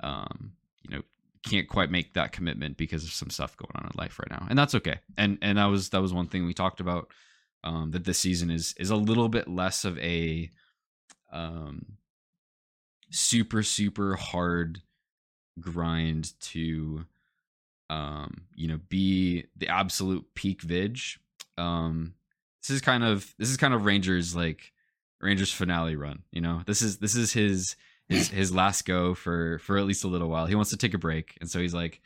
um 0.00 0.52
you 0.82 0.96
know 0.96 1.02
can't 1.42 1.68
quite 1.68 1.90
make 1.90 2.14
that 2.14 2.32
commitment 2.32 2.76
because 2.76 3.04
of 3.04 3.10
some 3.10 3.30
stuff 3.30 3.56
going 3.56 3.72
on 3.74 3.84
in 3.84 3.90
life 3.98 4.18
right 4.18 4.30
now. 4.30 4.46
And 4.48 4.58
that's 4.58 4.74
okay. 4.74 5.00
And 5.16 5.38
and 5.42 5.58
that 5.58 5.66
was 5.66 5.90
that 5.90 6.02
was 6.02 6.12
one 6.12 6.26
thing 6.26 6.46
we 6.46 6.54
talked 6.54 6.80
about 6.80 7.10
um 7.64 7.90
that 7.92 8.04
this 8.04 8.18
season 8.18 8.50
is 8.50 8.74
is 8.78 8.90
a 8.90 8.96
little 8.96 9.28
bit 9.28 9.48
less 9.48 9.84
of 9.84 9.98
a 9.98 10.50
um 11.32 11.84
super 13.10 13.62
super 13.62 14.16
hard 14.16 14.82
grind 15.60 16.32
to 16.40 17.04
um 17.90 18.42
you 18.54 18.68
know 18.68 18.78
be 18.88 19.44
the 19.56 19.68
absolute 19.68 20.24
peak 20.34 20.62
vig 20.62 20.98
um 21.56 22.14
this 22.62 22.70
is 22.70 22.80
kind 22.80 23.02
of 23.02 23.34
this 23.38 23.48
is 23.48 23.56
kind 23.56 23.74
of 23.74 23.86
rangers 23.86 24.36
like 24.36 24.72
rangers 25.20 25.52
finale 25.52 25.96
run 25.96 26.22
you 26.30 26.40
know? 26.40 26.62
This 26.66 26.82
is 26.82 26.98
this 26.98 27.16
is 27.16 27.32
his 27.32 27.76
his 28.08 28.28
his 28.28 28.54
last 28.54 28.84
go 28.84 29.14
for 29.14 29.58
for 29.60 29.78
at 29.78 29.84
least 29.84 30.04
a 30.04 30.08
little 30.08 30.28
while. 30.28 30.46
He 30.46 30.54
wants 30.54 30.70
to 30.70 30.76
take 30.76 30.94
a 30.94 30.98
break, 30.98 31.36
and 31.40 31.50
so 31.50 31.60
he's 31.60 31.74
like, 31.74 32.00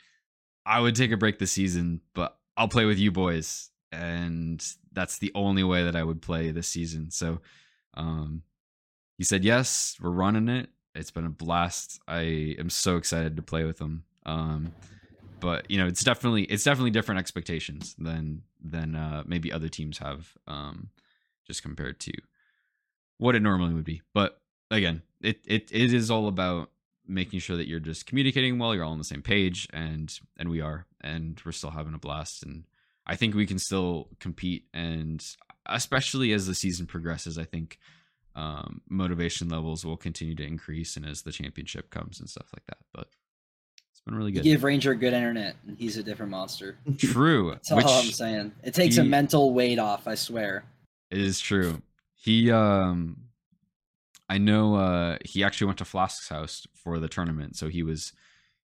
"I 0.65 0.79
would 0.79 0.95
take 0.95 1.11
a 1.11 1.17
break 1.17 1.39
this 1.39 1.51
season, 1.51 2.01
but 2.13 2.37
I'll 2.57 2.67
play 2.67 2.85
with 2.85 2.99
you 2.99 3.11
boys." 3.11 3.69
And 3.91 4.65
that's 4.91 5.19
the 5.19 5.31
only 5.35 5.63
way 5.63 5.83
that 5.83 5.95
I 5.95 6.03
would 6.03 6.21
play 6.21 6.49
this 6.49 6.67
season. 6.67 7.11
So, 7.11 7.41
um, 7.93 8.41
he 9.17 9.23
said 9.23 9.43
yes. 9.43 9.97
We're 10.01 10.09
running 10.09 10.49
it. 10.49 10.69
It's 10.95 11.11
been 11.11 11.25
a 11.25 11.29
blast. 11.29 11.99
I 12.07 12.55
am 12.59 12.69
so 12.69 12.97
excited 12.97 13.35
to 13.35 13.41
play 13.41 13.63
with 13.63 13.79
him. 13.79 14.03
Um, 14.25 14.73
but 15.39 15.69
you 15.69 15.77
know, 15.77 15.87
it's 15.87 16.03
definitely 16.03 16.43
it's 16.43 16.63
definitely 16.63 16.91
different 16.91 17.19
expectations 17.19 17.95
than 17.97 18.43
than 18.63 18.95
uh, 18.95 19.23
maybe 19.25 19.51
other 19.51 19.67
teams 19.67 19.97
have, 19.97 20.33
um, 20.47 20.89
just 21.45 21.61
compared 21.61 21.99
to 22.01 22.13
what 23.17 23.35
it 23.35 23.41
normally 23.41 23.73
would 23.73 23.83
be. 23.83 24.01
But 24.13 24.39
again, 24.73 25.01
it, 25.21 25.39
it 25.45 25.69
it 25.71 25.93
is 25.93 26.09
all 26.11 26.27
about 26.27 26.69
making 27.07 27.39
sure 27.39 27.57
that 27.57 27.67
you're 27.67 27.79
just 27.79 28.05
communicating 28.05 28.57
well, 28.59 28.73
you're 28.73 28.83
all 28.83 28.91
on 28.93 28.97
the 28.97 29.03
same 29.03 29.21
page, 29.21 29.67
and 29.73 30.13
and 30.37 30.49
we 30.49 30.61
are, 30.61 30.85
and 31.01 31.41
we're 31.45 31.51
still 31.51 31.71
having 31.71 31.93
a 31.93 31.97
blast, 31.99 32.43
and 32.43 32.63
I 33.05 33.15
think 33.15 33.35
we 33.35 33.45
can 33.45 33.59
still 33.59 34.09
compete, 34.19 34.65
and 34.73 35.25
especially 35.65 36.31
as 36.33 36.47
the 36.47 36.55
season 36.55 36.85
progresses, 36.85 37.37
I 37.37 37.43
think 37.45 37.77
um, 38.35 38.81
motivation 38.89 39.49
levels 39.49 39.85
will 39.85 39.97
continue 39.97 40.35
to 40.35 40.45
increase, 40.45 40.95
and 40.97 41.05
as 41.05 41.21
the 41.21 41.31
championship 41.31 41.89
comes 41.89 42.19
and 42.19 42.29
stuff 42.29 42.47
like 42.53 42.65
that. 42.67 42.77
But 42.93 43.07
it's 43.91 44.01
been 44.05 44.15
really 44.15 44.31
You 44.31 44.37
good. 44.37 44.43
give 44.43 44.63
Ranger 44.63 44.95
good 44.95 45.13
internet, 45.13 45.55
and 45.67 45.77
he's 45.77 45.97
a 45.97 46.03
different 46.03 46.31
monster. 46.31 46.77
True, 46.97 47.51
That's 47.69 47.71
all 47.71 47.79
I'm 47.87 48.05
saying. 48.05 48.53
It 48.63 48.73
takes 48.73 48.97
a 48.97 49.03
mental 49.03 49.53
weight 49.53 49.79
off. 49.79 50.07
I 50.07 50.15
swear. 50.15 50.63
it 51.11 51.19
is 51.19 51.39
true. 51.39 51.81
He 52.15 52.49
um 52.51 53.17
I 54.29 54.37
know 54.37 54.75
uh 54.75 55.17
he 55.25 55.43
actually 55.43 55.67
went 55.67 55.79
to 55.79 55.85
Flask's 55.85 56.29
house 56.29 56.65
for 56.73 56.99
the 56.99 57.09
tournament. 57.09 57.55
So 57.55 57.67
he 57.67 57.83
was 57.83 58.13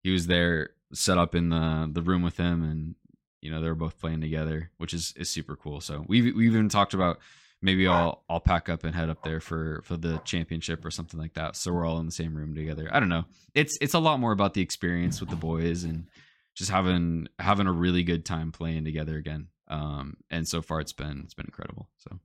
he 0.02 0.12
was 0.12 0.28
there 0.28 0.72
set 0.94 1.18
up 1.18 1.36
in 1.36 1.50
the 1.50 1.90
the 1.92 2.02
room 2.02 2.22
with 2.22 2.38
him 2.38 2.64
and 2.64 2.96
you 3.42 3.52
know 3.52 3.62
they 3.62 3.68
were 3.70 3.76
both 3.76 4.00
playing 4.00 4.22
together, 4.22 4.72
which 4.78 4.94
is 4.94 5.14
is 5.18 5.30
super 5.30 5.56
cool. 5.56 5.82
So 5.82 6.06
we've 6.08 6.36
we've 6.36 6.52
even 6.52 6.70
talked 6.70 6.94
about 6.94 7.20
maybe 7.62 7.88
I'll 7.88 8.24
I'll 8.30 8.40
pack 8.40 8.70
up 8.70 8.84
and 8.84 8.96
head 8.96 9.10
up 9.10 9.24
there 9.24 9.40
for 9.40 9.82
for 9.84 9.98
the 9.98 10.18
championship 10.20 10.84
or 10.86 10.92
something 10.92 11.20
like 11.20 11.34
that. 11.34 11.56
So 11.56 11.74
we're 11.74 11.86
all 11.86 12.00
in 12.00 12.06
the 12.06 12.12
same 12.12 12.36
room 12.36 12.56
together. 12.56 12.90
I 12.92 13.00
don't 13.00 13.10
know. 13.10 13.26
It's 13.54 13.78
it's 13.82 13.94
a 13.94 14.00
lot 14.00 14.20
more 14.20 14.32
about 14.32 14.54
the 14.54 14.62
experience 14.62 15.20
with 15.20 15.30
the 15.30 15.36
boys 15.36 15.84
and 15.84 16.08
just 16.56 16.72
having 16.72 17.28
having 17.38 17.68
a 17.68 17.72
really 17.72 18.04
good 18.04 18.26
time 18.26 18.52
playing 18.52 18.86
together 18.86 19.18
again. 19.18 19.48
Um 19.68 20.18
and 20.30 20.48
so 20.48 20.62
far 20.62 20.80
it's 20.80 20.94
been 20.94 21.22
it's 21.24 21.34
been 21.34 21.46
incredible. 21.46 21.90
So 21.98 22.20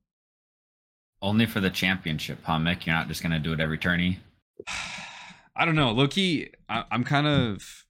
Only 1.21 1.45
for 1.45 1.59
the 1.59 1.69
championship, 1.69 2.39
huh, 2.43 2.57
Mick? 2.57 2.85
You're 2.85 2.95
not 2.95 3.07
just 3.07 3.23
gonna 3.23 3.39
do 3.39 3.53
it 3.53 3.59
every 3.59 3.77
tourney. 3.77 4.19
I 5.55 5.65
don't 5.65 5.75
know. 5.75 5.91
Loki, 5.91 6.51
I, 6.67 6.83
I'm 6.91 7.03
kind 7.03 7.27
of, 7.27 7.85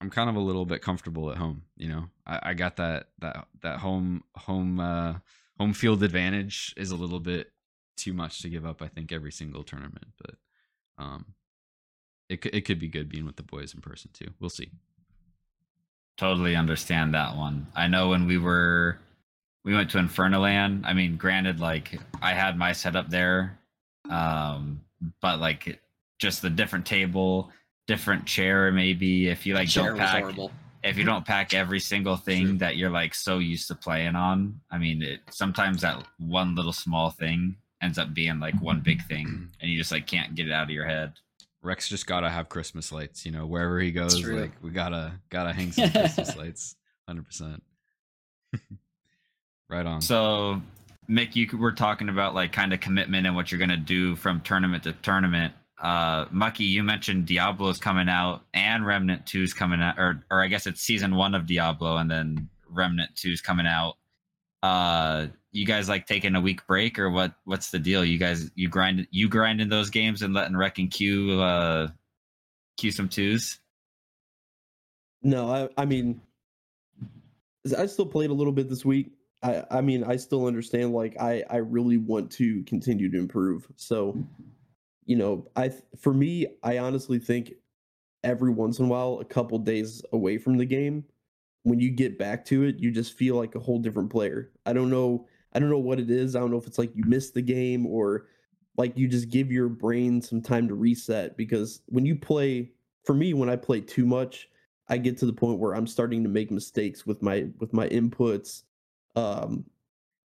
I'm 0.00 0.10
kind 0.10 0.30
of 0.30 0.36
a 0.36 0.40
little 0.40 0.64
bit 0.64 0.80
comfortable 0.80 1.30
at 1.30 1.38
home. 1.38 1.62
You 1.76 1.88
know, 1.88 2.04
I, 2.26 2.50
I 2.50 2.54
got 2.54 2.76
that 2.76 3.08
that 3.18 3.48
that 3.62 3.80
home 3.80 4.22
home 4.36 4.80
uh, 4.80 5.14
home 5.58 5.72
field 5.72 6.02
advantage 6.02 6.72
is 6.76 6.90
a 6.90 6.96
little 6.96 7.20
bit 7.20 7.50
too 7.96 8.12
much 8.12 8.42
to 8.42 8.48
give 8.48 8.64
up. 8.64 8.80
I 8.82 8.88
think 8.88 9.12
every 9.12 9.32
single 9.32 9.64
tournament, 9.64 10.06
but 10.18 10.36
um, 10.98 11.34
it 12.28 12.44
it 12.46 12.62
could 12.62 12.78
be 12.78 12.88
good 12.88 13.08
being 13.08 13.26
with 13.26 13.36
the 13.36 13.42
boys 13.42 13.74
in 13.74 13.80
person 13.80 14.10
too. 14.12 14.30
We'll 14.40 14.50
see. 14.50 14.70
Totally 16.16 16.54
understand 16.54 17.14
that 17.14 17.36
one. 17.36 17.66
I 17.74 17.88
know 17.88 18.08
when 18.10 18.26
we 18.26 18.38
were 18.38 19.00
we 19.64 19.74
went 19.74 19.90
to 19.90 19.98
Infernoland. 19.98 20.84
I 20.86 20.92
mean, 20.92 21.16
granted, 21.16 21.58
like 21.58 21.98
I 22.20 22.32
had 22.34 22.56
my 22.56 22.72
setup 22.72 23.08
there, 23.08 23.58
um, 24.10 24.82
but 25.20 25.40
like 25.40 25.80
just 26.18 26.42
the 26.42 26.50
different 26.50 26.86
table, 26.86 27.50
different 27.86 28.26
chair, 28.26 28.70
maybe 28.70 29.28
if 29.28 29.46
you 29.46 29.54
like 29.54 29.72
don't 29.72 29.96
pack 29.96 30.24
if 30.82 30.98
you 30.98 31.04
don't 31.04 31.24
pack 31.24 31.54
every 31.54 31.80
single 31.80 32.16
thing 32.16 32.46
True. 32.46 32.58
that 32.58 32.76
you're 32.76 32.90
like 32.90 33.14
so 33.14 33.38
used 33.38 33.68
to 33.68 33.74
playing 33.74 34.16
on. 34.16 34.60
I 34.70 34.76
mean, 34.76 35.02
it, 35.02 35.20
sometimes 35.30 35.80
that 35.80 36.04
one 36.18 36.54
little 36.54 36.74
small 36.74 37.08
thing 37.08 37.56
ends 37.82 37.96
up 37.96 38.12
being 38.12 38.38
like 38.38 38.60
one 38.60 38.80
big 38.80 39.02
thing, 39.06 39.48
and 39.60 39.70
you 39.70 39.78
just 39.78 39.90
like 39.92 40.06
can't 40.06 40.34
get 40.34 40.46
it 40.46 40.52
out 40.52 40.64
of 40.64 40.70
your 40.70 40.86
head. 40.86 41.14
Rex 41.62 41.88
just 41.88 42.06
gotta 42.06 42.28
have 42.28 42.50
Christmas 42.50 42.92
lights, 42.92 43.24
you 43.24 43.32
know, 43.32 43.46
wherever 43.46 43.80
he 43.80 43.90
goes. 43.90 44.22
Like 44.22 44.52
we 44.62 44.70
gotta 44.70 45.14
gotta 45.30 45.54
hang 45.54 45.72
some 45.72 45.90
Christmas 45.90 46.36
lights, 46.36 46.76
hundred 47.08 47.24
percent. 47.24 47.62
Right 49.74 49.86
on. 49.86 50.00
So, 50.00 50.62
Mick, 51.10 51.34
you 51.34 51.58
were 51.58 51.72
talking 51.72 52.08
about 52.08 52.32
like 52.32 52.52
kind 52.52 52.72
of 52.72 52.78
commitment 52.78 53.26
and 53.26 53.34
what 53.34 53.50
you're 53.50 53.58
gonna 53.58 53.76
do 53.76 54.14
from 54.14 54.40
tournament 54.42 54.84
to 54.84 54.92
tournament. 54.92 55.52
Uh, 55.82 56.26
Mukky, 56.26 56.60
you 56.60 56.84
mentioned 56.84 57.26
Diablo's 57.26 57.78
coming 57.78 58.08
out 58.08 58.42
and 58.54 58.86
Remnant 58.86 59.26
2's 59.26 59.52
coming 59.52 59.82
out, 59.82 59.98
or 59.98 60.22
or 60.30 60.44
I 60.44 60.46
guess 60.46 60.68
it's 60.68 60.80
season 60.80 61.16
one 61.16 61.34
of 61.34 61.46
Diablo 61.46 61.96
and 61.96 62.08
then 62.08 62.48
Remnant 62.68 63.16
2's 63.16 63.40
coming 63.40 63.66
out. 63.66 63.96
Uh, 64.62 65.26
you 65.50 65.66
guys 65.66 65.88
like 65.88 66.06
taking 66.06 66.36
a 66.36 66.40
week 66.40 66.64
break 66.68 66.96
or 66.96 67.10
what? 67.10 67.34
What's 67.44 67.72
the 67.72 67.80
deal? 67.80 68.04
You 68.04 68.16
guys, 68.16 68.52
you 68.54 68.68
grind, 68.68 69.08
you 69.10 69.28
grinding 69.28 69.70
those 69.70 69.90
games 69.90 70.22
and 70.22 70.32
letting 70.32 70.56
Wreck 70.56 70.78
and 70.78 70.88
Q 70.88 71.40
uh, 71.40 71.88
Q 72.76 72.92
some 72.92 73.08
twos. 73.08 73.58
No, 75.20 75.50
I 75.50 75.82
I 75.82 75.84
mean 75.84 76.20
I 77.76 77.86
still 77.86 78.06
played 78.06 78.30
a 78.30 78.34
little 78.34 78.52
bit 78.52 78.68
this 78.68 78.84
week. 78.84 79.10
I 79.44 79.64
I 79.70 79.82
mean 79.82 80.04
I 80.04 80.16
still 80.16 80.46
understand 80.46 80.94
like 80.94 81.16
I 81.20 81.44
I 81.50 81.58
really 81.58 81.98
want 81.98 82.32
to 82.32 82.64
continue 82.64 83.10
to 83.12 83.18
improve. 83.18 83.68
So, 83.76 84.18
you 85.06 85.16
know, 85.16 85.48
I 85.56 85.72
for 85.98 86.14
me, 86.14 86.46
I 86.62 86.78
honestly 86.78 87.18
think 87.18 87.54
every 88.24 88.52
once 88.52 88.78
in 88.78 88.86
a 88.86 88.88
while 88.88 89.20
a 89.20 89.24
couple 89.24 89.58
days 89.58 90.02
away 90.12 90.38
from 90.38 90.58
the 90.58 90.66
game, 90.66 91.04
when 91.64 91.80
you 91.80 91.90
get 91.90 92.18
back 92.18 92.44
to 92.46 92.64
it, 92.64 92.78
you 92.80 92.90
just 92.90 93.18
feel 93.18 93.36
like 93.36 93.54
a 93.54 93.60
whole 93.60 93.80
different 93.80 94.10
player. 94.10 94.52
I 94.66 94.72
don't 94.74 94.90
know 94.90 95.28
I 95.54 95.60
don't 95.60 95.70
know 95.70 95.78
what 95.78 96.00
it 96.00 96.10
is. 96.10 96.36
I 96.36 96.40
don't 96.40 96.50
know 96.50 96.58
if 96.58 96.66
it's 96.66 96.78
like 96.78 96.96
you 96.96 97.04
missed 97.06 97.34
the 97.34 97.42
game 97.42 97.86
or 97.86 98.26
like 98.78 98.96
you 98.98 99.08
just 99.08 99.30
give 99.30 99.52
your 99.52 99.68
brain 99.68 100.22
some 100.22 100.42
time 100.42 100.68
to 100.68 100.74
reset 100.74 101.36
because 101.36 101.82
when 101.86 102.06
you 102.06 102.16
play 102.16 102.72
for 103.04 103.14
me 103.14 103.34
when 103.34 103.50
I 103.50 103.56
play 103.56 103.80
too 103.80 104.06
much, 104.06 104.48
I 104.88 104.98
get 104.98 105.18
to 105.18 105.26
the 105.26 105.32
point 105.32 105.60
where 105.60 105.74
I'm 105.74 105.86
starting 105.86 106.22
to 106.24 106.28
make 106.28 106.50
mistakes 106.50 107.06
with 107.06 107.22
my 107.22 107.46
with 107.60 107.72
my 107.72 107.88
inputs. 107.88 108.62
Um 109.16 109.64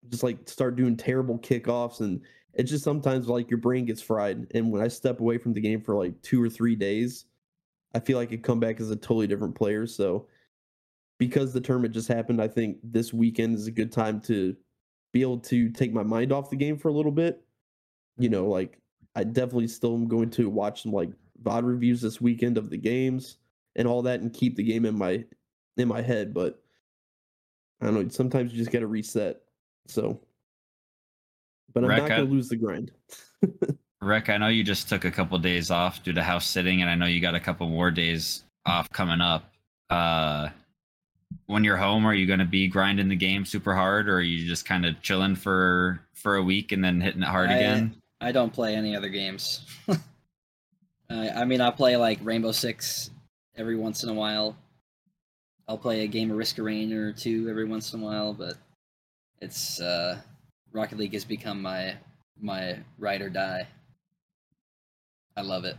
just 0.10 0.24
like 0.24 0.48
start 0.48 0.76
doing 0.76 0.96
terrible 0.98 1.38
kickoffs 1.38 2.00
and 2.00 2.22
it's 2.54 2.72
just 2.72 2.84
sometimes 2.84 3.28
like 3.28 3.50
your 3.50 3.60
brain 3.60 3.86
gets 3.86 4.02
fried 4.02 4.48
and 4.56 4.72
when 4.72 4.82
I 4.82 4.88
step 4.88 5.20
away 5.20 5.38
from 5.38 5.54
the 5.54 5.62
game 5.62 5.82
for 5.82 5.96
like 5.96 6.20
2 6.24 6.42
or 6.42 6.50
3 6.50 6.76
days, 6.76 7.26
I 7.94 8.00
feel 8.00 8.18
like 8.18 8.32
I 8.34 8.38
come 8.38 8.60
back 8.60 8.80
as 8.80 8.90
a 8.92 8.96
totally 8.96 9.28
different 9.28 9.56
player. 9.56 9.86
So 9.86 10.28
because 11.20 11.54
the 11.54 11.62
tournament 11.62 11.94
just 11.94 12.08
happened, 12.08 12.42
I 12.42 12.48
think 12.48 12.78
this 12.84 13.14
weekend 13.14 13.56
is 13.56 13.68
a 13.68 13.72
good 13.72 13.92
time 13.92 14.22
to 14.22 14.56
be 15.12 15.22
able 15.22 15.40
to 15.40 15.70
take 15.70 15.94
my 15.94 16.04
mind 16.04 16.32
off 16.32 16.50
the 16.50 16.56
game 16.56 16.78
for 16.78 16.88
a 16.90 16.94
little 16.94 17.12
bit. 17.12 17.44
You 18.18 18.30
know, 18.30 18.48
like 18.48 18.80
I 19.16 19.24
definitely 19.24 19.68
still 19.68 19.94
am 19.96 20.08
going 20.08 20.30
to 20.32 20.50
watch 20.50 20.84
some 20.84 20.92
like 20.94 21.12
VOD 21.44 21.66
reviews 21.66 22.02
this 22.02 22.22
weekend 22.22 22.58
of 22.58 22.70
the 22.70 22.78
games 22.78 23.38
and 23.76 23.88
all 23.88 24.02
that 24.04 24.22
and 24.22 24.34
keep 24.34 24.56
the 24.56 24.64
game 24.64 24.86
in 24.86 24.98
my 24.98 25.24
in 25.78 25.88
my 25.88 26.02
head, 26.02 26.34
but 26.34 26.62
I 27.82 27.86
don't 27.86 27.94
know, 27.94 28.08
sometimes 28.10 28.52
you 28.52 28.58
just 28.58 28.72
gotta 28.72 28.88
reset. 28.88 29.42
So 29.88 30.20
but 31.74 31.84
I'm 31.84 31.90
Rec, 31.90 32.00
not 32.02 32.10
gonna 32.10 32.24
lose 32.24 32.50
the 32.50 32.56
grind. 32.56 32.92
Rick, 34.02 34.30
I 34.30 34.38
know 34.38 34.48
you 34.48 34.64
just 34.64 34.88
took 34.90 35.06
a 35.06 35.12
couple 35.12 35.38
days 35.40 35.72
off 35.72 36.04
due 36.04 36.14
to 36.14 36.24
house 36.24 36.48
sitting, 36.48 36.82
and 36.82 36.90
I 36.90 36.96
know 36.96 37.06
you 37.06 37.20
got 37.20 37.36
a 37.36 37.40
couple 37.40 37.68
more 37.68 37.92
days 37.92 38.44
off 38.66 38.90
coming 38.92 39.20
up. 39.22 39.52
Uh, 39.90 40.50
when 41.48 41.64
you're 41.64 41.78
home, 41.78 42.06
are 42.06 42.14
you 42.14 42.26
going 42.26 42.40
to 42.40 42.46
be 42.46 42.68
grinding 42.68 43.10
the 43.10 43.16
game 43.16 43.46
super 43.46 43.76
hard, 43.76 44.08
or 44.08 44.18
are 44.18 44.22
you 44.22 44.48
just 44.48 44.66
kind 44.66 44.86
of 44.86 45.02
chilling 45.02 45.36
for 45.36 46.00
for 46.14 46.38
a 46.38 46.44
week 46.44 46.72
and 46.72 46.84
then 46.84 47.02
hitting 47.02 47.22
it 47.22 47.28
hard 47.28 47.50
I- 47.50 47.56
again? 47.58 47.96
I 48.22 48.32
don't 48.34 48.52
play 48.52 48.76
any 48.76 48.96
other 48.96 49.10
games. 49.10 49.66
I 51.10 51.30
I 51.30 51.46
mean, 51.46 51.62
I 51.62 51.72
play 51.72 51.96
like 51.98 52.20
Rainbow 52.22 52.52
Six 52.52 53.12
every 53.58 53.76
once 53.76 54.04
in 54.04 54.10
a 54.10 54.14
while. 54.14 54.56
I'll 55.70 55.78
play 55.78 56.02
a 56.02 56.08
game 56.08 56.32
of 56.32 56.38
Risk 56.38 56.58
of 56.58 56.66
Rain 56.66 56.92
or 56.92 57.14
two 57.14 57.48
every 57.48 57.66
once 57.66 57.94
in 57.94 58.02
a 58.02 58.04
while, 58.04 58.34
but 58.34 58.56
it's 59.40 59.80
uh, 59.80 60.18
Rocket 60.74 60.98
League 60.98 61.14
has 61.14 61.24
become 61.24 61.62
my 61.62 61.96
my 62.42 62.80
ride 62.98 63.22
or 63.22 63.30
die. 63.30 63.68
I 65.38 65.42
love 65.42 65.66
it. 65.66 65.78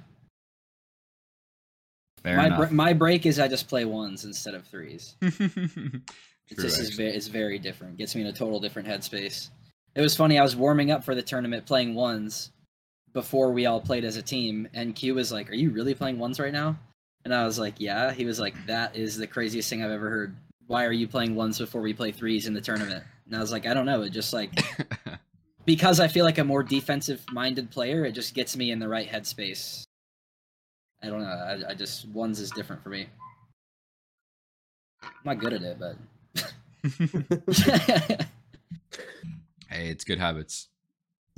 Fair 2.22 2.36
my 2.36 2.46
enough. 2.46 2.68
br- 2.68 2.74
my 2.74 2.92
break 2.92 3.26
is 3.26 3.40
I 3.40 3.48
just 3.48 3.68
play 3.68 3.84
ones 3.84 4.24
instead 4.24 4.54
of 4.54 4.64
threes. 4.64 5.16
It 5.20 5.32
True, 6.54 6.64
just 6.64 6.78
is 6.78 6.90
actually. 6.90 6.96
very, 7.04 7.16
it's 7.16 7.26
very 7.26 7.58
different. 7.58 7.96
Gets 7.96 8.14
me 8.14 8.20
in 8.20 8.28
a 8.28 8.32
total 8.32 8.60
different 8.60 8.86
headspace. 8.86 9.50
It 9.96 10.00
was 10.00 10.16
funny. 10.16 10.38
I 10.38 10.42
was 10.42 10.54
warming 10.54 10.92
up 10.92 11.02
for 11.02 11.16
the 11.16 11.22
tournament 11.22 11.66
playing 11.66 11.96
ones 11.96 12.52
before 13.12 13.50
we 13.52 13.66
all 13.66 13.80
played 13.80 14.04
as 14.04 14.16
a 14.16 14.22
team, 14.22 14.68
and 14.72 14.94
Q 14.94 15.16
was 15.16 15.32
like, 15.32 15.50
"Are 15.50 15.54
you 15.56 15.70
really 15.70 15.94
playing 15.94 16.20
ones 16.20 16.38
right 16.38 16.52
now?" 16.52 16.78
And 17.24 17.34
I 17.34 17.44
was 17.44 17.58
like, 17.58 17.74
"Yeah." 17.78 18.12
He 18.12 18.24
was 18.24 18.40
like, 18.40 18.54
"That 18.66 18.96
is 18.96 19.16
the 19.16 19.26
craziest 19.26 19.68
thing 19.68 19.82
I've 19.84 19.90
ever 19.90 20.08
heard. 20.08 20.36
Why 20.66 20.84
are 20.84 20.92
you 20.92 21.06
playing 21.08 21.34
ones 21.34 21.58
before 21.58 21.80
we 21.82 21.92
play 21.92 22.12
threes 22.12 22.46
in 22.46 22.54
the 22.54 22.60
tournament?" 22.60 23.04
And 23.26 23.36
I 23.36 23.40
was 23.40 23.52
like, 23.52 23.66
"I 23.66 23.74
don't 23.74 23.86
know. 23.86 24.02
It 24.02 24.10
just 24.10 24.32
like 24.32 24.50
because 25.64 26.00
I 26.00 26.08
feel 26.08 26.24
like 26.24 26.38
a 26.38 26.44
more 26.44 26.62
defensive 26.62 27.24
minded 27.32 27.70
player, 27.70 28.04
it 28.04 28.12
just 28.12 28.34
gets 28.34 28.56
me 28.56 28.70
in 28.70 28.78
the 28.78 28.88
right 28.88 29.08
headspace. 29.08 29.84
I 31.02 31.06
don't 31.06 31.20
know. 31.20 31.26
I, 31.26 31.70
I 31.70 31.74
just 31.74 32.08
ones 32.08 32.40
is 32.40 32.50
different 32.50 32.82
for 32.82 32.88
me. 32.88 33.06
I'm 35.02 35.10
not 35.24 35.38
good 35.38 35.52
at 35.54 35.62
it, 35.62 35.78
but 35.78 35.96
hey, 39.68 39.88
it's 39.88 40.04
good 40.04 40.18
habits. 40.18 40.68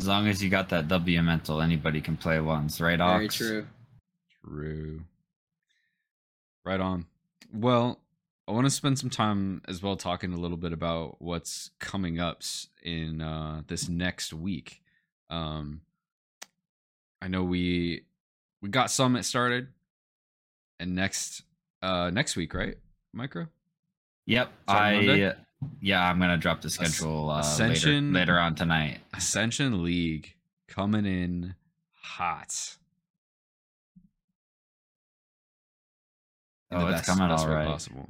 as 0.00 0.06
long 0.06 0.28
as 0.28 0.42
you 0.42 0.50
got 0.50 0.68
that 0.70 0.88
W 0.88 1.22
mental, 1.22 1.60
anybody 1.60 2.00
can 2.00 2.16
play 2.16 2.40
ones, 2.40 2.80
right? 2.80 3.00
Ox? 3.00 3.16
very 3.16 3.28
true. 3.28 3.66
True. 4.44 5.04
Right 6.64 6.80
on. 6.80 7.06
Well, 7.52 8.00
I 8.46 8.52
want 8.52 8.66
to 8.66 8.70
spend 8.70 8.98
some 8.98 9.10
time 9.10 9.62
as 9.68 9.82
well 9.82 9.96
talking 9.96 10.32
a 10.32 10.36
little 10.36 10.56
bit 10.56 10.72
about 10.72 11.16
what's 11.20 11.70
coming 11.78 12.20
up 12.20 12.42
in 12.82 13.20
uh, 13.20 13.62
this 13.66 13.88
next 13.88 14.32
week. 14.32 14.82
Um, 15.30 15.82
I 17.20 17.28
know 17.28 17.42
we 17.44 18.04
we 18.60 18.68
got 18.68 18.90
Summit 18.90 19.24
started, 19.24 19.68
and 20.80 20.94
next 20.94 21.42
uh, 21.82 22.10
next 22.10 22.36
week, 22.36 22.54
right, 22.54 22.76
Micro? 23.12 23.46
Yep. 24.26 24.52
Monday? 24.66 25.28
I 25.28 25.34
yeah, 25.80 26.08
I'm 26.08 26.18
gonna 26.18 26.36
drop 26.36 26.60
the 26.60 26.70
schedule 26.70 27.30
uh, 27.30 27.40
Ascension- 27.40 28.12
later, 28.12 28.32
later 28.32 28.38
on 28.38 28.54
tonight. 28.54 28.98
Ascension 29.14 29.84
League 29.84 30.34
coming 30.68 31.06
in 31.06 31.54
hot. 32.02 32.76
Oh, 36.72 36.86
the 36.86 36.96
it's 36.96 37.06
coming 37.06 37.28
best 37.28 37.46
all 37.46 37.54
way. 37.54 37.64
Possible. 37.64 38.08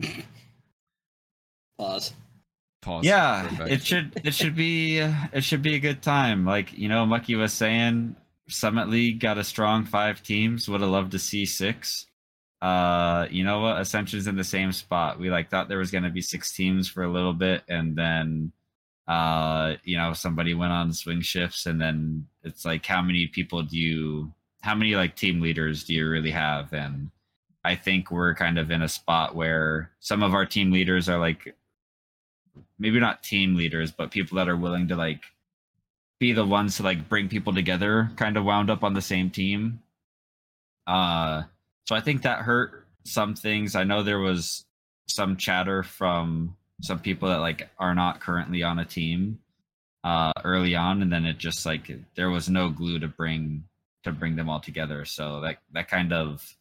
Pause. 1.78 2.12
Pause. 2.82 3.04
yeah 3.04 3.46
Perfect. 3.48 3.70
it 3.70 3.82
should 3.82 4.20
it 4.24 4.34
should 4.34 4.54
be 4.54 5.00
uh, 5.00 5.12
it 5.34 5.44
should 5.44 5.60
be 5.60 5.74
a 5.74 5.78
good 5.78 6.00
time 6.00 6.46
like 6.46 6.76
you 6.76 6.88
know 6.88 7.04
Mukky 7.04 7.36
was 7.36 7.52
saying 7.52 8.16
summit 8.48 8.88
league 8.88 9.20
got 9.20 9.36
a 9.36 9.44
strong 9.44 9.84
five 9.84 10.22
teams 10.22 10.66
would 10.68 10.80
have 10.80 10.88
loved 10.90 11.12
to 11.12 11.18
see 11.18 11.44
six 11.44 12.06
uh 12.62 13.26
you 13.30 13.44
know 13.44 13.60
what 13.60 13.80
ascension's 13.80 14.26
in 14.26 14.36
the 14.36 14.44
same 14.44 14.72
spot 14.72 15.18
we 15.18 15.30
like 15.30 15.50
thought 15.50 15.68
there 15.68 15.78
was 15.78 15.90
going 15.90 16.04
to 16.04 16.10
be 16.10 16.22
six 16.22 16.52
teams 16.52 16.88
for 16.88 17.02
a 17.02 17.12
little 17.12 17.34
bit 17.34 17.62
and 17.68 17.94
then 17.96 18.50
uh 19.08 19.74
you 19.84 19.96
know 19.96 20.12
somebody 20.14 20.54
went 20.54 20.72
on 20.72 20.92
swing 20.92 21.20
shifts 21.20 21.66
and 21.66 21.80
then 21.80 22.26
it's 22.44 22.64
like 22.64 22.84
how 22.86 23.02
many 23.02 23.26
people 23.26 23.62
do 23.62 23.76
you 23.78 24.32
how 24.62 24.74
many 24.74 24.94
like 24.94 25.16
team 25.16 25.40
leaders 25.40 25.84
do 25.84 25.94
you 25.94 26.08
really 26.08 26.30
have 26.30 26.72
and 26.72 27.10
i 27.64 27.74
think 27.74 28.10
we're 28.10 28.34
kind 28.34 28.58
of 28.58 28.70
in 28.70 28.82
a 28.82 28.88
spot 28.88 29.34
where 29.34 29.90
some 30.00 30.22
of 30.22 30.34
our 30.34 30.46
team 30.46 30.70
leaders 30.70 31.08
are 31.08 31.18
like 31.18 31.54
maybe 32.78 32.98
not 32.98 33.22
team 33.22 33.54
leaders, 33.54 33.92
but 33.92 34.10
people 34.10 34.36
that 34.36 34.48
are 34.48 34.56
willing 34.56 34.88
to 34.88 34.96
like 34.96 35.22
be 36.18 36.32
the 36.32 36.44
ones 36.44 36.76
to 36.76 36.82
like 36.82 37.08
bring 37.08 37.28
people 37.28 37.54
together, 37.54 38.10
kind 38.16 38.36
of 38.36 38.44
wound 38.44 38.70
up 38.70 38.82
on 38.82 38.94
the 38.94 39.02
same 39.02 39.30
team. 39.30 39.80
Uh 40.86 41.42
so 41.86 41.94
I 41.94 42.00
think 42.00 42.22
that 42.22 42.40
hurt 42.40 42.86
some 43.04 43.34
things. 43.34 43.74
I 43.74 43.84
know 43.84 44.02
there 44.02 44.18
was 44.18 44.64
some 45.06 45.36
chatter 45.36 45.82
from 45.82 46.56
some 46.82 46.98
people 46.98 47.28
that 47.28 47.38
like 47.38 47.68
are 47.78 47.94
not 47.94 48.20
currently 48.20 48.62
on 48.62 48.78
a 48.78 48.84
team 48.84 49.38
uh 50.02 50.32
early 50.44 50.74
on 50.74 51.02
and 51.02 51.12
then 51.12 51.26
it 51.26 51.36
just 51.36 51.66
like 51.66 51.90
there 52.14 52.30
was 52.30 52.48
no 52.48 52.70
glue 52.70 52.98
to 52.98 53.08
bring 53.08 53.64
to 54.04 54.12
bring 54.12 54.36
them 54.36 54.48
all 54.48 54.60
together. 54.60 55.04
So 55.04 55.40
that 55.42 55.58
that 55.72 55.88
kind 55.88 56.12
of 56.12 56.56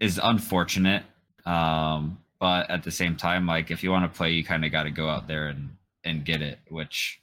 is 0.00 0.20
unfortunate. 0.22 1.04
Um 1.46 2.18
but 2.40 2.70
at 2.70 2.84
the 2.84 2.90
same 2.90 3.16
time 3.16 3.46
like 3.46 3.70
if 3.70 3.82
you 3.82 3.90
want 3.90 4.10
to 4.10 4.16
play 4.16 4.32
you 4.32 4.44
kind 4.44 4.64
of 4.64 4.70
got 4.72 4.84
to 4.84 4.90
go 4.90 5.08
out 5.08 5.26
there 5.28 5.48
and 5.48 5.70
and 6.04 6.24
get 6.24 6.42
it 6.42 6.58
which 6.68 7.20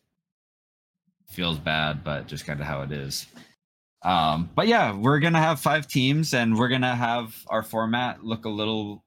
feels 1.27 1.57
bad 1.59 2.03
but 2.03 2.27
just 2.27 2.45
kind 2.45 2.59
of 2.59 2.65
how 2.67 2.81
it 2.81 2.91
is 2.91 3.25
Um, 4.03 4.49
but 4.55 4.67
yeah, 4.67 4.93
we're 4.95 5.19
gonna 5.19 5.39
have 5.41 5.59
five 5.59 5.87
teams, 5.87 6.33
and 6.33 6.57
we're 6.57 6.69
gonna 6.69 6.95
have 6.95 7.43
our 7.47 7.63
format 7.63 8.23
look 8.23 8.45
a 8.45 8.49
little 8.49 9.03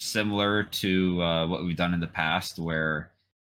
similar 0.00 0.64
to 0.64 1.22
uh, 1.22 1.46
what 1.46 1.64
we've 1.64 1.76
done 1.76 1.94
in 1.94 2.00
the 2.00 2.08
past, 2.08 2.58
where 2.58 3.12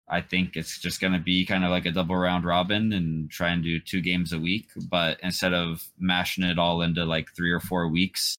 I 0.07 0.21
think 0.21 0.55
it's 0.55 0.79
just 0.79 1.01
gonna 1.01 1.19
be 1.19 1.45
kind 1.45 1.63
of 1.65 1.71
like 1.71 1.85
a 1.87 1.91
double 1.91 2.15
round 2.15 2.45
robin 2.45 2.93
and 2.93 3.29
try 3.31 3.49
and 3.49 3.63
do 3.63 3.79
two 3.79 4.01
games 4.01 4.31
a 4.33 4.39
week. 4.39 4.67
But 4.89 5.19
instead 5.23 5.53
of 5.53 5.87
mashing 5.99 6.43
it 6.43 6.59
all 6.59 6.81
into 6.83 7.03
like 7.05 7.33
three 7.35 7.51
or 7.51 7.59
four 7.59 7.87
weeks, 7.89 8.37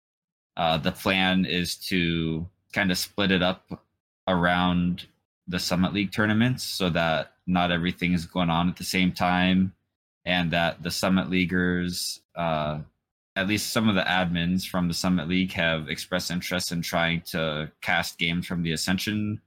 uh, 0.57 0.79
the 0.79 0.93
plan 0.93 1.45
is 1.45 1.77
to 1.77 2.47
kind 2.73 2.91
of 2.91 2.99
split 2.99 3.31
it 3.31 3.43
up 3.43 3.85
around 4.29 5.07
the 5.49 5.59
Summit 5.59 5.93
League 5.93 6.13
tournaments 6.13 6.65
so 6.65 6.91
that 6.91 7.33
not 7.47 7.71
everything 7.71 8.13
is 8.13 8.27
going 8.27 8.51
on 8.51 8.69
at 8.69 8.77
the 8.77 8.85
same 8.85 9.13
time 9.13 9.73
and 10.25 10.51
that 10.51 10.83
the 10.83 10.91
Summit 10.91 11.31
Leaguers, 11.31 12.21
uh, 12.35 12.81
at 13.37 13.47
least 13.47 13.73
some 13.73 13.89
of 13.89 13.95
the 13.95 14.03
admins 14.03 14.67
from 14.67 14.89
the 14.89 14.95
Summit 14.95 15.29
League, 15.29 15.53
have 15.53 15.89
expressed 15.89 16.31
interest 16.31 16.73
in 16.73 16.83
trying 16.83 17.21
to 17.21 17.71
cast 17.81 18.19
games 18.19 18.47
from 18.47 18.63
the 18.63 18.73
Ascension 18.73 19.41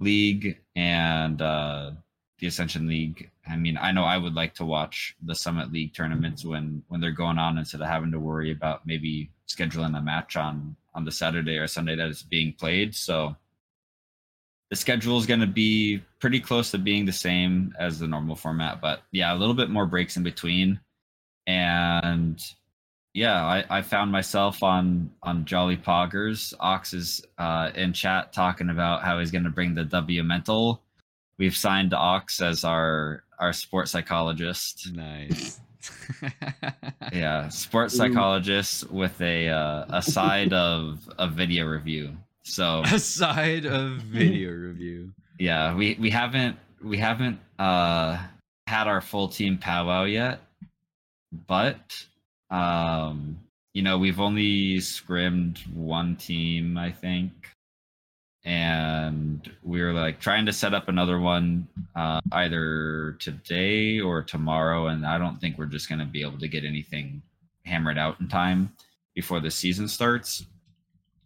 League 0.00 0.58
and 0.74 1.42
uh, 1.42 1.90
the 2.38 2.46
Ascension 2.46 2.86
League. 2.86 3.30
I 3.48 3.56
mean, 3.56 3.78
I 3.80 3.92
know 3.92 4.04
I 4.04 4.18
would 4.18 4.34
like 4.34 4.54
to 4.54 4.64
watch 4.64 5.16
the 5.22 5.34
Summit 5.34 5.72
League 5.72 5.94
tournaments 5.94 6.44
when 6.44 6.82
when 6.88 7.00
they're 7.00 7.10
going 7.10 7.38
on 7.38 7.58
instead 7.58 7.80
of 7.80 7.88
having 7.88 8.12
to 8.12 8.20
worry 8.20 8.52
about 8.52 8.86
maybe 8.86 9.30
scheduling 9.48 9.96
a 9.96 10.02
match 10.02 10.36
on 10.36 10.76
on 10.94 11.04
the 11.04 11.12
Saturday 11.12 11.56
or 11.56 11.66
Sunday 11.66 11.96
that 11.96 12.08
is 12.08 12.22
being 12.22 12.52
played. 12.52 12.94
So 12.94 13.36
the 14.70 14.76
schedule 14.76 15.18
is 15.18 15.26
going 15.26 15.40
to 15.40 15.46
be 15.46 16.02
pretty 16.18 16.40
close 16.40 16.70
to 16.72 16.78
being 16.78 17.06
the 17.06 17.12
same 17.12 17.74
as 17.78 17.98
the 17.98 18.08
normal 18.08 18.34
format, 18.34 18.80
but 18.80 19.02
yeah, 19.12 19.32
a 19.32 19.36
little 19.36 19.54
bit 19.54 19.70
more 19.70 19.86
breaks 19.86 20.16
in 20.16 20.22
between. 20.22 20.80
And 21.46 22.42
yeah, 23.14 23.44
I, 23.46 23.64
I 23.70 23.82
found 23.82 24.10
myself 24.10 24.62
on 24.62 25.10
on 25.22 25.44
Jolly 25.44 25.76
Poggers. 25.76 26.52
Ox 26.60 26.92
is 26.92 27.24
uh, 27.38 27.70
in 27.74 27.92
chat 27.92 28.32
talking 28.32 28.70
about 28.70 29.02
how 29.02 29.18
he's 29.20 29.30
going 29.30 29.44
to 29.44 29.50
bring 29.50 29.74
the 29.74 29.84
W 29.84 30.22
mental. 30.22 30.82
We've 31.38 31.56
signed 31.56 31.92
Ox 31.94 32.40
as 32.40 32.64
our 32.64 33.22
our 33.38 33.52
sports 33.52 33.90
psychologist. 33.90 34.92
Nice. 34.94 35.60
Yeah, 37.12 37.48
sports 37.48 37.94
Ooh. 37.94 37.98
psychologist 37.98 38.90
with 38.90 39.20
a 39.20 39.48
uh, 39.48 39.84
a 39.88 40.02
side 40.02 40.52
of 40.52 41.08
a 41.18 41.28
video 41.28 41.64
review. 41.66 42.16
So 42.42 42.82
A 42.92 42.98
side 42.98 43.66
of 43.66 43.98
video 43.98 44.50
review. 44.50 45.12
yeah 45.38 45.74
we 45.74 45.96
we 46.00 46.10
haven't 46.10 46.56
we 46.82 46.96
haven't 46.98 47.38
uh 47.58 48.18
had 48.66 48.86
our 48.88 49.00
full 49.00 49.28
team 49.28 49.58
powwow 49.58 50.04
yet 50.04 50.40
but 51.46 52.04
um 52.50 53.38
you 53.74 53.82
know 53.82 53.98
we've 53.98 54.20
only 54.20 54.78
scrimmed 54.80 55.58
one 55.74 56.14
team 56.16 56.76
i 56.78 56.90
think 56.92 57.32
and 58.46 59.50
we 59.64 59.82
were 59.82 59.92
like 59.92 60.20
trying 60.20 60.46
to 60.46 60.52
set 60.52 60.72
up 60.72 60.88
another 60.88 61.18
one 61.18 61.66
uh 61.96 62.20
either 62.32 63.16
today 63.18 63.98
or 64.00 64.22
tomorrow 64.22 64.86
and 64.86 65.04
i 65.04 65.18
don't 65.18 65.40
think 65.40 65.58
we're 65.58 65.66
just 65.66 65.88
going 65.88 65.98
to 65.98 66.04
be 66.04 66.22
able 66.22 66.38
to 66.38 66.46
get 66.46 66.64
anything 66.64 67.20
hammered 67.64 67.98
out 67.98 68.18
in 68.20 68.28
time 68.28 68.72
before 69.14 69.40
the 69.40 69.50
season 69.50 69.88
starts 69.88 70.46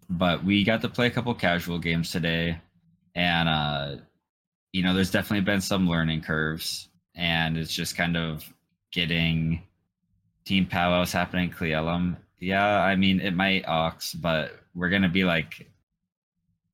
but 0.09 0.43
we 0.43 0.64
got 0.64 0.81
to 0.81 0.89
play 0.89 1.07
a 1.07 1.11
couple 1.11 1.33
casual 1.35 1.79
games 1.79 2.11
today 2.11 2.59
and 3.14 3.49
uh 3.51 3.97
you 4.73 4.83
know 4.83 4.95
there's 4.95 5.11
definitely 5.11 5.45
been 5.45 5.61
some 5.61 5.87
learning 5.87 6.23
curves 6.23 6.89
and 7.14 7.59
it's 7.59 7.75
just 7.75 7.99
kind 7.99 8.16
of 8.16 8.51
getting 8.93 9.62
team 10.47 10.64
powwows 10.64 11.12
happening 11.12 11.51
in 11.51 11.55
Cle 11.55 11.68
Elum. 11.68 12.16
yeah 12.39 12.81
i 12.81 12.97
mean 12.97 13.21
it 13.21 13.35
might 13.35 13.68
ox 13.68 14.14
but 14.14 14.53
we're 14.75 14.89
gonna 14.89 15.09
be 15.09 15.25
like 15.25 15.66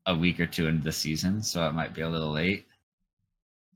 a 0.07 0.15
week 0.15 0.41
or 0.41 0.47
two 0.47 0.67
into 0.67 0.85
the 0.85 0.93
season 0.93 1.43
so 1.43 1.67
it 1.67 1.73
might 1.73 1.95
be 1.95 2.03
a 2.03 2.09
little 2.09 2.33
late. 2.33 2.67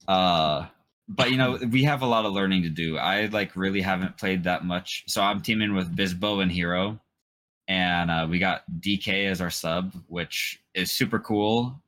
Uh 0.08 0.66
but 1.08 1.30
you 1.30 1.36
know 1.36 1.58
we 1.70 1.84
have 1.84 2.02
a 2.02 2.06
lot 2.06 2.24
of 2.24 2.32
learning 2.32 2.62
to 2.62 2.68
do. 2.68 2.96
I 2.96 3.26
like 3.26 3.56
really 3.56 3.80
haven't 3.80 4.16
played 4.18 4.44
that 4.44 4.64
much. 4.64 5.04
So 5.08 5.22
i'm 5.22 5.40
teaming 5.42 5.74
with 5.74 5.94
bisbo 5.94 6.42
and 6.42 6.52
hero 6.52 7.00
and 7.68 8.10
uh, 8.10 8.26
we 8.28 8.38
got 8.38 8.62
dk 8.80 9.30
as 9.30 9.40
our 9.40 9.50
sub 9.50 9.94
which 10.08 10.60
is 10.74 10.90
super 10.90 11.20
cool 11.20 11.80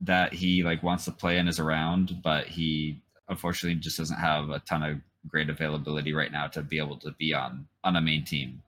that 0.00 0.32
he 0.32 0.62
like 0.62 0.82
wants 0.82 1.04
to 1.06 1.12
play 1.12 1.38
and 1.38 1.48
is 1.48 1.58
around, 1.58 2.22
but 2.22 2.46
he 2.46 3.00
unfortunately 3.28 3.78
just 3.78 3.98
doesn't 3.98 4.18
have 4.18 4.50
a 4.50 4.60
ton 4.60 4.82
of 4.82 4.98
great 5.26 5.50
availability 5.50 6.14
right 6.14 6.32
now 6.32 6.46
to 6.46 6.62
be 6.62 6.78
able 6.78 6.96
to 6.96 7.10
be 7.18 7.34
on 7.34 7.66
on 7.84 7.96
a 7.96 8.00
main 8.00 8.24
team. 8.24 8.62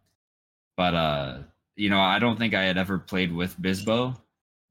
But 0.76 0.94
uh, 0.94 1.38
you 1.76 1.90
know, 1.90 2.00
I 2.00 2.18
don't 2.18 2.38
think 2.38 2.54
I 2.54 2.64
had 2.64 2.78
ever 2.78 2.98
played 2.98 3.32
with 3.32 3.58
Bisbo 3.60 4.16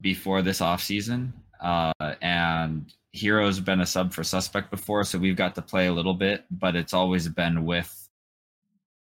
before 0.00 0.42
this 0.42 0.60
off 0.60 0.82
season. 0.82 1.32
Uh, 1.60 1.92
and 2.22 2.92
Hero's 3.12 3.60
been 3.60 3.80
a 3.80 3.86
sub 3.86 4.12
for 4.12 4.22
Suspect 4.22 4.70
before, 4.70 5.04
so 5.04 5.18
we've 5.18 5.36
got 5.36 5.54
to 5.56 5.62
play 5.62 5.86
a 5.86 5.92
little 5.92 6.14
bit, 6.14 6.44
but 6.50 6.76
it's 6.76 6.94
always 6.94 7.28
been 7.28 7.64
with 7.64 8.08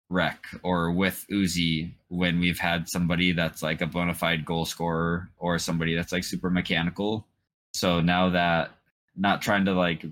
Wreck 0.10 0.46
or 0.64 0.92
with 0.92 1.26
Uzi 1.32 1.94
when 2.10 2.40
we've 2.40 2.60
had 2.60 2.88
somebody 2.88 3.32
that's 3.32 3.64
like 3.64 3.82
a 3.82 3.88
bona 3.88 4.14
fide 4.14 4.46
goal 4.46 4.66
scorer 4.66 5.30
or 5.38 5.58
somebody 5.58 5.96
that's 5.96 6.12
like 6.12 6.24
super 6.24 6.50
mechanical. 6.50 7.28
So 7.74 8.02
now 8.02 8.30
that 8.30 8.72
not 9.16 9.42
trying 9.42 9.66
to 9.66 9.74
like 9.74 10.06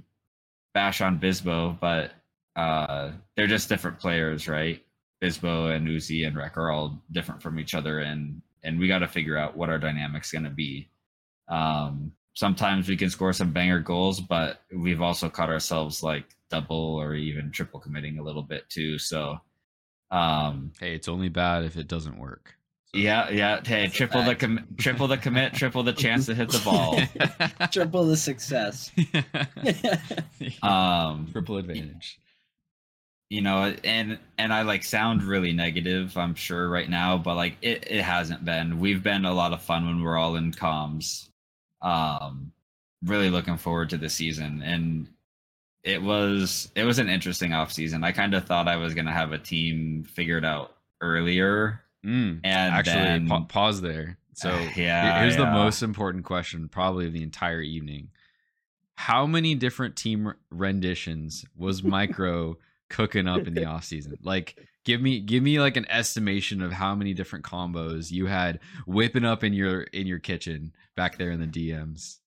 bash 0.74 1.02
on 1.02 1.20
Bisbo, 1.20 1.80
but 1.80 2.12
uh 2.56 3.12
they're 3.36 3.48
just 3.48 3.70
different 3.70 4.00
players, 4.00 4.48
right? 4.48 4.84
Bisbo 5.22 5.74
and 5.74 5.88
Uzi 5.88 6.26
and 6.26 6.36
Wreck 6.36 6.58
are 6.58 6.72
all 6.72 7.00
different 7.12 7.42
from 7.42 7.60
each 7.60 7.76
other 7.76 8.00
and 8.00 8.42
and 8.64 8.80
we 8.80 8.88
got 8.88 9.00
to 9.00 9.08
figure 9.08 9.38
out 9.38 9.58
what 9.58 9.70
our 9.70 9.80
dynamics 9.80 10.32
going 10.32 10.44
to 10.46 10.50
be. 10.50 10.90
Um 11.48 12.12
sometimes 12.36 12.88
we 12.90 12.98
can 12.98 13.10
score 13.12 13.32
some 13.34 13.52
banger 13.52 13.80
goals, 13.80 14.20
but 14.20 14.62
we've 14.76 15.02
also 15.02 15.30
caught 15.30 15.50
ourselves 15.50 16.02
like 16.02 16.26
double 16.50 16.96
or 16.96 17.14
even 17.14 17.52
triple 17.52 17.80
committing 17.80 18.18
a 18.18 18.24
little 18.24 18.42
bit 18.42 18.68
too. 18.70 18.98
So 18.98 19.40
um 20.12 20.72
Hey, 20.80 20.96
it's 20.96 21.08
only 21.08 21.30
bad 21.30 21.64
if 21.64 21.78
it 21.78 21.88
doesn't 21.88 22.18
work. 22.18 22.56
So- 22.94 23.00
yeah, 23.00 23.30
yeah. 23.32 23.60
Hey, 23.66 23.86
That's 23.86 23.96
triple 23.96 24.24
the 24.24 24.36
com- 24.36 24.68
triple 24.78 25.08
the 25.08 25.18
commit, 25.18 25.54
triple 25.62 25.82
the 25.84 25.94
chance 25.94 26.28
to 26.28 26.36
hit 26.36 26.50
the 26.50 26.60
ball. 26.64 27.00
Triple 27.72 28.06
the 28.06 28.18
success. 28.18 28.92
Um, 30.62 31.28
Triple 31.32 31.58
advantage. 31.58 32.20
You 33.30 33.42
know, 33.42 33.74
and 33.84 34.20
and 34.38 34.54
I 34.54 34.62
like 34.62 34.84
sound 34.84 35.24
really 35.24 35.54
negative, 35.54 36.18
I'm 36.18 36.36
sure 36.36 36.70
right 36.70 36.90
now, 36.90 37.18
but 37.18 37.36
like 37.36 37.58
it 37.62 37.88
it 37.90 38.04
hasn't 38.04 38.46
been. 38.46 38.80
We've 38.80 39.02
been 39.04 39.26
a 39.26 39.34
lot 39.34 39.54
of 39.54 39.62
fun 39.62 39.86
when 39.86 40.04
we're 40.04 40.18
all 40.18 40.36
in 40.36 40.52
comms. 40.52 41.30
Um, 41.82 42.52
really 43.04 43.30
looking 43.30 43.58
forward 43.58 43.90
to 43.92 43.98
the 43.98 44.10
season, 44.10 44.62
and 44.64 45.08
it 45.84 46.02
was 46.02 46.72
it 46.76 46.84
was 46.84 47.00
an 47.00 47.10
interesting 47.10 47.54
off 47.54 47.72
season. 47.72 48.04
I 48.04 48.12
kind 48.12 48.34
of 48.34 48.46
thought 48.46 48.68
I 48.68 48.78
was 48.78 48.94
gonna 48.94 49.12
have 49.12 49.32
a 49.32 49.40
team 49.40 50.04
figured 50.04 50.46
out 50.46 50.76
earlier, 51.02 51.82
Mm, 52.06 52.42
and 52.44 52.74
actually, 52.76 52.94
then, 52.96 53.28
pa- 53.28 53.46
pause 53.46 53.82
there. 53.82 54.18
So 54.34 54.50
yeah, 54.76 55.22
here's 55.22 55.38
the 55.38 55.46
most 55.46 55.82
important 55.82 56.26
question, 56.26 56.68
probably 56.70 57.08
of 57.08 57.14
the 57.14 57.24
entire 57.24 57.62
evening. 57.62 58.10
How 58.96 59.26
many 59.26 59.56
different 59.56 59.96
team 59.96 60.34
renditions 60.52 61.46
was 61.58 61.84
Micro 61.84 62.58
cooking 62.90 63.28
up 63.28 63.48
in 63.48 63.54
the 63.54 63.66
off 63.74 63.84
season? 63.86 64.18
Like, 64.24 64.58
give 64.86 65.02
me 65.02 65.20
give 65.20 65.44
me 65.44 65.60
like 65.60 65.78
an 65.78 65.90
estimation 65.90 66.62
of 66.62 66.72
how 66.72 66.96
many 66.96 67.14
different 67.14 67.46
combos 67.46 68.12
you 68.12 68.26
had 68.26 68.60
whipping 68.86 69.26
up 69.26 69.44
in 69.44 69.54
your 69.54 69.82
in 69.82 70.08
your 70.08 70.20
kitchen 70.20 70.74
back 70.96 71.18
there 71.18 71.32
in 71.32 71.40
the 71.40 71.48
DMs. 71.48 72.18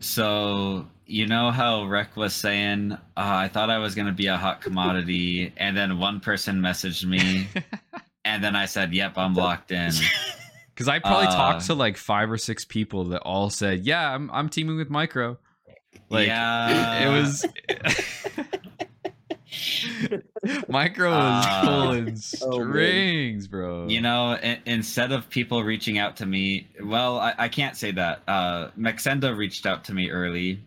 So 0.00 0.86
you 1.06 1.26
know 1.26 1.50
how 1.50 1.84
Wreck 1.84 2.16
was 2.16 2.34
saying, 2.34 2.92
uh, 2.92 2.96
I 3.16 3.48
thought 3.48 3.68
I 3.68 3.78
was 3.78 3.94
gonna 3.94 4.12
be 4.12 4.26
a 4.28 4.36
hot 4.36 4.62
commodity, 4.62 5.52
and 5.56 5.76
then 5.76 5.98
one 5.98 6.20
person 6.20 6.60
messaged 6.60 7.04
me, 7.04 7.48
and 8.24 8.42
then 8.42 8.56
I 8.56 8.64
said, 8.66 8.94
"Yep, 8.94 9.18
I'm 9.18 9.34
locked 9.34 9.70
in." 9.72 9.92
Because 10.72 10.88
I 10.88 10.98
probably 10.98 11.26
Uh, 11.26 11.32
talked 11.36 11.66
to 11.66 11.74
like 11.74 11.98
five 11.98 12.30
or 12.30 12.38
six 12.38 12.64
people 12.64 13.04
that 13.08 13.20
all 13.20 13.50
said, 13.50 13.80
"Yeah, 13.84 14.14
I'm 14.14 14.30
I'm 14.30 14.48
teaming 14.48 14.78
with 14.78 14.88
Micro." 14.88 15.36
Like 16.08 16.26
yeah, 16.28 17.06
it 17.06 17.20
was. 17.20 17.44
Micro 20.68 21.10
was 21.10 21.46
Uh, 21.46 21.60
pulling 21.64 22.08
Oh, 22.10 22.14
strings, 22.14 23.46
bro. 23.46 23.86
You 23.88 24.00
know, 24.00 24.32
i- 24.42 24.60
instead 24.66 25.12
of 25.12 25.28
people 25.30 25.62
reaching 25.64 25.98
out 25.98 26.16
to 26.18 26.26
me, 26.26 26.68
well, 26.82 27.18
I, 27.18 27.34
I 27.38 27.48
can't 27.48 27.76
say 27.76 27.90
that. 27.92 28.22
Uh, 28.28 28.70
Maxenda 28.78 29.36
reached 29.36 29.66
out 29.66 29.84
to 29.84 29.94
me 29.94 30.10
early, 30.10 30.66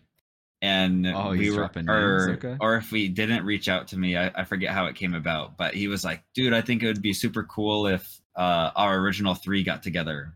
and 0.62 1.06
Oh, 1.06 1.30
we 1.30 1.50
were, 1.50 1.70
or, 1.88 2.30
okay. 2.32 2.56
or 2.60 2.76
if 2.76 2.90
we 2.92 3.08
didn't 3.08 3.44
reach 3.44 3.68
out 3.68 3.88
to 3.88 3.98
me, 3.98 4.16
I, 4.16 4.30
I 4.34 4.44
forget 4.44 4.70
how 4.70 4.86
it 4.86 4.94
came 4.96 5.14
about. 5.14 5.56
But 5.56 5.74
he 5.74 5.88
was 5.88 6.04
like, 6.04 6.22
"Dude, 6.34 6.52
I 6.54 6.60
think 6.62 6.82
it 6.82 6.86
would 6.86 7.02
be 7.02 7.12
super 7.12 7.42
cool 7.44 7.86
if 7.86 8.20
uh, 8.36 8.70
our 8.76 8.98
original 8.98 9.34
three 9.34 9.62
got 9.62 9.82
together." 9.82 10.34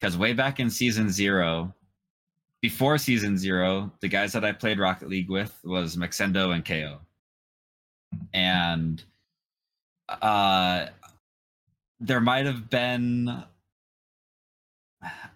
Because 0.00 0.16
way 0.16 0.32
back 0.32 0.60
in 0.60 0.70
season 0.70 1.10
zero, 1.10 1.74
before 2.60 2.98
season 2.98 3.36
zero, 3.38 3.90
the 4.00 4.08
guys 4.08 4.32
that 4.32 4.44
I 4.44 4.52
played 4.52 4.78
Rocket 4.78 5.08
League 5.08 5.30
with 5.30 5.56
was 5.64 5.96
Maxendo 5.96 6.54
and 6.54 6.64
KO. 6.64 7.00
And 8.32 9.02
uh 10.08 10.86
there 12.00 12.20
might 12.20 12.46
have 12.46 12.70
been 12.70 13.44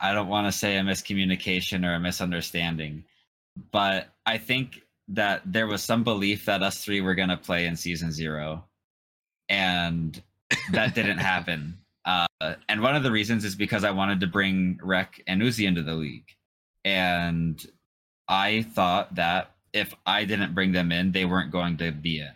I 0.00 0.12
don't 0.12 0.28
want 0.28 0.46
to 0.46 0.52
say 0.52 0.76
a 0.76 0.82
miscommunication 0.82 1.86
or 1.86 1.94
a 1.94 2.00
misunderstanding, 2.00 3.04
but 3.70 4.08
I 4.26 4.38
think 4.38 4.82
that 5.08 5.42
there 5.44 5.66
was 5.66 5.82
some 5.82 6.04
belief 6.04 6.46
that 6.46 6.62
us 6.62 6.84
three 6.84 7.00
were 7.00 7.14
going 7.14 7.28
to 7.28 7.36
play 7.36 7.66
in 7.66 7.76
season 7.76 8.10
zero, 8.10 8.64
and 9.48 10.20
that 10.72 10.94
didn't 10.94 11.18
happen. 11.32 11.78
Uh, 12.04 12.26
and 12.68 12.82
one 12.82 12.96
of 12.96 13.04
the 13.04 13.12
reasons 13.12 13.44
is 13.44 13.54
because 13.54 13.84
I 13.84 13.92
wanted 13.92 14.20
to 14.20 14.26
bring 14.26 14.80
Wreck 14.82 15.22
and 15.28 15.40
Uzi 15.40 15.66
into 15.66 15.82
the 15.82 15.94
league, 15.94 16.28
and 16.84 17.64
I 18.28 18.62
thought 18.62 19.14
that 19.14 19.52
if 19.72 19.94
I 20.04 20.24
didn't 20.24 20.54
bring 20.54 20.72
them 20.72 20.90
in, 20.90 21.12
they 21.12 21.24
weren't 21.24 21.52
going 21.52 21.76
to 21.78 21.92
be 21.92 22.18
in. 22.18 22.32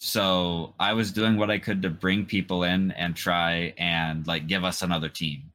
So 0.00 0.74
I 0.78 0.92
was 0.92 1.12
doing 1.12 1.36
what 1.36 1.50
I 1.50 1.58
could 1.58 1.82
to 1.82 1.90
bring 1.90 2.24
people 2.24 2.62
in 2.62 2.92
and 2.92 3.16
try 3.16 3.74
and 3.78 4.26
like 4.26 4.46
give 4.46 4.64
us 4.64 4.82
another 4.82 5.08
team. 5.08 5.50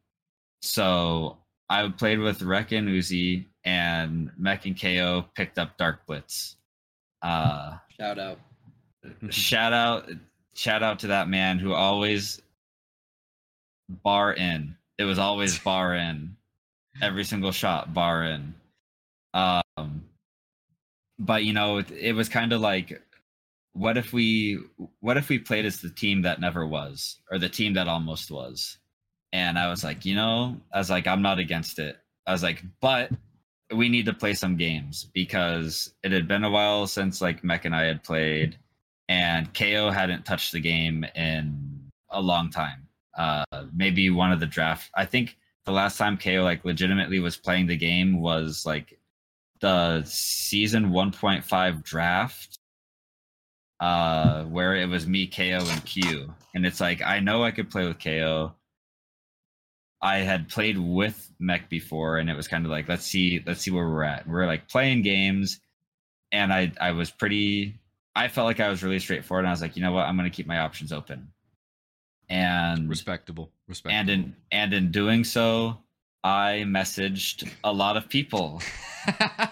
So 0.61 1.37
I 1.69 1.87
played 1.89 2.19
with 2.19 2.41
Wreck 2.41 2.71
and 2.71 2.87
Uzi, 2.87 3.45
and 3.63 4.31
Mech 4.37 4.65
and 4.65 4.79
KO 4.79 5.25
picked 5.35 5.57
up 5.57 5.77
Dark 5.77 6.05
Blitz. 6.05 6.57
Uh, 7.21 7.77
Shout 7.99 8.19
out. 8.19 8.39
shout 9.29 9.73
out, 9.73 10.09
shout 10.53 10.83
out 10.83 10.99
to 10.99 11.07
that 11.07 11.29
man 11.29 11.59
who 11.59 11.73
always 11.73 12.41
bar 13.89 14.33
in. 14.33 14.75
It 14.97 15.05
was 15.05 15.19
always 15.19 15.57
bar 15.59 15.95
in. 15.95 16.35
Every 17.01 17.23
single 17.23 17.51
shot, 17.51 17.93
bar 17.93 18.23
in. 18.25 18.53
Um, 19.33 20.03
but 21.17 21.43
you 21.43 21.53
know, 21.53 21.77
it, 21.77 21.91
it 21.91 22.13
was 22.13 22.29
kind 22.29 22.53
of 22.53 22.61
like, 22.61 23.01
what 23.74 23.97
if 23.97 24.13
we, 24.13 24.59
what 24.99 25.17
if 25.17 25.30
we 25.30 25.39
played 25.39 25.65
as 25.65 25.82
the 25.82 25.89
team 25.89 26.21
that 26.21 26.39
never 26.39 26.65
was, 26.65 27.19
or 27.32 27.39
the 27.39 27.49
team 27.49 27.74
that 27.74 27.88
almost 27.88 28.32
was? 28.32 28.78
And 29.32 29.57
I 29.57 29.69
was 29.69 29.84
like, 29.84 30.05
you 30.05 30.15
know, 30.15 30.57
I 30.74 30.78
was 30.78 30.89
like, 30.89 31.07
I'm 31.07 31.21
not 31.24 31.39
against 31.39 31.80
it. 31.80 31.97
I 32.28 32.32
was 32.32 32.43
like, 32.43 32.63
but 32.80 33.11
we 33.74 33.89
need 33.89 34.05
to 34.05 34.13
play 34.13 34.34
some 34.34 34.55
games 34.55 35.09
because 35.13 35.91
it 36.03 36.11
had 36.11 36.28
been 36.28 36.43
a 36.43 36.49
while 36.49 36.86
since 36.88 37.21
like 37.21 37.43
Mech 37.43 37.65
and 37.65 37.76
I 37.76 37.84
had 37.84 38.03
played, 38.03 38.57
and 39.09 39.53
KO 39.53 39.89
hadn't 39.91 40.26
touched 40.26 40.51
the 40.51 40.59
game 40.59 41.03
in 41.15 41.89
a 42.09 42.21
long 42.21 42.49
time. 42.49 42.88
Uh, 43.17 43.43
maybe 43.76 44.09
one 44.09 44.32
of 44.32 44.39
the 44.39 44.45
draft. 44.45 44.89
I 44.95 45.05
think 45.05 45.38
the 45.65 45.71
last 45.71 45.97
time 45.97 46.17
KO 46.17 46.43
like 46.43 46.65
legitimately 46.65 47.19
was 47.19 47.38
playing 47.38 47.67
the 47.67 47.78
game 47.78 48.21
was 48.21 48.65
like 48.65 48.99
the 49.61 50.03
season 50.03 50.91
1.5 50.91 51.84
draft 51.84 52.59
uh 53.80 54.43
where 54.43 54.76
it 54.76 54.88
was 54.88 55.07
me 55.07 55.28
KO 55.28 55.41
and 55.61 55.86
Q 55.86 56.34
and 56.55 56.65
it's 56.65 56.80
like 56.80 57.01
I 57.01 57.19
know 57.19 57.43
I 57.43 57.51
could 57.51 57.69
play 57.69 57.88
with 57.88 57.99
KO 57.99 58.53
I 60.03 60.17
had 60.17 60.49
played 60.49 60.78
with 60.78 61.32
Mech 61.39 61.69
before, 61.69 62.17
and 62.17 62.30
it 62.30 62.36
was 62.36 62.49
kind 62.49 62.65
of 62.65 62.71
like 62.71 62.89
let's 62.89 63.05
see 63.05 63.41
let's 63.47 63.61
see 63.61 63.71
where 63.71 63.88
we're 63.88 64.03
at. 64.03 64.28
We're 64.28 64.45
like 64.45 64.67
playing 64.67 65.01
games, 65.01 65.61
and 66.34 66.51
I 66.51 66.74
I 66.80 66.91
was 66.91 67.09
pretty. 67.09 67.80
I 68.13 68.28
felt 68.28 68.45
like 68.45 68.59
I 68.59 68.67
was 68.67 68.84
really 68.84 68.99
straightforward, 68.99 69.45
and 69.45 69.47
I 69.49 69.51
was 69.51 69.61
like, 69.61 69.78
you 69.78 69.82
know 69.82 69.93
what, 69.93 70.05
I'm 70.05 70.17
going 70.17 70.30
to 70.30 70.36
keep 70.36 70.45
my 70.45 70.59
options 70.59 70.91
open. 70.91 71.30
And 72.30 72.89
Respectable. 72.89 73.49
Respectable. 73.69 73.97
and 73.97 74.09
in 74.09 74.36
and 74.51 74.74
in 74.74 74.91
doing 74.91 75.24
so, 75.24 75.78
I 76.21 76.63
messaged 76.67 77.49
a 77.63 77.71
lot 77.71 77.95
of 77.97 78.09
people. 78.09 78.61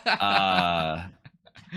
Uh, 0.06 1.04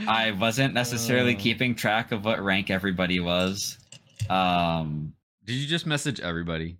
I 0.08 0.32
wasn't 0.32 0.74
necessarily 0.74 1.34
Uh. 1.36 1.38
keeping 1.38 1.74
track 1.74 2.12
of 2.12 2.24
what 2.24 2.42
rank 2.42 2.70
everybody 2.70 3.20
was. 3.20 3.78
Um, 4.30 5.14
Did 5.44 5.54
you 5.54 5.66
just 5.66 5.86
message 5.86 6.20
everybody? 6.20 6.76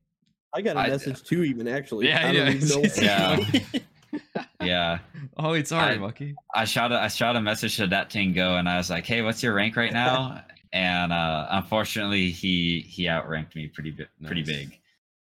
I 0.54 0.62
got 0.62 0.76
a 0.76 0.80
I- 0.80 0.88
message 0.88 1.22
too, 1.22 1.44
even 1.44 1.66
actually. 1.68 2.08
Yeah, 2.08 2.20
I 2.28 2.32
don't 2.32 2.46
yeah, 2.46 2.50
even 2.52 2.68
know. 2.68 2.88
yeah. 3.02 3.80
yeah. 4.62 4.98
Oh, 5.36 5.52
it's 5.52 5.72
alright, 5.72 5.98
I- 5.98 6.02
Mukky. 6.02 6.34
I 6.54 6.64
shot 6.64 6.92
a 6.92 6.96
I 7.00 7.08
shot 7.08 7.36
a 7.36 7.40
message 7.40 7.76
to 7.78 7.86
that 7.88 8.10
Tingo 8.10 8.58
and 8.58 8.68
I 8.68 8.76
was 8.76 8.88
like, 8.90 9.04
"Hey, 9.04 9.22
what's 9.22 9.42
your 9.42 9.54
rank 9.54 9.76
right 9.76 9.92
now?" 9.92 10.42
and 10.72 11.12
uh, 11.12 11.46
unfortunately, 11.50 12.30
he 12.30 12.80
he 12.88 13.08
outranked 13.08 13.54
me 13.56 13.66
pretty 13.68 13.90
bi- 13.90 14.04
pretty 14.24 14.42
Nice. 14.42 14.46
big. 14.56 14.80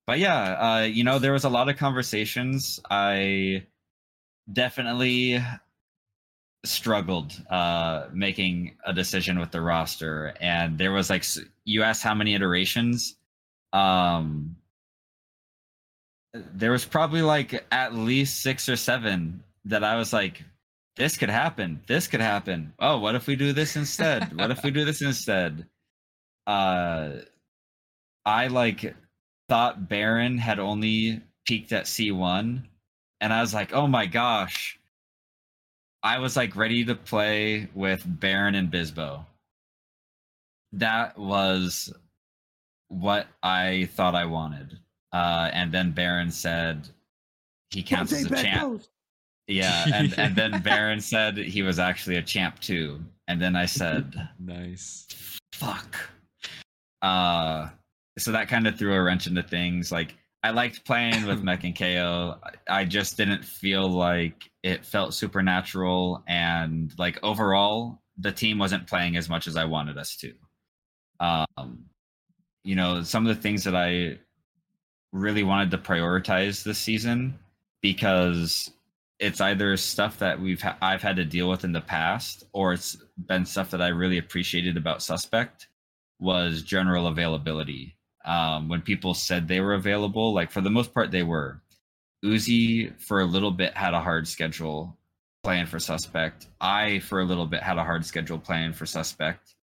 But 0.08 0.20
yeah, 0.20 0.42
uh, 0.54 0.82
you 0.86 1.04
know, 1.04 1.20
there 1.20 1.34
was 1.34 1.44
a 1.44 1.50
lot 1.50 1.70
of 1.70 1.78
conversations. 1.78 2.80
I 2.90 3.66
definitely 4.52 5.44
struggled 6.66 7.34
uh, 7.50 8.08
making 8.14 8.76
a 8.86 8.94
decision 8.94 9.40
with 9.40 9.52
the 9.52 9.62
roster, 9.62 10.34
and 10.42 10.78
there 10.78 10.92
was 10.92 11.10
like 11.10 11.26
you 11.66 11.84
asked 11.84 12.04
how 12.04 12.14
many 12.14 12.36
iterations. 12.36 13.16
Um, 13.74 14.56
there 16.34 16.72
was 16.72 16.86
probably 16.86 17.22
like 17.22 17.66
at 17.72 17.94
least 17.94 18.42
six 18.42 18.70
or 18.70 18.76
seven 18.76 19.44
that 19.66 19.84
I 19.84 19.96
was 19.96 20.14
like, 20.14 20.44
this 20.96 21.18
could 21.18 21.30
happen. 21.30 21.82
This 21.88 22.08
could 22.08 22.22
happen. 22.22 22.74
Oh, 22.80 23.00
what 23.00 23.16
if 23.16 23.28
we 23.28 23.36
do 23.36 23.54
this 23.54 23.76
instead? 23.76 24.38
what 24.38 24.52
if 24.52 24.64
we 24.64 24.72
do 24.72 24.86
this 24.86 25.02
instead? 25.02 25.66
Uh, 26.46 27.12
I 28.26 28.48
like 28.48 28.96
thought 29.48 29.88
Baron 29.90 30.38
had 30.38 30.60
only 30.60 31.22
peaked 31.46 31.72
at 31.72 31.86
C1, 31.86 32.64
and 33.22 33.34
I 33.34 33.42
was 33.42 33.54
like, 33.54 33.74
oh 33.74 33.88
my 33.88 34.06
gosh. 34.06 34.79
I 36.04 36.20
was 36.20 36.36
like 36.38 36.56
ready 36.56 36.86
to 36.86 36.96
play 36.96 37.68
with 37.74 38.04
Baron 38.06 38.56
and 38.56 38.72
Bisbo. 38.72 39.26
That 40.72 41.18
was 41.18 41.92
what 42.88 43.28
I 43.44 43.90
thought 43.94 44.16
I 44.16 44.26
wanted. 44.26 44.80
Uh, 45.12 45.50
and 45.54 45.72
then 45.72 45.92
Baron 45.92 46.32
said 46.32 46.88
he 47.72 47.84
counts 47.84 48.14
as 48.14 48.26
a 48.26 48.36
champ. 48.36 48.84
Yeah, 49.48 49.86
and 49.94 50.18
and 50.18 50.36
then 50.36 50.62
Baron 50.62 51.02
said 51.02 51.38
he 51.38 51.64
was 51.64 51.80
actually 51.80 52.18
a 52.18 52.22
champ 52.22 52.60
too. 52.60 53.04
And 53.28 53.42
then 53.42 53.56
I 53.56 53.66
said, 53.66 54.30
Nice. 54.40 55.08
"Fuck." 55.54 55.98
Uh, 57.02 57.70
so 58.18 58.32
that 58.32 58.48
kind 58.48 58.68
of 58.68 58.78
threw 58.78 58.94
a 58.94 59.02
wrench 59.02 59.28
into 59.28 59.44
things. 59.44 59.92
Like 59.92 60.16
I 60.42 60.52
liked 60.52 60.86
playing 60.86 61.26
with 61.26 61.44
Mech 61.44 61.66
and 61.66 61.78
KO. 61.78 62.38
I 62.70 62.86
just 62.86 63.18
didn't 63.18 63.44
feel 63.44 63.90
like 63.90 64.50
it 64.64 64.86
felt 64.86 65.14
supernatural, 65.14 66.24
and 66.28 66.94
like 66.98 67.20
overall, 67.24 68.02
the 68.18 68.32
team 68.32 68.58
wasn't 68.58 68.88
playing 68.88 69.18
as 69.18 69.30
much 69.30 69.48
as 69.48 69.58
I 69.58 69.66
wanted 69.66 69.98
us 69.98 70.16
to. 70.18 70.34
Um, 71.20 71.86
you 72.64 72.76
know, 72.76 73.04
some 73.04 73.28
of 73.28 73.36
the 73.36 73.42
things 73.42 73.64
that 73.66 73.76
I 73.76 74.18
really 75.12 75.44
wanted 75.44 75.72
to 75.72 75.78
prioritize 75.78 76.64
this 76.64 76.78
season 76.78 77.38
because 77.82 78.72
it's 79.20 79.42
either 79.42 79.76
stuff 79.76 80.20
that 80.20 80.40
we've 80.40 80.62
ha- 80.62 80.78
I've 80.82 81.02
had 81.02 81.18
to 81.18 81.26
deal 81.26 81.50
with 81.50 81.64
in 81.64 81.74
the 81.74 81.82
past, 81.82 82.46
or 82.54 82.74
it's 82.74 82.98
been 83.18 83.46
stuff 83.46 83.72
that 83.72 83.82
I 83.82 83.90
really 83.90 84.18
appreciated 84.18 84.78
about 84.78 85.04
Suspect 85.04 85.68
was 86.20 86.64
general 86.64 87.08
availability. 87.08 87.96
Um, 88.26 88.68
when 88.70 88.82
people 88.82 89.14
said 89.14 89.48
they 89.48 89.62
were 89.62 89.74
available, 89.74 90.34
like 90.34 90.52
for 90.52 90.62
the 90.62 90.70
most 90.70 90.94
part 90.94 91.12
they 91.12 91.24
were. 91.24 91.62
Uzi 92.24 92.92
for 93.02 93.22
a 93.22 93.26
little 93.26 93.52
bit 93.52 93.74
had 93.76 93.94
a 93.94 94.02
hard 94.02 94.28
schedule 94.28 94.98
playing 95.44 95.68
for 95.68 95.80
Suspect. 95.80 96.48
I 96.60 97.00
for 97.00 97.22
a 97.22 97.26
little 97.26 97.46
bit 97.46 97.64
had 97.64 97.78
a 97.78 97.84
hard 97.84 98.06
schedule 98.06 98.40
playing 98.40 98.74
for 98.74 98.86
Suspect. 98.86 99.56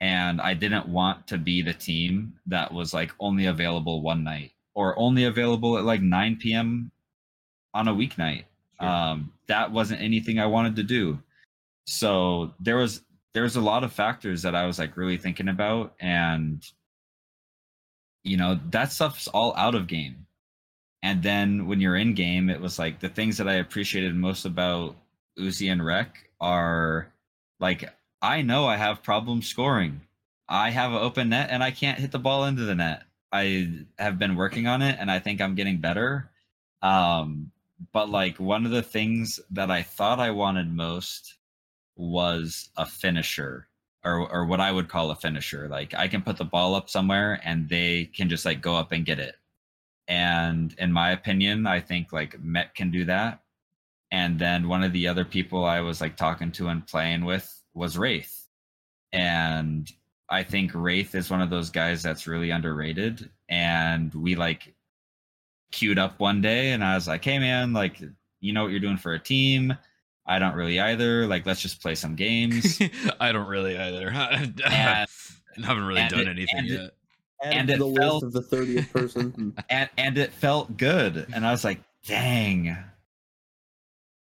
And 0.00 0.40
I 0.40 0.54
didn't 0.54 0.88
want 0.88 1.26
to 1.28 1.38
be 1.38 1.60
the 1.60 1.74
team 1.74 2.34
that 2.46 2.72
was 2.72 2.94
like 2.94 3.10
only 3.18 3.46
available 3.46 4.00
one 4.00 4.22
night 4.22 4.52
or 4.74 4.96
only 4.96 5.24
available 5.24 5.76
at 5.76 5.84
like 5.84 6.00
9 6.00 6.36
p.m. 6.36 6.92
on 7.74 7.88
a 7.88 7.94
weeknight 7.94 8.44
Sure. 8.80 8.88
um, 8.88 9.32
that 9.48 9.72
wasn't 9.72 10.00
anything 10.00 10.38
I 10.38 10.46
wanted 10.46 10.76
to 10.76 10.82
do. 10.84 11.18
So 11.86 12.54
there 12.60 12.76
was 12.76 13.02
there 13.34 13.42
was 13.42 13.56
a 13.56 13.60
lot 13.60 13.84
of 13.84 13.92
factors 13.92 14.42
that 14.42 14.54
I 14.54 14.66
was 14.66 14.78
like 14.78 14.96
really 14.96 15.16
thinking 15.16 15.48
about, 15.48 15.94
and 16.00 16.64
you 18.24 18.36
know 18.36 18.58
that 18.70 18.92
stuff's 18.92 19.28
all 19.28 19.54
out 19.56 19.74
of 19.74 19.86
game. 19.86 20.26
And 21.02 21.22
then 21.22 21.66
when 21.68 21.80
you're 21.80 21.96
in 21.96 22.14
game, 22.14 22.50
it 22.50 22.60
was 22.60 22.78
like 22.78 23.00
the 23.00 23.08
things 23.08 23.36
that 23.38 23.48
I 23.48 23.54
appreciated 23.54 24.14
most 24.14 24.44
about 24.44 24.96
Uzi 25.38 25.70
and 25.70 25.84
Wreck 25.84 26.28
are 26.40 27.12
like 27.60 27.90
I 28.20 28.42
know 28.42 28.66
I 28.66 28.76
have 28.76 29.02
problems 29.02 29.46
scoring. 29.48 30.00
I 30.48 30.70
have 30.70 30.92
an 30.92 30.98
open 30.98 31.28
net 31.30 31.50
and 31.50 31.62
I 31.62 31.70
can't 31.70 31.98
hit 31.98 32.10
the 32.10 32.18
ball 32.18 32.44
into 32.44 32.64
the 32.64 32.74
net. 32.74 33.04
I 33.32 33.84
have 33.98 34.18
been 34.18 34.36
working 34.36 34.66
on 34.66 34.82
it 34.82 34.96
and 34.98 35.10
I 35.10 35.18
think 35.18 35.40
I'm 35.40 35.54
getting 35.54 35.78
better. 35.78 36.30
Um, 36.82 37.52
but 37.92 38.08
like 38.10 38.40
one 38.40 38.64
of 38.64 38.72
the 38.72 38.82
things 38.82 39.38
that 39.50 39.70
I 39.70 39.82
thought 39.82 40.20
I 40.20 40.30
wanted 40.30 40.72
most 40.72 41.36
was 41.96 42.70
a 42.76 42.86
finisher 42.86 43.67
or 44.04 44.30
or 44.30 44.46
what 44.46 44.60
I 44.60 44.72
would 44.72 44.88
call 44.88 45.10
a 45.10 45.16
finisher. 45.16 45.68
Like 45.68 45.94
I 45.94 46.08
can 46.08 46.22
put 46.22 46.36
the 46.36 46.44
ball 46.44 46.74
up 46.74 46.88
somewhere 46.90 47.40
and 47.44 47.68
they 47.68 48.06
can 48.06 48.28
just 48.28 48.44
like 48.44 48.60
go 48.60 48.76
up 48.76 48.92
and 48.92 49.06
get 49.06 49.18
it. 49.18 49.36
And 50.08 50.74
in 50.78 50.92
my 50.92 51.10
opinion, 51.12 51.66
I 51.66 51.80
think 51.80 52.12
like 52.12 52.40
Met 52.40 52.74
can 52.74 52.90
do 52.90 53.04
that. 53.06 53.42
And 54.10 54.38
then 54.38 54.68
one 54.68 54.82
of 54.82 54.92
the 54.92 55.06
other 55.06 55.24
people 55.24 55.64
I 55.64 55.80
was 55.80 56.00
like 56.00 56.16
talking 56.16 56.50
to 56.52 56.68
and 56.68 56.86
playing 56.86 57.24
with 57.24 57.62
was 57.74 57.98
Wraith. 57.98 58.46
And 59.12 59.90
I 60.30 60.42
think 60.42 60.72
Wraith 60.74 61.14
is 61.14 61.30
one 61.30 61.42
of 61.42 61.50
those 61.50 61.70
guys 61.70 62.02
that's 62.02 62.26
really 62.26 62.50
underrated. 62.50 63.30
And 63.48 64.12
we 64.14 64.34
like 64.34 64.74
queued 65.72 65.98
up 65.98 66.18
one 66.20 66.40
day 66.40 66.72
and 66.72 66.82
I 66.82 66.94
was 66.94 67.06
like, 67.06 67.24
hey 67.24 67.38
man, 67.38 67.72
like 67.72 68.00
you 68.40 68.52
know 68.52 68.62
what 68.62 68.70
you're 68.70 68.80
doing 68.80 68.96
for 68.96 69.14
a 69.14 69.18
team. 69.18 69.76
I 70.28 70.38
don't 70.38 70.54
really 70.54 70.78
either. 70.78 71.26
Like 71.26 71.46
let's 71.46 71.60
just 71.62 71.80
play 71.82 71.94
some 71.94 72.14
games. 72.14 72.78
I 73.20 73.32
don't 73.32 73.48
really 73.48 73.76
either. 73.78 74.10
I 74.14 74.50
haven't 75.64 75.84
really 75.84 76.06
done 76.08 76.20
it- 76.20 76.28
anything 76.28 76.58
and 76.58 76.68
yet. 76.68 76.90
Add 77.42 77.52
And 77.54 77.68
to 77.68 77.74
it 77.74 77.78
the 77.78 77.94
felt- 78.00 78.22
list 78.22 78.36
of 78.36 78.50
the 78.50 78.56
30th 78.56 78.92
person. 78.92 79.30
Hmm. 79.30 79.50
and 79.70 79.88
and 79.96 80.18
it 80.18 80.32
felt 80.32 80.76
good 80.76 81.26
and 81.32 81.46
i 81.46 81.52
was 81.52 81.62
like 81.62 81.80
dang 82.04 82.76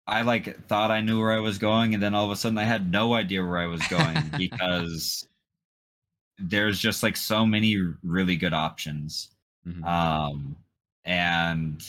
i 0.08 0.22
like 0.22 0.66
thought 0.66 0.90
i 0.90 1.00
knew 1.00 1.20
where 1.20 1.30
i 1.32 1.38
was 1.38 1.56
going 1.58 1.94
and 1.94 2.02
then 2.02 2.12
all 2.12 2.24
of 2.24 2.32
a 2.32 2.36
sudden 2.36 2.58
i 2.58 2.64
had 2.64 2.90
no 2.90 3.14
idea 3.14 3.40
where 3.44 3.58
i 3.58 3.66
was 3.66 3.80
going 3.86 4.16
because 4.36 5.28
there's 6.38 6.80
just 6.80 7.04
like 7.04 7.16
so 7.16 7.46
many 7.46 7.78
really 8.02 8.34
good 8.36 8.52
options 8.52 9.28
Mhm. 9.64 9.84
um 9.86 10.56
and 11.04 11.88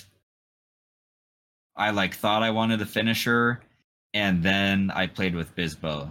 i 1.76 1.90
like 1.90 2.14
thought 2.14 2.44
i 2.44 2.52
wanted 2.52 2.82
a 2.82 2.86
finisher 2.86 3.62
and 4.16 4.42
then 4.42 4.92
i 4.96 5.06
played 5.06 5.36
with 5.36 5.56
bisbo 5.56 6.10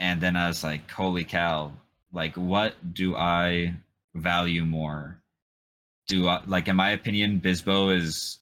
and 0.00 0.20
then 0.20 0.34
i 0.36 0.48
was 0.48 0.64
like 0.64 0.90
holy 0.90 1.24
cow 1.24 1.72
like 2.12 2.34
what 2.36 2.74
do 2.92 3.14
i 3.16 3.72
value 4.16 4.64
more 4.64 5.20
do 6.08 6.26
I, 6.26 6.42
like 6.46 6.66
in 6.68 6.76
my 6.76 6.90
opinion 6.90 7.40
bisbo 7.40 7.96
is 7.96 8.40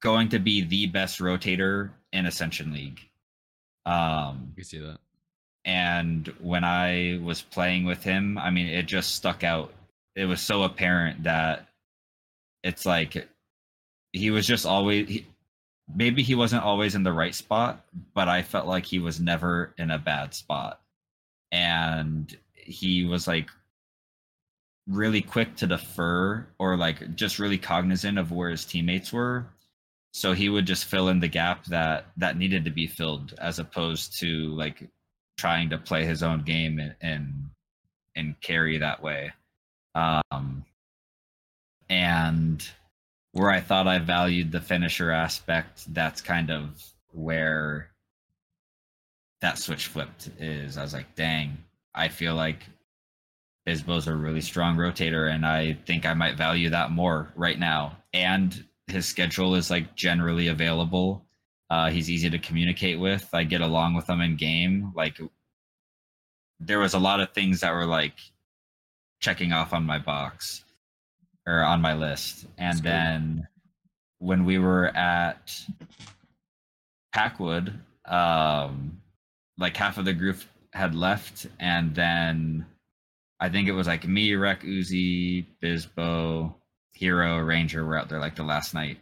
going 0.00 0.28
to 0.30 0.38
be 0.38 0.62
the 0.62 0.86
best 0.86 1.18
rotator 1.18 1.90
in 2.12 2.26
ascension 2.26 2.72
league 2.72 3.00
um 3.86 4.52
You 4.56 4.64
see 4.64 4.78
that. 4.78 4.98
and 5.64 6.28
when 6.40 6.64
I 6.64 7.20
was 7.22 7.42
playing 7.42 7.84
with 7.84 8.02
him, 8.02 8.38
I 8.38 8.50
mean, 8.50 8.66
it 8.68 8.86
just 8.86 9.14
stuck 9.16 9.44
out. 9.44 9.72
It 10.16 10.24
was 10.26 10.40
so 10.40 10.62
apparent 10.62 11.24
that 11.24 11.68
it's 12.62 12.86
like 12.86 13.28
he 14.12 14.30
was 14.30 14.46
just 14.46 14.66
always. 14.66 15.08
He, 15.08 15.26
maybe 15.94 16.22
he 16.22 16.34
wasn't 16.34 16.64
always 16.64 16.94
in 16.94 17.02
the 17.02 17.12
right 17.12 17.34
spot, 17.34 17.84
but 18.14 18.28
I 18.28 18.42
felt 18.42 18.66
like 18.66 18.84
he 18.86 18.98
was 18.98 19.20
never 19.20 19.74
in 19.78 19.90
a 19.90 19.98
bad 19.98 20.34
spot, 20.34 20.80
and 21.52 22.36
he 22.54 23.04
was 23.04 23.26
like 23.26 23.48
really 24.88 25.20
quick 25.20 25.54
to 25.56 25.66
defer 25.66 26.46
or 26.58 26.76
like 26.76 27.14
just 27.14 27.38
really 27.38 27.58
cognizant 27.58 28.18
of 28.18 28.32
where 28.32 28.50
his 28.50 28.64
teammates 28.64 29.12
were. 29.12 29.46
So 30.12 30.32
he 30.32 30.48
would 30.48 30.66
just 30.66 30.86
fill 30.86 31.08
in 31.08 31.20
the 31.20 31.28
gap 31.28 31.66
that 31.66 32.06
that 32.16 32.38
needed 32.38 32.64
to 32.64 32.70
be 32.70 32.86
filled 32.86 33.34
as 33.38 33.58
opposed 33.58 34.18
to 34.20 34.48
like 34.56 34.88
trying 35.36 35.70
to 35.70 35.78
play 35.78 36.04
his 36.04 36.22
own 36.22 36.42
game 36.42 36.78
and 36.78 36.94
and, 37.00 37.50
and 38.16 38.40
carry 38.40 38.78
that 38.78 39.02
way. 39.02 39.32
Um 39.94 40.64
and 41.90 42.68
where 43.32 43.50
i 43.50 43.60
thought 43.60 43.86
i 43.86 43.98
valued 43.98 44.50
the 44.52 44.60
finisher 44.60 45.10
aspect 45.10 45.92
that's 45.94 46.20
kind 46.20 46.50
of 46.50 46.82
where 47.12 47.90
that 49.40 49.58
switch 49.58 49.86
flipped 49.86 50.30
is 50.38 50.76
i 50.76 50.82
was 50.82 50.94
like 50.94 51.14
dang 51.14 51.56
i 51.94 52.08
feel 52.08 52.34
like 52.34 52.64
Bisbo's 53.68 54.06
a 54.06 54.14
really 54.14 54.40
strong 54.40 54.78
rotator, 54.78 55.30
and 55.30 55.44
I 55.44 55.74
think 55.84 56.06
I 56.06 56.14
might 56.14 56.38
value 56.38 56.70
that 56.70 56.90
more 56.90 57.30
right 57.36 57.58
now. 57.58 57.98
And 58.14 58.64
his 58.86 59.04
schedule 59.04 59.54
is 59.56 59.70
like 59.70 59.94
generally 59.94 60.48
available. 60.48 61.26
Uh, 61.68 61.90
he's 61.90 62.08
easy 62.08 62.30
to 62.30 62.38
communicate 62.38 62.98
with. 62.98 63.28
I 63.34 63.44
get 63.44 63.60
along 63.60 63.94
with 63.94 64.08
him 64.08 64.22
in 64.22 64.36
game. 64.36 64.92
Like 64.96 65.18
there 66.58 66.78
was 66.78 66.94
a 66.94 66.98
lot 66.98 67.20
of 67.20 67.32
things 67.32 67.60
that 67.60 67.74
were 67.74 67.84
like 67.84 68.14
checking 69.20 69.52
off 69.52 69.74
on 69.74 69.84
my 69.84 69.98
box 69.98 70.64
or 71.48 71.62
on 71.62 71.80
my 71.80 71.94
list. 71.94 72.46
And 72.58 72.78
then 72.80 73.48
when 74.18 74.44
we 74.44 74.58
were 74.58 74.88
at 74.88 75.58
Packwood, 77.14 77.72
um, 78.04 79.00
like 79.56 79.76
half 79.76 79.96
of 79.96 80.04
the 80.04 80.12
group 80.12 80.36
had 80.74 80.94
left, 80.94 81.46
and 81.58 81.94
then 81.94 82.66
I 83.40 83.48
think 83.48 83.66
it 83.68 83.72
was 83.72 83.86
like 83.86 84.06
me, 84.06 84.34
Wreck 84.34 84.62
Uzi, 84.62 85.46
Bisbo, 85.62 86.54
Hero, 86.92 87.38
Ranger 87.38 87.84
were 87.84 87.96
out 87.96 88.08
there 88.08 88.20
like 88.20 88.36
the 88.36 88.42
last 88.42 88.74
night. 88.74 88.98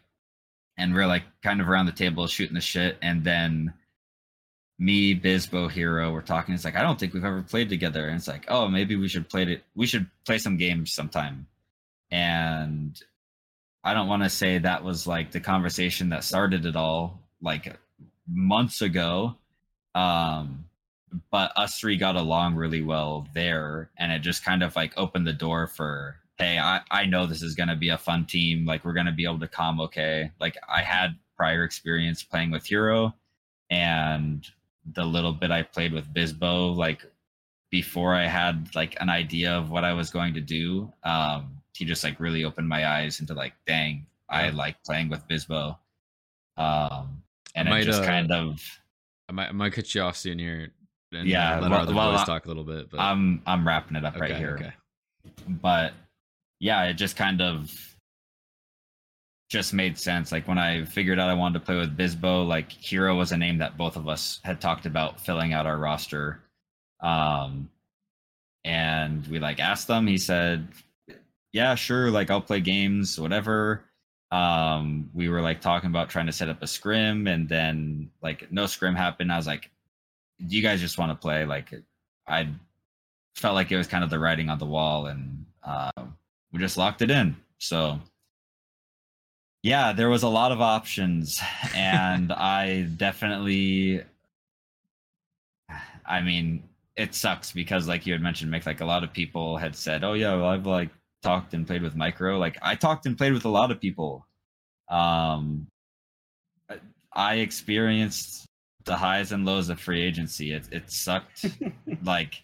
And 0.78 0.94
we're 0.94 1.06
like 1.06 1.24
kind 1.42 1.60
of 1.60 1.68
around 1.68 1.86
the 1.86 1.92
table 1.92 2.26
shooting 2.26 2.54
the 2.54 2.60
shit. 2.60 2.98
And 3.02 3.24
then 3.24 3.72
me, 4.78 5.14
Bisbo, 5.14 5.70
Hero 5.70 6.12
were 6.12 6.22
talking. 6.22 6.54
It's 6.54 6.66
like, 6.66 6.76
I 6.76 6.82
don't 6.82 7.00
think 7.00 7.14
we've 7.14 7.24
ever 7.24 7.42
played 7.42 7.70
together. 7.70 8.06
And 8.06 8.16
it's 8.16 8.28
like, 8.28 8.44
oh, 8.48 8.68
maybe 8.68 8.94
we 8.94 9.08
should 9.08 9.28
play 9.28 9.44
it. 9.44 9.64
We 9.74 9.86
should 9.86 10.06
play 10.26 10.36
some 10.36 10.58
games 10.58 10.92
sometime. 10.92 11.46
And 12.10 13.00
I 13.84 13.94
don't 13.94 14.08
want 14.08 14.22
to 14.22 14.30
say 14.30 14.58
that 14.58 14.84
was 14.84 15.06
like 15.06 15.30
the 15.32 15.40
conversation 15.40 16.08
that 16.10 16.24
started 16.24 16.66
it 16.66 16.76
all 16.76 17.20
like 17.40 17.76
months 18.28 18.82
ago. 18.82 19.36
Um, 19.94 20.66
but 21.30 21.52
us 21.56 21.78
three 21.78 21.96
got 21.96 22.16
along 22.16 22.54
really 22.54 22.82
well 22.82 23.26
there 23.34 23.90
and 23.96 24.12
it 24.12 24.20
just 24.20 24.44
kind 24.44 24.62
of 24.62 24.74
like 24.76 24.92
opened 24.96 25.26
the 25.26 25.32
door 25.32 25.66
for 25.66 26.16
hey 26.38 26.58
i, 26.58 26.80
I 26.90 27.06
know 27.06 27.26
this 27.26 27.42
is 27.42 27.54
going 27.54 27.68
to 27.68 27.76
be 27.76 27.90
a 27.90 27.98
fun 27.98 28.26
team 28.26 28.66
like 28.66 28.84
we're 28.84 28.92
going 28.92 29.06
to 29.06 29.12
be 29.12 29.24
able 29.24 29.40
to 29.40 29.48
calm 29.48 29.80
okay 29.80 30.30
like 30.40 30.56
i 30.68 30.82
had 30.82 31.16
prior 31.36 31.64
experience 31.64 32.22
playing 32.22 32.50
with 32.50 32.66
hero 32.66 33.14
and 33.70 34.46
the 34.94 35.04
little 35.04 35.32
bit 35.32 35.50
i 35.50 35.62
played 35.62 35.92
with 35.92 36.12
bisbo 36.12 36.74
like 36.76 37.04
before 37.70 38.14
i 38.14 38.26
had 38.26 38.68
like 38.74 38.96
an 39.00 39.08
idea 39.08 39.52
of 39.52 39.70
what 39.70 39.84
i 39.84 39.92
was 39.92 40.10
going 40.10 40.34
to 40.34 40.40
do 40.40 40.92
um 41.04 41.55
he 41.76 41.84
just 41.84 42.02
like 42.02 42.18
really 42.18 42.44
opened 42.44 42.68
my 42.68 42.86
eyes 42.86 43.20
into 43.20 43.34
like 43.34 43.52
dang 43.66 44.04
i 44.28 44.48
like 44.50 44.76
playing 44.84 45.08
with 45.08 45.26
bisbo 45.28 45.76
um 46.56 47.22
and 47.54 47.68
I 47.68 47.70
might, 47.70 47.84
just 47.84 48.02
uh, 48.02 48.06
kind 48.06 48.30
of 48.32 48.60
I 49.28 49.32
might, 49.32 49.48
I 49.48 49.52
might 49.52 49.72
cut 49.72 49.94
you 49.94 50.02
off 50.02 50.16
soon 50.16 50.38
here. 50.38 50.72
And 51.12 51.26
Yeah, 51.26 51.56
uh, 51.56 51.60
let 51.62 51.70
well- 51.70 51.78
our 51.80 51.82
other 51.86 51.94
well, 51.94 52.12
boys 52.16 52.24
talk 52.26 52.44
a 52.44 52.48
little 52.48 52.64
bit. 52.64 52.90
But 52.90 53.00
i'm 53.00 53.42
i'm 53.46 53.66
wrapping 53.66 53.96
it 53.96 54.04
up 54.04 54.18
right 54.18 54.36
here 54.36 54.56
Okay. 54.60 54.72
but 55.48 55.92
yeah, 56.60 56.84
it 56.84 56.94
just 56.94 57.16
kind 57.16 57.40
of 57.42 57.70
just 59.48 59.72
made 59.74 59.96
sense. 59.98 60.32
Like 60.32 60.48
when 60.48 60.58
I 60.58 60.84
figured 60.84 61.18
out 61.20 61.28
I 61.30 61.34
wanted 61.34 61.60
to 61.60 61.64
play 61.64 61.76
with 61.76 61.96
Bisbo, 61.96 62.46
like 62.46 62.70
Hero 62.72 63.14
was 63.16 63.32
a 63.32 63.36
name 63.36 63.58
that 63.58 63.76
both 63.76 63.96
of 63.96 64.08
us 64.08 64.40
had 64.42 64.60
talked 64.60 64.86
about 64.86 65.20
filling 65.20 65.52
out 65.52 65.66
our 65.66 65.78
roster. 65.78 66.40
Um 67.00 67.68
and 68.64 69.26
we 69.28 69.38
like 69.38 69.60
asked 69.60 69.86
them. 69.86 70.06
he 70.08 70.18
said, 70.18 70.66
Yeah, 71.56 71.74
sure, 71.74 72.10
like 72.10 72.30
I'll 72.30 72.40
play 72.40 72.60
games, 72.60 73.18
whatever. 73.18 73.84
Um 74.30 75.10
we 75.14 75.28
were 75.28 75.40
like 75.40 75.60
talking 75.60 75.88
about 75.90 76.10
trying 76.10 76.26
to 76.26 76.32
set 76.32 76.48
up 76.48 76.62
a 76.62 76.66
scrim 76.66 77.26
and 77.26 77.48
then 77.48 78.10
like 78.22 78.50
no 78.52 78.66
scrim 78.66 78.94
happened. 78.94 79.32
I 79.32 79.36
was 79.36 79.46
like, 79.46 79.70
Do 80.46 80.56
you 80.56 80.62
guys 80.62 80.80
just 80.80 80.98
want 80.98 81.12
to 81.12 81.16
play? 81.16 81.46
Like 81.46 81.72
I 82.26 82.48
felt 83.36 83.54
like 83.54 83.70
it 83.70 83.76
was 83.76 83.86
kind 83.86 84.02
of 84.02 84.10
the 84.10 84.18
writing 84.18 84.48
on 84.48 84.58
the 84.58 84.66
wall 84.66 85.06
and 85.06 85.44
uh, 85.62 85.90
we 86.52 86.58
just 86.58 86.76
locked 86.76 87.02
it 87.02 87.10
in 87.10 87.36
so 87.58 87.98
yeah 89.62 89.92
there 89.92 90.08
was 90.08 90.22
a 90.22 90.28
lot 90.28 90.52
of 90.52 90.60
options 90.60 91.40
and 91.74 92.32
i 92.32 92.82
definitely 92.96 94.02
i 96.06 96.20
mean 96.20 96.62
it 96.96 97.14
sucks 97.14 97.52
because 97.52 97.86
like 97.88 98.06
you 98.06 98.12
had 98.12 98.22
mentioned 98.22 98.52
mick 98.52 98.66
like 98.66 98.80
a 98.80 98.84
lot 98.86 99.04
of 99.04 99.12
people 99.12 99.56
had 99.56 99.74
said 99.74 100.02
oh 100.04 100.14
yeah 100.14 100.34
well 100.34 100.46
i've 100.46 100.66
like 100.66 100.90
talked 101.26 101.54
and 101.54 101.66
played 101.66 101.82
with 101.82 101.94
micro 101.96 102.38
like 102.38 102.56
i 102.62 102.74
talked 102.74 103.06
and 103.06 103.18
played 103.18 103.32
with 103.32 103.44
a 103.44 103.54
lot 103.58 103.70
of 103.70 103.80
people 103.80 104.26
um 104.88 105.66
i 107.12 107.36
experienced 107.36 108.46
the 108.84 108.96
highs 108.96 109.32
and 109.32 109.44
lows 109.44 109.68
of 109.68 109.80
free 109.80 110.02
agency 110.02 110.52
it, 110.52 110.64
it 110.72 110.90
sucked 110.90 111.46
like 112.04 112.34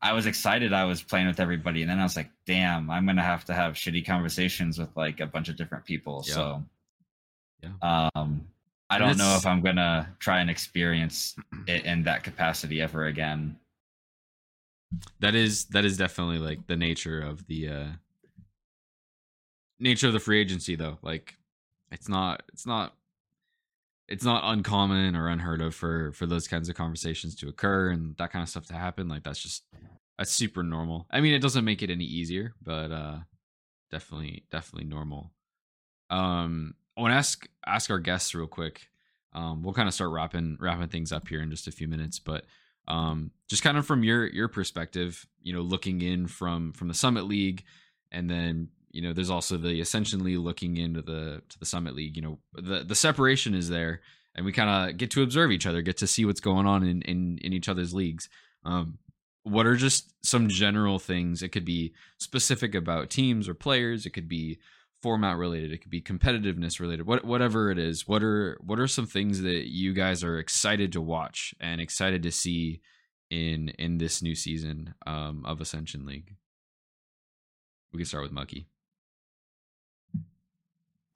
I 0.00 0.12
was 0.12 0.26
excited 0.26 0.72
I 0.72 0.84
was 0.84 1.02
playing 1.02 1.26
with 1.26 1.40
everybody, 1.40 1.82
and 1.82 1.90
then 1.90 1.98
I 1.98 2.04
was 2.04 2.14
like, 2.14 2.30
damn, 2.46 2.88
I'm 2.88 3.04
gonna 3.04 3.20
have 3.34 3.44
to 3.46 3.52
have 3.54 3.74
shitty 3.74 4.06
conversations 4.06 4.78
with 4.78 4.90
like 4.96 5.18
a 5.18 5.26
bunch 5.26 5.48
of 5.48 5.56
different 5.56 5.84
people. 5.84 6.22
Yeah. 6.24 6.34
So 6.34 6.64
Yeah. 7.64 7.72
um 8.14 8.46
I 8.90 8.94
And 8.94 9.04
don't 9.04 9.18
know 9.18 9.34
if 9.34 9.44
I'm 9.44 9.60
gonna 9.60 10.14
try 10.20 10.38
and 10.40 10.48
experience 10.50 11.34
it 11.66 11.84
in 11.84 12.04
that 12.04 12.22
capacity 12.22 12.80
ever 12.80 13.06
again. 13.06 13.58
that 15.20 15.34
is 15.34 15.64
that 15.66 15.84
is 15.84 15.96
definitely 15.96 16.38
like 16.38 16.66
the 16.68 16.76
nature 16.76 17.20
of 17.20 17.44
the 17.48 17.68
uh 17.68 17.88
nature 19.80 20.08
of 20.08 20.12
the 20.12 20.20
free 20.20 20.40
agency 20.40 20.76
though. 20.76 20.98
Like 21.02 21.36
it's 21.90 22.08
not 22.08 22.42
it's 22.52 22.66
not 22.66 22.94
it's 24.08 24.24
not 24.24 24.42
uncommon 24.44 25.14
or 25.14 25.28
unheard 25.28 25.60
of 25.60 25.74
for 25.74 26.12
for 26.12 26.26
those 26.26 26.48
kinds 26.48 26.68
of 26.68 26.74
conversations 26.74 27.34
to 27.36 27.48
occur 27.48 27.90
and 27.90 28.16
that 28.16 28.32
kind 28.32 28.42
of 28.42 28.48
stuff 28.48 28.66
to 28.66 28.74
happen. 28.74 29.08
Like 29.08 29.24
that's 29.24 29.40
just 29.42 29.64
that's 30.18 30.32
super 30.32 30.62
normal. 30.62 31.06
I 31.10 31.20
mean 31.20 31.34
it 31.34 31.42
doesn't 31.42 31.64
make 31.64 31.82
it 31.82 31.90
any 31.90 32.04
easier 32.04 32.54
but 32.62 32.90
uh 32.90 33.18
definitely 33.90 34.44
definitely 34.50 34.88
normal. 34.88 35.30
Um 36.10 36.74
i 36.96 37.00
want 37.00 37.12
to 37.12 37.16
ask 37.16 37.46
ask 37.66 37.90
our 37.90 37.98
guests 38.00 38.34
real 38.34 38.46
quick. 38.46 38.88
Um 39.32 39.62
we'll 39.62 39.74
kind 39.74 39.88
of 39.88 39.94
start 39.94 40.10
wrapping 40.10 40.56
wrapping 40.60 40.88
things 40.88 41.12
up 41.12 41.28
here 41.28 41.42
in 41.42 41.50
just 41.50 41.68
a 41.68 41.72
few 41.72 41.88
minutes 41.88 42.18
but 42.18 42.44
Um, 42.88 43.32
just 43.50 43.62
kind 43.62 43.76
of 43.76 43.84
from 43.86 44.02
your 44.02 44.26
your 44.26 44.48
perspective, 44.48 45.26
you 45.42 45.52
know, 45.52 45.60
looking 45.60 46.00
in 46.00 46.26
from 46.26 46.72
from 46.72 46.88
the 46.88 46.94
Summit 46.94 47.26
League, 47.26 47.64
and 48.10 48.30
then 48.30 48.70
you 48.98 49.04
know, 49.04 49.12
there's 49.12 49.30
also 49.30 49.56
the 49.56 49.80
Ascension 49.80 50.24
League 50.24 50.38
looking 50.38 50.76
into 50.76 51.00
the 51.00 51.40
to 51.48 51.58
the 51.60 51.64
Summit 51.64 51.94
League. 51.94 52.16
You 52.16 52.22
know, 52.22 52.38
the 52.52 52.82
the 52.82 52.96
separation 52.96 53.54
is 53.54 53.68
there, 53.68 54.00
and 54.34 54.44
we 54.44 54.50
kind 54.50 54.90
of 54.90 54.96
get 54.96 55.12
to 55.12 55.22
observe 55.22 55.52
each 55.52 55.66
other, 55.66 55.82
get 55.82 55.98
to 55.98 56.08
see 56.08 56.24
what's 56.24 56.40
going 56.40 56.66
on 56.66 56.82
in 56.82 57.02
in, 57.02 57.38
in 57.38 57.52
each 57.52 57.68
other's 57.68 57.94
leagues. 57.94 58.28
Um, 58.64 58.98
what 59.44 59.66
are 59.66 59.76
just 59.76 60.12
some 60.26 60.48
general 60.48 60.98
things? 60.98 61.44
It 61.44 61.50
could 61.50 61.64
be 61.64 61.94
specific 62.18 62.74
about 62.74 63.08
teams 63.08 63.48
or 63.48 63.54
players. 63.54 64.04
It 64.04 64.10
could 64.10 64.28
be 64.28 64.58
format 65.00 65.36
related. 65.36 65.70
It 65.70 65.78
could 65.78 65.92
be 65.92 66.00
competitiveness 66.00 66.80
related. 66.80 67.06
What 67.06 67.24
whatever 67.24 67.70
it 67.70 67.78
is. 67.78 68.08
What 68.08 68.24
are 68.24 68.58
what 68.60 68.80
are 68.80 68.88
some 68.88 69.06
things 69.06 69.42
that 69.42 69.68
you 69.68 69.92
guys 69.92 70.24
are 70.24 70.40
excited 70.40 70.90
to 70.94 71.00
watch 71.00 71.54
and 71.60 71.80
excited 71.80 72.24
to 72.24 72.32
see 72.32 72.80
in 73.30 73.68
in 73.78 73.98
this 73.98 74.22
new 74.22 74.34
season 74.34 74.94
um, 75.06 75.44
of 75.46 75.60
Ascension 75.60 76.04
League? 76.04 76.34
We 77.92 77.98
can 77.98 78.06
start 78.06 78.24
with 78.24 78.32
Mukky. 78.32 78.66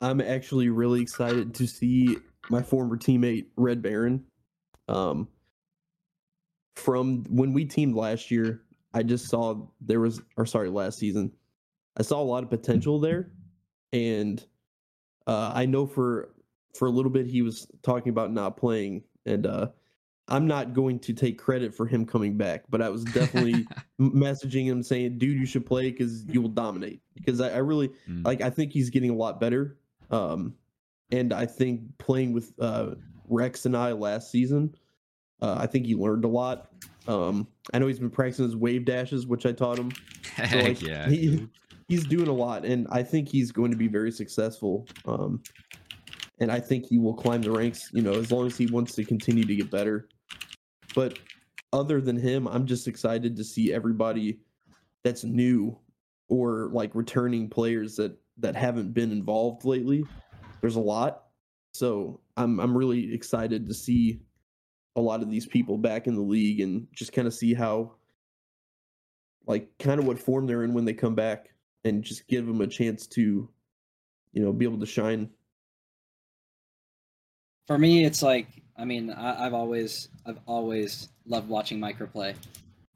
I'm 0.03 0.21
actually 0.21 0.69
really 0.69 1.01
excited 1.01 1.55
to 1.55 1.67
see 1.67 2.19
my 2.51 2.61
former 2.63 2.97
teammate 2.97 3.47
Red 3.57 3.81
Baron. 3.83 4.25
Um, 4.89 5.29
from 6.77 7.25
when 7.31 7.53
we 7.53 7.65
teamed 7.65 7.95
last 7.95 8.31
year, 8.31 8.63
I 8.95 9.03
just 9.03 9.29
saw 9.29 9.67
there 9.81 10.01
was, 10.01 10.21
or 10.37 10.45
sorry, 10.45 10.69
last 10.71 10.99
season, 10.99 11.33
I 11.97 12.03
saw 12.03 12.21
a 12.21 12.25
lot 12.25 12.43
of 12.43 12.51
potential 12.51 12.99
there, 12.99 13.31
and 13.93 14.45
uh, 15.27 15.53
I 15.55 15.67
know 15.67 15.87
for 15.87 16.35
for 16.75 16.89
a 16.89 16.91
little 16.91 17.11
bit 17.11 17.27
he 17.27 17.43
was 17.43 17.67
talking 17.83 18.11
about 18.11 18.33
not 18.33 18.57
playing, 18.57 19.05
and 19.27 19.47
uh, 19.47 19.69
I'm 20.29 20.47
not 20.47 20.73
going 20.73 20.99
to 21.01 21.13
take 21.13 21.39
credit 21.39 21.75
for 21.75 21.87
him 21.87 22.07
coming 22.07 22.37
back, 22.37 22.65
but 22.71 22.83
I 22.83 22.89
was 22.89 23.05
definitely 23.05 23.67
messaging 24.01 24.65
him 24.65 24.83
saying, 24.83 25.19
"Dude, 25.19 25.39
you 25.39 25.47
should 25.47 25.67
play 25.67 25.91
because 25.91 26.25
you 26.27 26.41
will 26.43 26.49
dominate." 26.49 27.01
Because 27.15 27.41
I, 27.41 27.51
I 27.51 27.59
really 27.59 27.89
Mm. 28.09 28.25
like. 28.25 28.41
I 28.41 28.51
think 28.51 28.73
he's 28.73 28.91
getting 28.91 29.11
a 29.11 29.15
lot 29.15 29.39
better, 29.39 29.77
um, 30.13 30.55
and 31.11 31.33
I 31.33 31.47
think 31.47 31.83
playing 31.99 32.33
with 32.33 32.53
uh, 32.61 32.95
Rex 33.29 33.67
and 33.67 33.77
I 33.77 33.93
last 33.93 34.31
season, 34.31 34.75
uh, 35.41 35.57
I 35.59 35.67
think 35.67 35.87
he 35.87 35.95
learned 35.95 36.25
a 36.25 36.29
lot. 36.29 36.71
Um, 37.09 37.49
I 37.75 37.79
know 37.79 37.89
he's 37.89 37.99
been 37.99 38.11
practicing 38.11 38.45
his 38.45 38.57
wave 38.57 38.85
dashes, 38.85 39.27
which 39.27 39.45
I 39.45 39.53
taught 39.53 39.79
him. 39.79 39.93
So, 40.35 40.45
Heck 40.45 40.65
like, 40.65 40.81
yeah. 40.81 41.11
he, 41.11 41.47
he's 41.89 42.07
doing 42.07 42.29
a 42.29 42.33
lot, 42.33 42.65
and 42.65 42.87
I 42.91 43.03
think 43.03 43.29
he's 43.29 43.53
going 43.53 43.71
to 43.71 43.77
be 43.77 43.87
very 43.87 44.11
successful. 44.11 44.89
Um, 45.05 45.43
and 46.39 46.51
I 46.51 46.59
think 46.59 46.87
he 46.87 46.97
will 46.97 47.13
climb 47.13 47.43
the 47.43 47.51
ranks, 47.51 47.91
you 47.93 48.01
know, 48.01 48.15
as 48.15 48.33
long 48.33 48.47
as 48.47 48.57
he 48.57 48.65
wants 48.65 48.95
to 48.95 49.05
continue 49.05 49.45
to 49.45 49.55
get 49.55 49.71
better. 49.71 50.09
But 50.95 51.19
other 51.71 52.01
than 52.01 52.17
him, 52.17 52.49
I'm 52.49 52.65
just 52.65 52.89
excited 52.89 53.37
to 53.37 53.45
see 53.45 53.75
everybody 53.75 54.41
that's 55.05 55.23
new 55.23 55.79
or 56.29 56.71
like 56.73 56.95
returning 56.95 57.51
players 57.51 57.97
that 57.97 58.17
that 58.39 58.57
haven't 58.57 58.93
been 58.93 59.13
involved 59.13 59.65
lately. 59.65 60.05
There's 60.61 60.77
a 60.77 60.81
lot, 60.81 61.25
so 61.73 62.21
I'm 62.37 62.61
I'm 62.61 62.77
really 62.77 63.13
excited 63.15 63.67
to 63.67 63.75
see 63.75 64.21
a 64.97 65.01
lot 65.01 65.23
of 65.23 65.31
these 65.31 65.47
people 65.47 65.79
back 65.79 66.07
in 66.07 66.15
the 66.15 66.23
league 66.23 66.61
and 66.61 66.87
just 66.93 67.13
kind 67.13 67.27
of 67.27 67.35
see 67.35 67.55
how 67.55 67.95
like 69.47 69.69
kind 69.79 69.99
of 69.99 70.07
what 70.07 70.19
form 70.19 70.47
they're 70.47 70.65
in 70.65 70.75
when 70.75 70.85
they 70.85 70.93
come 70.93 71.15
back 71.15 71.51
and 71.85 72.05
just 72.05 72.29
give 72.29 72.47
them 72.47 72.61
a 72.61 72.67
chance 72.67 73.07
to 73.07 73.49
you 74.33 74.43
know 74.43 74.53
be 74.53 74.65
able 74.65 74.79
to 74.79 74.87
shine 74.87 75.31
For 77.67 77.79
me, 77.79 78.05
it's 78.05 78.23
like 78.23 78.49
I 78.77 78.85
mean 78.85 79.11
I, 79.11 79.47
I've 79.47 79.55
always 79.55 80.09
I've 80.27 80.39
always 80.47 81.09
loved 81.27 81.49
watching 81.49 81.81
micro 81.81 82.07
play. 82.07 82.35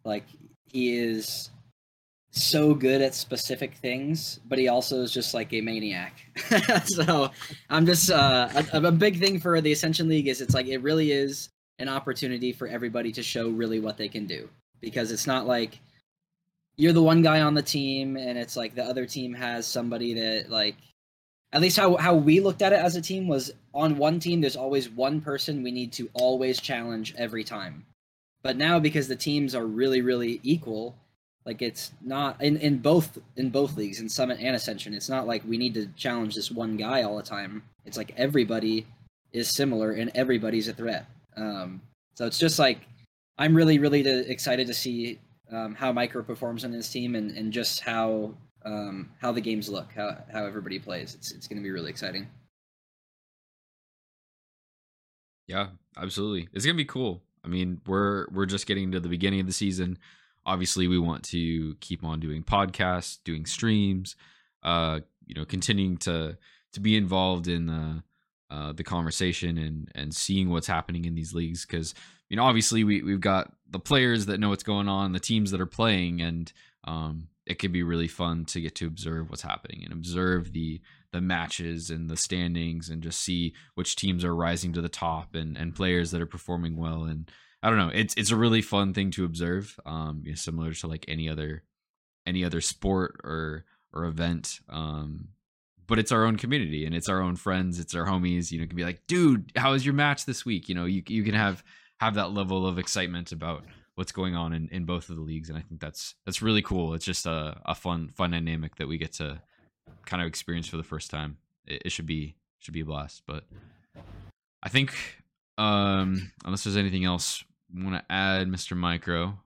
Like 0.05 0.25
he 0.71 0.97
is 0.97 1.51
so 2.37 2.75
good 2.75 3.01
at 3.01 3.15
specific 3.15 3.75
things, 3.75 4.41
but 4.49 4.59
he 4.59 4.69
also 4.69 5.03
is 5.03 5.13
just 5.13 5.35
like 5.35 5.53
a 5.53 5.61
maniac. 5.61 6.15
so 6.85 7.31
I'm 7.71 7.87
just 7.87 8.11
uh, 8.11 8.49
a, 8.73 8.83
a 8.83 8.93
big 8.93 9.19
thing 9.19 9.41
for 9.41 9.61
the 9.61 9.73
Ascension 9.73 10.09
League 10.09 10.29
is 10.29 10.41
it's 10.41 10.55
like 10.55 10.67
it 10.67 10.79
really 10.79 11.13
is 11.13 11.49
an 11.79 11.89
opportunity 11.89 12.53
for 12.53 12.69
everybody 12.69 13.13
to 13.13 13.23
show 13.23 13.49
really 13.49 13.81
what 13.81 13.97
they 13.97 14.09
can 14.09 14.27
do 14.27 14.49
because 14.81 15.11
it's 15.11 15.27
not 15.27 15.47
like 15.47 15.81
you're 16.77 16.93
the 16.93 17.03
one 17.03 17.23
guy 17.23 17.41
on 17.41 17.55
the 17.55 17.63
team 17.63 18.17
and 18.17 18.39
it's 18.39 18.57
like 18.57 18.75
the 18.75 18.85
other 18.85 19.07
team 19.07 19.35
has 19.35 19.67
somebody 19.67 20.15
that 20.15 20.51
like 20.51 20.77
at 21.53 21.61
least 21.61 21.77
how 21.77 21.97
how 21.97 22.15
we 22.15 22.41
looked 22.41 22.63
at 22.63 22.73
it 22.73 22.79
as 22.79 22.97
a 22.97 23.01
team 23.01 23.29
was 23.29 23.53
on 23.75 23.97
one 23.97 24.19
team 24.19 24.41
there's 24.41 24.57
always 24.57 24.89
one 24.91 25.21
person 25.21 25.63
we 25.63 25.71
need 25.71 25.93
to 25.93 26.09
always 26.15 26.61
challenge 26.61 27.15
every 27.17 27.45
time 27.45 27.85
but 28.43 28.57
now 28.57 28.79
because 28.79 29.09
the 29.09 29.17
teams 29.17 29.55
are 29.55 29.67
really 29.67 30.03
really 30.03 30.41
equal 30.43 30.95
like 31.47 31.63
it's 31.63 31.93
not 32.03 32.43
in 32.43 32.59
in 32.59 32.79
both 32.79 33.19
in 33.37 33.49
both 33.49 33.77
leagues 33.77 34.01
in 34.01 34.09
summit 34.09 34.39
and 34.41 34.55
ascension 34.55 34.93
it's 34.93 35.09
not 35.09 35.27
like 35.27 35.43
we 35.47 35.57
need 35.57 35.73
to 35.73 35.87
challenge 35.97 36.35
this 36.35 36.51
one 36.51 36.77
guy 36.77 37.03
all 37.03 37.17
the 37.17 37.23
time 37.23 37.63
it's 37.87 37.97
like 37.97 38.13
everybody 38.17 38.87
is 39.33 39.55
similar 39.55 39.93
and 39.93 40.11
everybody's 40.15 40.69
a 40.69 40.73
threat 40.75 41.07
um 41.37 41.81
so 42.15 42.27
it's 42.27 42.39
just 42.39 42.59
like 42.59 42.81
i'm 43.39 43.55
really 43.55 43.79
really 43.79 44.03
to, 44.03 44.31
excited 44.31 44.67
to 44.67 44.75
see 44.75 45.19
um, 45.53 45.77
how 45.77 45.93
micro 45.93 46.23
performs 46.23 46.65
on 46.65 46.73
this 46.73 46.89
team 46.89 47.15
and, 47.15 47.31
and 47.31 47.53
just 47.53 47.81
how 47.81 48.35
um, 48.67 49.11
how 49.21 49.33
the 49.33 49.41
games 49.41 49.69
look, 49.69 49.93
how 49.95 50.19
how 50.33 50.45
everybody 50.45 50.79
plays. 50.79 51.15
It's 51.15 51.33
it's 51.33 51.47
going 51.47 51.59
to 51.59 51.63
be 51.63 51.71
really 51.71 51.91
exciting. 51.91 52.27
Yeah, 55.47 55.69
absolutely. 55.97 56.49
It's 56.53 56.67
gonna 56.67 56.77
be 56.77 56.85
cool. 56.85 57.23
I 57.45 57.49
mean, 57.49 57.81
we're 57.87 58.27
we're 58.33 58.47
just 58.47 58.67
getting 58.67 58.91
to 58.93 59.01
the 59.01 59.09
beginning 59.09 59.41
of 59.41 59.47
the 59.47 59.53
season. 59.53 59.99
Obviously, 60.47 60.89
we 60.89 60.99
want 60.99 61.25
to 61.25 61.75
keep 61.81 62.05
on 62.05 62.21
doing 62.21 62.43
podcasts, 62.43 63.19
doing 63.25 63.45
streams, 63.45 64.17
uh, 64.63 65.01
you 65.27 65.35
know, 65.35 65.45
continuing 65.45 65.97
to 65.99 66.39
to 66.73 66.81
be 66.81 66.97
involved 66.97 67.49
in 67.49 67.67
the 67.67 68.03
uh, 68.49 68.73
the 68.73 68.85
conversation 68.85 69.59
and 69.59 69.91
and 69.95 70.15
seeing 70.15 70.49
what's 70.51 70.69
happening 70.69 71.05
in 71.05 71.15
these 71.15 71.35
leagues. 71.35 71.67
Because 71.67 71.95
you 72.31 72.37
know, 72.37 72.45
obviously, 72.45 72.85
we 72.85 73.03
we've 73.03 73.21
got 73.21 73.53
the 73.69 73.81
players 73.81 74.27
that 74.27 74.39
know 74.39 74.51
what's 74.51 74.63
going 74.63 74.89
on, 74.89 75.13
the 75.13 75.21
teams 75.21 75.51
that 75.51 75.61
are 75.61 75.67
playing, 75.67 76.23
and 76.23 76.53
um, 76.85 77.29
it 77.47 77.59
could 77.59 77.73
be 77.73 77.83
really 77.83 78.09
fun 78.09 78.45
to 78.45 78.61
get 78.61 78.75
to 78.77 78.87
observe 78.87 79.31
what's 79.31 79.43
happening 79.43 79.83
and 79.85 79.93
observe 79.93 80.53
the 80.53 80.81
the 81.13 81.21
matches 81.21 81.91
and 81.91 82.11
the 82.11 82.17
standings 82.17 82.91
and 82.91 83.03
just 83.03 83.21
see 83.21 83.55
which 83.75 83.97
teams 83.97 84.25
are 84.25 84.35
rising 84.35 84.73
to 84.73 84.83
the 84.83 84.89
top 84.89 85.35
and 85.35 85.57
and 85.57 85.75
players 85.75 86.11
that 86.11 86.21
are 86.21 86.27
performing 86.27 86.77
well 86.77 87.05
and 87.05 87.31
I 87.63 87.71
don't 87.71 87.79
know 87.79 87.91
it's 87.93 88.15
it's 88.17 88.31
a 88.31 88.37
really 88.37 88.63
fun 88.63 88.95
thing 88.95 89.11
to 89.13 89.25
observe 89.25 89.79
um 89.85 90.23
you 90.25 90.33
know, 90.33 90.37
similar 90.37 90.73
to 90.73 90.87
like 90.87 91.05
any 91.09 91.29
other 91.29 91.63
any 92.27 92.45
other 92.45 92.61
sport 92.61 93.21
or 93.25 93.65
or 93.93 94.05
event 94.05 94.61
um 94.69 95.29
but 95.87 95.99
it's 95.99 96.13
our 96.13 96.25
own 96.25 96.37
community 96.37 96.85
and 96.85 96.95
it's 96.95 97.09
our 97.09 97.21
own 97.21 97.37
friends 97.37 97.79
it's 97.79 97.95
our 97.95 98.05
homies 98.05 98.51
you 98.51 98.61
know 98.61 98.67
can 98.67 98.77
be 98.77 98.85
like 98.85 99.07
dude 99.07 99.53
how 99.57 99.73
was 99.73 99.85
your 99.85 99.95
match 99.95 100.25
this 100.25 100.45
week? 100.45 100.69
You 100.69 100.75
know 100.75 100.85
you 100.85 101.03
you 101.09 101.23
can 101.23 101.35
have 101.35 101.65
have 102.01 102.15
that 102.15 102.33
level 102.33 102.67
of 102.67 102.79
excitement 102.79 103.33
about 103.33 103.65
what's 103.95 104.13
going 104.13 104.37
on 104.37 104.53
in, 104.53 104.69
in 104.71 104.85
both 104.85 105.09
of 105.09 105.17
the 105.17 105.23
leagues 105.23 105.49
and 105.49 105.59
i 105.59 105.63
think 105.63 105.81
that's 105.81 106.15
that's 106.25 106.43
really 106.43 106.63
cool 106.63 106.95
it's 106.95 107.05
just 107.05 107.27
a, 107.27 107.59
a 107.65 107.75
fun 107.75 108.09
fun 108.15 108.31
dynamic 108.31 108.77
that 108.77 108.87
we 108.87 108.99
get 108.99 109.13
to 109.13 109.41
kind 110.05 110.23
of 110.23 110.29
experience 110.29 110.69
for 110.69 110.77
the 110.77 110.83
first 110.83 111.11
time 111.11 111.39
it, 111.67 111.83
it 111.87 111.91
should 111.91 112.07
be 112.07 112.37
should 112.59 112.75
be 112.75 112.81
a 112.81 112.85
blast 112.85 113.23
but 113.27 113.45
i 114.63 114.69
think 114.69 115.23
um 115.59 116.31
unless 116.45 116.65
there's 116.65 116.77
anything 116.77 117.05
else 117.05 117.43
we 117.75 117.83
want 117.83 117.97
to 117.97 118.13
add 118.13 118.47
mr 118.49 118.77
micro 118.77 119.39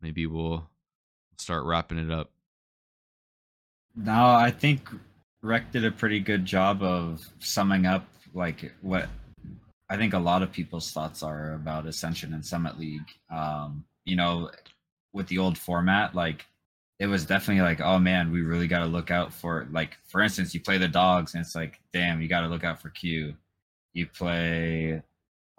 maybe 0.00 0.26
we'll 0.26 0.68
start 1.38 1.64
wrapping 1.64 1.98
it 1.98 2.10
up 2.10 2.30
No, 3.96 4.26
I 4.26 4.50
think 4.50 4.88
Wreck 5.42 5.72
did 5.72 5.84
a 5.84 5.90
pretty 5.90 6.20
good 6.20 6.44
job 6.44 6.82
of 6.82 7.26
summing 7.38 7.86
up 7.86 8.06
like 8.34 8.72
what 8.82 9.08
I 9.88 9.96
think 9.96 10.14
a 10.14 10.18
lot 10.18 10.42
of 10.42 10.52
people's 10.52 10.92
thoughts 10.92 11.22
are 11.22 11.54
about 11.54 11.86
Ascension 11.86 12.32
and 12.34 12.44
Summit 12.44 12.78
League. 12.78 13.08
Um, 13.30 13.84
you 14.04 14.16
know, 14.16 14.50
with 15.12 15.26
the 15.28 15.38
old 15.38 15.58
format, 15.58 16.14
like 16.14 16.46
it 17.00 17.06
was 17.06 17.24
definitely 17.26 17.62
like, 17.62 17.80
oh 17.80 17.98
man, 17.98 18.30
we 18.30 18.42
really 18.42 18.68
got 18.68 18.80
to 18.80 18.86
look 18.86 19.10
out 19.10 19.32
for 19.32 19.66
like, 19.72 19.98
for 20.04 20.20
instance, 20.20 20.54
you 20.54 20.60
play 20.60 20.78
the 20.78 20.88
dogs 20.88 21.34
and 21.34 21.44
it's 21.44 21.54
like, 21.54 21.80
damn, 21.92 22.20
you 22.20 22.28
got 22.28 22.42
to 22.42 22.48
look 22.48 22.64
out 22.64 22.80
for 22.80 22.90
Q. 22.90 23.34
You 23.94 24.06
play 24.06 25.02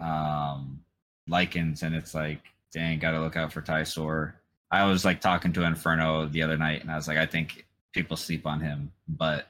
um 0.02 0.80
and 1.32 1.96
it's 1.96 2.14
like, 2.14 2.42
dang, 2.74 3.00
got 3.00 3.12
to 3.12 3.22
look 3.22 3.38
out 3.38 3.54
for 3.54 3.62
Tysor. 3.62 4.34
I 4.70 4.86
was 4.86 5.06
like 5.06 5.22
talking 5.22 5.54
to 5.54 5.64
Inferno 5.64 6.26
the 6.26 6.44
other 6.44 6.58
night 6.58 6.82
and 6.82 6.92
I 6.92 6.96
was 6.96 7.08
like, 7.08 7.18
I 7.18 7.26
think 7.26 7.66
people 7.94 8.18
sleep 8.18 8.46
on 8.46 8.60
him, 8.60 8.92
but 9.08 9.48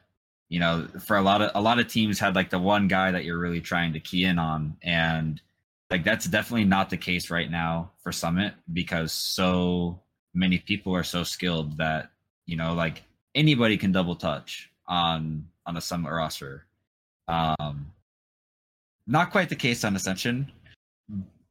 you 0.51 0.59
know, 0.59 0.85
for 1.05 1.15
a 1.15 1.21
lot 1.21 1.41
of 1.41 1.51
a 1.55 1.61
lot 1.61 1.79
of 1.79 1.87
teams 1.87 2.19
had 2.19 2.35
like 2.35 2.49
the 2.49 2.59
one 2.59 2.89
guy 2.89 3.11
that 3.11 3.23
you're 3.23 3.39
really 3.39 3.61
trying 3.61 3.93
to 3.93 4.01
key 4.01 4.25
in 4.25 4.37
on, 4.37 4.75
and 4.83 5.41
like 5.89 6.03
that's 6.03 6.25
definitely 6.25 6.65
not 6.65 6.89
the 6.89 6.97
case 6.97 7.29
right 7.29 7.49
now 7.49 7.91
for 8.03 8.11
Summit 8.11 8.53
because 8.73 9.13
so 9.13 10.01
many 10.33 10.57
people 10.57 10.93
are 10.93 11.05
so 11.05 11.23
skilled 11.23 11.77
that 11.77 12.11
you 12.45 12.57
know, 12.57 12.73
like 12.73 13.03
anybody 13.33 13.77
can 13.77 13.93
double 13.93 14.15
touch 14.15 14.69
on 14.87 15.47
on 15.65 15.77
a 15.77 15.81
Summit 15.81 16.11
roster. 16.11 16.65
Um, 17.29 17.93
not 19.07 19.31
quite 19.31 19.49
the 19.49 19.55
case 19.55 19.83
on 19.83 19.95
Ascension, 19.95 20.51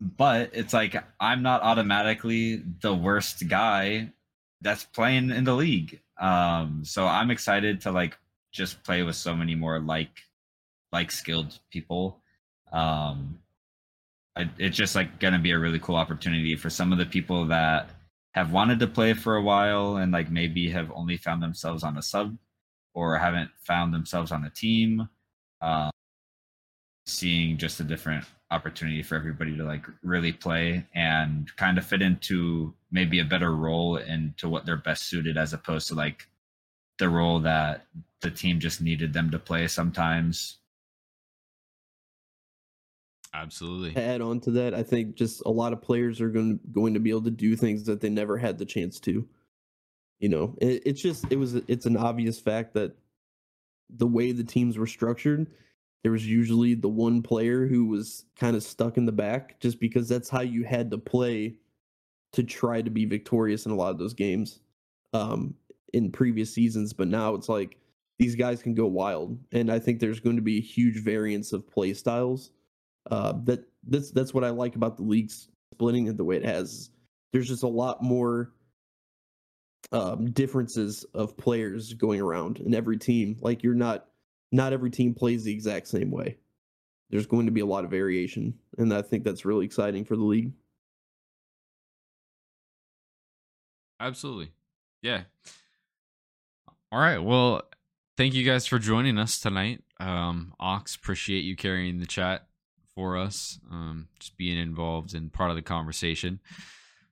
but 0.01 0.51
it's 0.53 0.73
like 0.73 0.97
I'm 1.19 1.43
not 1.43 1.63
automatically 1.63 2.63
the 2.81 2.95
worst 2.95 3.49
guy 3.49 4.13
that's 4.61 4.85
playing 4.85 5.31
in 5.31 5.45
the 5.45 5.55
league. 5.55 6.01
Um, 6.21 6.83
so 6.85 7.07
I'm 7.07 7.31
excited 7.31 7.81
to 7.83 7.93
like 7.93 8.19
just 8.53 8.83
play 8.83 9.03
with 9.03 9.17
so 9.17 9.35
many 9.35 9.55
more 9.55 9.79
like 9.79 10.23
like 10.93 11.11
skilled 11.11 11.59
people. 11.71 12.21
Um, 12.73 13.39
I, 14.37 14.49
it's 14.59 14.77
just 14.77 14.95
like 14.95 15.19
to 15.21 15.39
be 15.39 15.53
a 15.53 15.59
really 15.59 15.79
cool 15.79 15.97
opportunity 15.97 16.57
for 16.57 16.71
some 16.71 16.93
of 16.93 16.99
the 16.99 17.07
people 17.07 17.47
that 17.47 17.91
have 18.33 18.53
wanted 18.53 18.79
to 18.79 18.87
play 18.87 19.13
for 19.13 19.37
a 19.37 19.43
while 19.43 19.97
and 19.97 20.13
like 20.13 20.31
maybe 20.31 20.71
have 20.71 20.91
only 20.95 21.17
found 21.17 21.43
themselves 21.43 21.83
on 21.83 21.99
a 21.99 22.03
sub 22.03 22.37
or 22.95 23.17
haven't 23.19 23.51
found 23.61 23.93
themselves 23.93 24.31
on 24.31 24.45
a 24.45 24.51
team. 24.51 25.09
Um, 25.61 25.90
seeing 27.11 27.57
just 27.57 27.81
a 27.81 27.85
different 27.85 28.25
opportunity 28.51 29.03
for 29.03 29.15
everybody 29.15 29.57
to 29.57 29.65
like 29.65 29.85
really 30.03 30.33
play 30.33 30.85
and 30.95 31.55
kind 31.57 31.79
of 31.79 31.87
fit 31.87 32.03
into 32.03 32.75
maybe 32.91 33.21
a 33.21 33.25
better 33.25 33.55
role 33.55 33.97
into 33.97 34.49
what 34.49 34.67
they're 34.67 34.77
best 34.77 35.05
suited 35.05 35.37
as 35.37 35.53
opposed 35.53 35.89
to 35.89 35.95
like 35.95 36.27
the 36.99 37.09
role 37.09 37.41
that 37.41 37.87
the 38.21 38.31
team 38.31 38.59
just 38.59 38.81
needed 38.81 39.13
them 39.13 39.31
to 39.31 39.39
play 39.39 39.67
sometimes 39.67 40.59
Absolutely. 43.33 43.93
To 43.93 44.03
add 44.03 44.21
on 44.21 44.41
to 44.41 44.51
that, 44.53 44.75
I 44.75 44.83
think 44.83 45.15
just 45.15 45.43
a 45.47 45.51
lot 45.51 45.73
of 45.73 45.81
players 45.81 46.21
are 46.21 46.31
going 46.31 46.59
going 46.73 46.95
to 46.95 47.01
be 47.01 47.11
able 47.11 47.23
to 47.23 47.31
do 47.31 47.55
things 47.55 47.85
that 47.85 48.01
they 48.01 48.09
never 48.09 48.37
had 48.37 48.59
the 48.59 48.65
chance 48.65 48.99
to. 49.01 49.27
You 50.19 50.29
know, 50.29 50.57
it, 50.61 50.83
it's 50.85 51.01
just 51.01 51.25
it 51.31 51.37
was 51.37 51.55
it's 51.55 51.87
an 51.87 51.97
obvious 51.97 52.41
fact 52.41 52.75
that 52.75 52.97
the 53.89 54.07
way 54.07 54.33
the 54.33 54.45
teams 54.45 54.79
were 54.79 54.87
structured, 54.87 55.47
there 56.03 56.13
was 56.13 56.27
usually 56.27 56.75
the 56.75 56.89
one 56.89 57.23
player 57.23 57.67
who 57.67 57.87
was 57.87 58.25
kind 58.37 58.57
of 58.57 58.63
stuck 58.63 58.97
in 58.97 59.05
the 59.05 59.13
back, 59.13 59.61
just 59.61 59.81
because 59.81 60.09
that's 60.09 60.29
how 60.29 60.41
you 60.41 60.65
had 60.65 60.91
to 60.91 60.99
play 60.99 61.57
to 62.33 62.43
try 62.43 62.81
to 62.81 62.91
be 62.91 63.05
victorious 63.05 63.67
in 63.67 63.73
a 63.73 63.77
lot 63.77 63.91
of 63.91 63.99
those 63.99 64.15
games 64.15 64.61
um, 65.13 65.55
in 65.93 66.11
previous 66.11 66.53
seasons. 66.53 66.93
But 66.93 67.09
now 67.09 67.35
it's 67.35 67.49
like 67.49 67.77
these 68.19 68.35
guys 68.35 68.63
can 68.63 68.75
go 68.75 68.87
wild, 68.87 69.39
and 69.53 69.71
I 69.71 69.79
think 69.79 70.01
there's 70.01 70.21
going 70.21 70.37
to 70.37 70.43
be 70.43 70.59
a 70.59 70.63
huge 70.63 71.03
variance 71.03 71.53
of 71.53 71.69
play 71.69 71.93
styles 71.95 72.53
uh, 73.11 73.35
that 73.45 73.65
that's 73.89 74.11
that's 74.11 74.35
what 74.35 74.45
I 74.45 74.51
like 74.51 74.77
about 74.77 74.97
the 74.97 75.03
leagues 75.03 75.49
splitting 75.73 76.07
it 76.07 76.17
the 76.17 76.25
way 76.25 76.37
it 76.37 76.45
has. 76.45 76.91
There's 77.33 77.49
just 77.49 77.63
a 77.63 77.69
lot 77.69 78.03
more 78.03 78.53
um, 79.93 80.31
differences 80.33 81.05
of 81.15 81.37
players 81.37 81.95
going 81.95 82.21
around 82.21 82.61
in 82.61 82.75
every 82.75 82.99
team. 82.99 83.37
Like 83.41 83.63
you're 83.63 83.75
not 83.75 84.07
not 84.53 84.73
every 84.73 84.91
team 84.91 85.15
plays 85.15 85.45
the 85.45 85.53
exact 85.53 85.89
same 85.89 86.11
way. 86.11 86.39
There's 87.11 87.27
going 87.27 87.47
to 87.47 87.53
be 87.53 87.61
a 87.61 87.67
lot 87.67 87.85
of 87.85 87.91
variation, 87.91 88.55
and 88.79 88.93
I 88.95 89.03
think 89.03 89.25
that's 89.25 89.45
really 89.45 89.65
exciting 89.65 90.05
for 90.05 90.17
the 90.17 90.23
league. 90.23 90.53
Absolutely. 93.99 94.53
Yeah. 95.03 95.23
All 96.93 97.01
right. 97.01 97.19
Well, 97.19 97.63
thank 98.17 98.35
you 98.35 98.45
guys 98.45 98.67
for 98.67 98.79
joining 98.79 99.19
us 99.19 99.39
tonight. 99.39 99.83
Um, 99.99 100.55
Ox, 100.59 100.97
appreciate 100.97 101.45
you 101.45 101.55
carrying 101.57 102.01
the 102.01 102.07
chat 102.07 102.47
for 102.95 103.17
us, 103.17 103.59
um, 103.71 104.09
just 104.19 104.37
being 104.37 104.59
involved 104.59 105.15
and 105.15 105.33
part 105.33 105.51
of 105.51 105.57
the 105.57 105.63
conversation. 105.63 106.41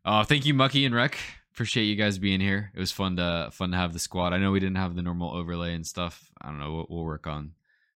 Uh, 0.04 0.24
thank 0.24 0.46
you, 0.46 0.54
Mukky 0.54 0.86
and 0.86 0.94
Wreck. 0.94 1.18
Appreciate 1.58 1.86
you 1.86 1.96
guys 1.96 2.20
being 2.20 2.38
here. 2.38 2.70
It 2.72 2.78
was 2.78 2.92
fun 2.92 3.16
to 3.16 3.48
fun 3.50 3.72
to 3.72 3.76
have 3.76 3.92
the 3.92 3.98
squad. 3.98 4.32
I 4.32 4.38
know 4.38 4.52
we 4.52 4.60
didn't 4.60 4.76
have 4.76 4.94
the 4.94 5.02
normal 5.02 5.34
overlay 5.34 5.74
and 5.74 5.84
stuff. 5.84 6.30
I 6.40 6.50
don't 6.50 6.60
know. 6.60 6.72
We'll, 6.72 6.86
we'll 6.88 7.04
work 7.04 7.26
on 7.26 7.54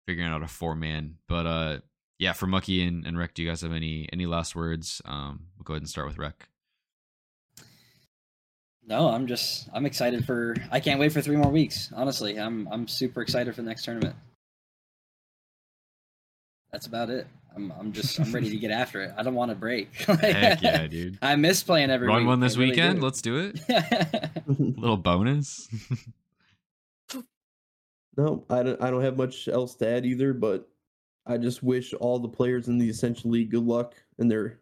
figuring 0.06 0.30
out 0.30 0.42
a 0.42 0.46
four 0.46 0.74
man. 0.74 1.16
But 1.28 1.44
uh, 1.46 1.78
yeah, 2.18 2.32
for 2.32 2.46
Mukky 2.46 2.88
and, 2.88 3.06
and 3.06 3.18
Wreck, 3.18 3.34
do 3.34 3.42
you 3.42 3.48
guys 3.50 3.60
have 3.60 3.74
any 3.74 4.08
any 4.14 4.24
last 4.24 4.56
words? 4.56 5.02
Um, 5.04 5.40
we'll 5.58 5.64
go 5.64 5.74
ahead 5.74 5.82
and 5.82 5.90
start 5.90 6.08
with 6.08 6.16
Wreck. 6.16 6.48
No, 8.86 9.08
I'm 9.08 9.26
just 9.26 9.68
I'm 9.74 9.84
excited 9.84 10.24
for 10.24 10.56
I 10.72 10.80
can't 10.80 10.98
wait 10.98 11.12
for 11.12 11.20
three 11.20 11.36
more 11.36 11.52
weeks. 11.52 11.92
Honestly, 11.94 12.38
I'm 12.38 12.66
I'm 12.72 12.88
super 12.88 13.20
excited 13.20 13.54
for 13.54 13.60
the 13.60 13.68
next 13.68 13.84
tournament. 13.84 14.16
That's 16.72 16.86
about 16.86 17.10
it. 17.10 17.26
I'm 17.56 17.72
I'm 17.78 17.92
just 17.92 18.18
I'm 18.20 18.32
ready 18.32 18.48
to 18.50 18.56
get 18.56 18.70
after 18.70 19.02
it. 19.02 19.12
I 19.16 19.22
don't 19.22 19.34
want 19.34 19.50
to 19.50 19.54
break. 19.54 19.94
Heck 20.06 20.62
yeah, 20.62 20.86
dude. 20.86 21.18
I 21.20 21.36
miss 21.36 21.62
playing 21.62 21.90
every 21.90 22.06
Run 22.06 22.18
week. 22.22 22.26
one 22.28 22.40
this 22.40 22.56
I 22.56 22.60
really 22.60 22.70
weekend. 22.70 23.00
do. 23.00 23.04
Let's 23.04 23.20
do 23.22 23.36
it. 23.38 23.60
Little 24.46 24.96
bonus. 24.96 25.68
No, 28.16 28.44
I 28.50 28.62
don't. 28.62 28.82
I 28.82 28.90
don't 28.90 29.02
have 29.02 29.16
much 29.16 29.48
else 29.48 29.76
to 29.76 29.88
add 29.88 30.04
either. 30.04 30.34
But 30.34 30.68
I 31.26 31.38
just 31.38 31.62
wish 31.62 31.94
all 31.94 32.18
the 32.18 32.28
players 32.28 32.68
in 32.68 32.76
the 32.76 32.90
Ascension 32.90 33.30
League 33.30 33.50
good 33.50 33.62
luck 33.64 33.94
in 34.18 34.28
their 34.28 34.58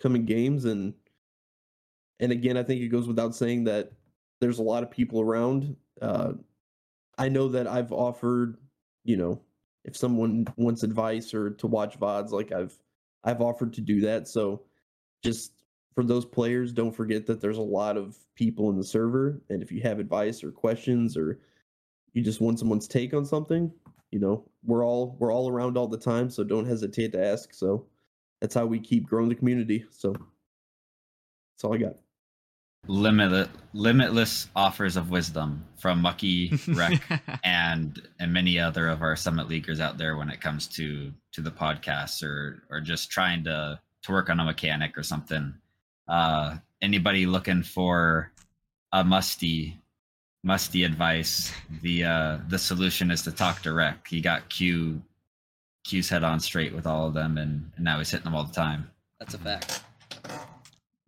coming 0.00 0.24
games. 0.24 0.64
And 0.64 0.94
and 2.18 2.32
again, 2.32 2.56
I 2.56 2.62
think 2.62 2.80
it 2.80 2.88
goes 2.88 3.06
without 3.06 3.34
saying 3.36 3.64
that 3.64 3.92
there's 4.40 4.58
a 4.58 4.62
lot 4.62 4.82
of 4.82 4.90
people 4.90 5.20
around. 5.20 5.76
Uh, 6.00 6.32
I 7.18 7.28
know 7.28 7.48
that 7.48 7.66
I've 7.66 7.92
offered, 7.92 8.56
you 9.04 9.16
know, 9.16 9.40
if 9.88 9.96
someone 9.96 10.46
wants 10.56 10.82
advice 10.82 11.32
or 11.32 11.48
to 11.48 11.66
watch 11.66 11.98
vods, 11.98 12.30
like 12.30 12.52
I've 12.52 12.78
I've 13.24 13.40
offered 13.40 13.72
to 13.72 13.80
do 13.80 14.02
that. 14.02 14.28
So 14.28 14.62
just 15.24 15.64
for 15.94 16.04
those 16.04 16.26
players, 16.26 16.72
don't 16.72 16.94
forget 16.94 17.24
that 17.26 17.40
there's 17.40 17.56
a 17.56 17.62
lot 17.62 17.96
of 17.96 18.18
people 18.34 18.68
in 18.68 18.76
the 18.76 18.84
server, 18.84 19.40
and 19.48 19.62
if 19.62 19.72
you 19.72 19.80
have 19.80 19.98
advice 19.98 20.44
or 20.44 20.52
questions 20.52 21.16
or 21.16 21.40
you 22.12 22.22
just 22.22 22.42
want 22.42 22.58
someone's 22.58 22.86
take 22.86 23.14
on 23.14 23.24
something, 23.24 23.72
you 24.10 24.18
know, 24.18 24.44
we're 24.62 24.84
all 24.84 25.16
we're 25.18 25.32
all 25.32 25.48
around 25.48 25.78
all 25.78 25.88
the 25.88 25.96
time, 25.96 26.28
so 26.28 26.44
don't 26.44 26.66
hesitate 26.66 27.12
to 27.12 27.24
ask. 27.24 27.54
So 27.54 27.86
that's 28.42 28.54
how 28.54 28.66
we 28.66 28.78
keep 28.78 29.06
growing 29.06 29.30
the 29.30 29.34
community. 29.34 29.86
So 29.90 30.12
that's 30.12 31.64
all 31.64 31.74
I 31.74 31.78
got. 31.78 31.96
Limitless 32.86 33.48
limitless 33.74 34.48
offers 34.56 34.96
of 34.96 35.10
wisdom 35.10 35.64
from 35.76 36.02
Mukky 36.02 36.50
Wreck 36.76 37.40
and 37.44 38.00
and 38.18 38.32
many 38.32 38.58
other 38.58 38.88
of 38.88 39.02
our 39.02 39.16
summit 39.16 39.48
leaguers 39.48 39.80
out 39.80 39.98
there 39.98 40.16
when 40.16 40.30
it 40.30 40.40
comes 40.40 40.66
to 40.68 41.12
to 41.32 41.40
the 41.40 41.50
podcast 41.50 42.22
or 42.22 42.62
or 42.70 42.80
just 42.80 43.10
trying 43.10 43.44
to 43.44 43.78
to 44.02 44.12
work 44.12 44.30
on 44.30 44.40
a 44.40 44.44
mechanic 44.44 44.96
or 44.96 45.02
something. 45.02 45.54
Uh 46.06 46.56
anybody 46.80 47.26
looking 47.26 47.62
for 47.62 48.32
a 48.92 49.04
musty 49.04 49.78
musty 50.42 50.84
advice? 50.84 51.52
The 51.82 52.04
uh 52.04 52.38
the 52.48 52.58
solution 52.58 53.10
is 53.10 53.22
to 53.22 53.32
talk 53.32 53.60
to 53.62 53.72
Wreck. 53.72 54.06
He 54.08 54.20
got 54.20 54.48
q 54.48 55.02
q's 55.84 56.08
head 56.08 56.24
on 56.24 56.40
straight 56.40 56.74
with 56.74 56.86
all 56.86 57.06
of 57.06 57.14
them 57.14 57.38
and, 57.38 57.70
and 57.76 57.84
now 57.84 57.98
he's 57.98 58.10
hitting 58.10 58.24
them 58.24 58.34
all 58.34 58.44
the 58.44 58.54
time. 58.54 58.90
That's 59.18 59.34
a 59.34 59.38
fact. 59.38 59.82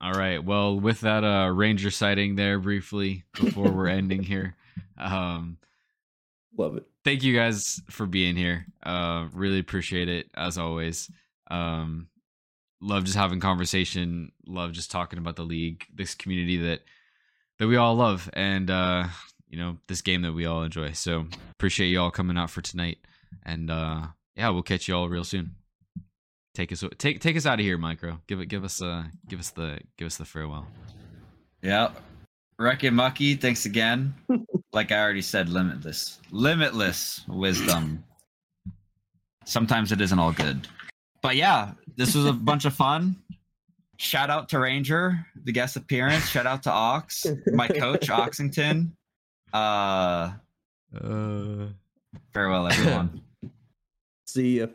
All 0.01 0.13
right. 0.13 0.43
Well, 0.43 0.81
with 0.81 1.01
that 1.01 1.25
uh 1.25 1.51
ranger 1.51 1.91
sighting 1.91 2.37
there 2.37 2.59
briefly 2.59 3.25
before 3.35 3.71
we're 3.71 3.89
ending 3.89 4.23
here. 4.23 4.57
Um 4.97 5.59
Love 6.57 6.77
it. 6.77 6.87
thank 7.05 7.23
you 7.23 7.35
guys 7.35 7.81
for 7.91 8.07
being 8.07 8.37
here. 8.37 8.67
Uh 8.83 9.29
really 9.33 9.59
appreciate 9.59 10.09
it 10.09 10.31
as 10.35 10.57
always. 10.59 11.11
Um 11.51 12.09
love 12.81 13.05
just 13.05 13.17
having 13.17 13.41
conversation, 13.41 14.33
love 14.47 14.73
just 14.73 14.91
talking 14.91 15.19
about 15.19 15.37
the 15.37 15.43
league, 15.43 15.85
this 15.95 16.15
community 16.15 16.57
that 16.59 16.81
that 17.59 17.69
we 17.69 17.77
all 17.77 17.95
love 17.95 18.31
and 18.33 18.71
uh 18.71 19.07
you 19.49 19.59
know, 19.59 19.77
this 19.89 20.01
game 20.01 20.23
that 20.23 20.33
we 20.33 20.47
all 20.47 20.63
enjoy. 20.63 20.93
So, 20.93 21.27
appreciate 21.51 21.89
you 21.89 22.01
all 22.01 22.13
coming 22.13 22.39
out 22.39 22.51
for 22.51 22.63
tonight 22.63 22.99
and 23.45 23.71
uh 23.71 24.07
yeah, 24.37 24.49
we'll 24.49 24.63
catch 24.63 24.89
you 24.89 24.95
all 24.95 25.09
real 25.09 25.25
soon. 25.25 25.57
Take 26.61 26.73
us 26.73 26.85
take 26.99 27.21
take 27.21 27.39
us 27.39 27.47
out 27.47 27.59
of 27.59 27.65
here, 27.65 27.79
Micro. 27.79 28.21
Give 28.27 28.39
it 28.39 28.49
give 28.49 28.65
us 28.65 28.83
uh 28.83 29.05
give 29.27 29.41
us 29.41 29.49
the 29.49 29.79
give 29.97 30.05
us 30.05 30.19
the 30.19 30.27
farewell. 30.27 30.67
Yeah. 31.63 31.93
Wreck 32.59 32.83
and 32.83 32.95
Mukky, 32.95 33.41
thanks 33.41 33.65
again. 33.65 34.13
like 34.75 34.93
I 34.93 35.01
already 35.01 35.23
said, 35.23 35.49
limitless, 35.49 36.19
limitless 36.31 37.25
wisdom. 37.29 38.05
Sometimes 39.47 39.91
it 39.91 40.03
isn't 40.03 40.19
all 40.19 40.33
good. 40.33 40.69
But 41.23 41.37
yeah, 41.37 41.73
this 41.97 42.15
was 42.15 42.27
a 42.27 42.33
bunch 42.35 42.67
of 42.67 42.75
fun. 42.75 43.17
Shout 43.97 44.29
out 44.29 44.51
to 44.51 44.59
Ranger, 44.59 45.25
the 45.45 45.53
guest 45.53 45.77
appearance. 45.77 46.29
Shout 46.29 46.45
out 46.45 46.63
to 46.65 46.71
Ox, 46.71 47.25
my 47.55 47.69
coach, 47.69 48.11
Oxington. 48.11 48.93
Uh 49.55 50.33
Uh 50.95 51.69
farewell 52.35 52.67
everyone. 52.67 53.23
See 54.27 54.59
ya. 54.59 54.67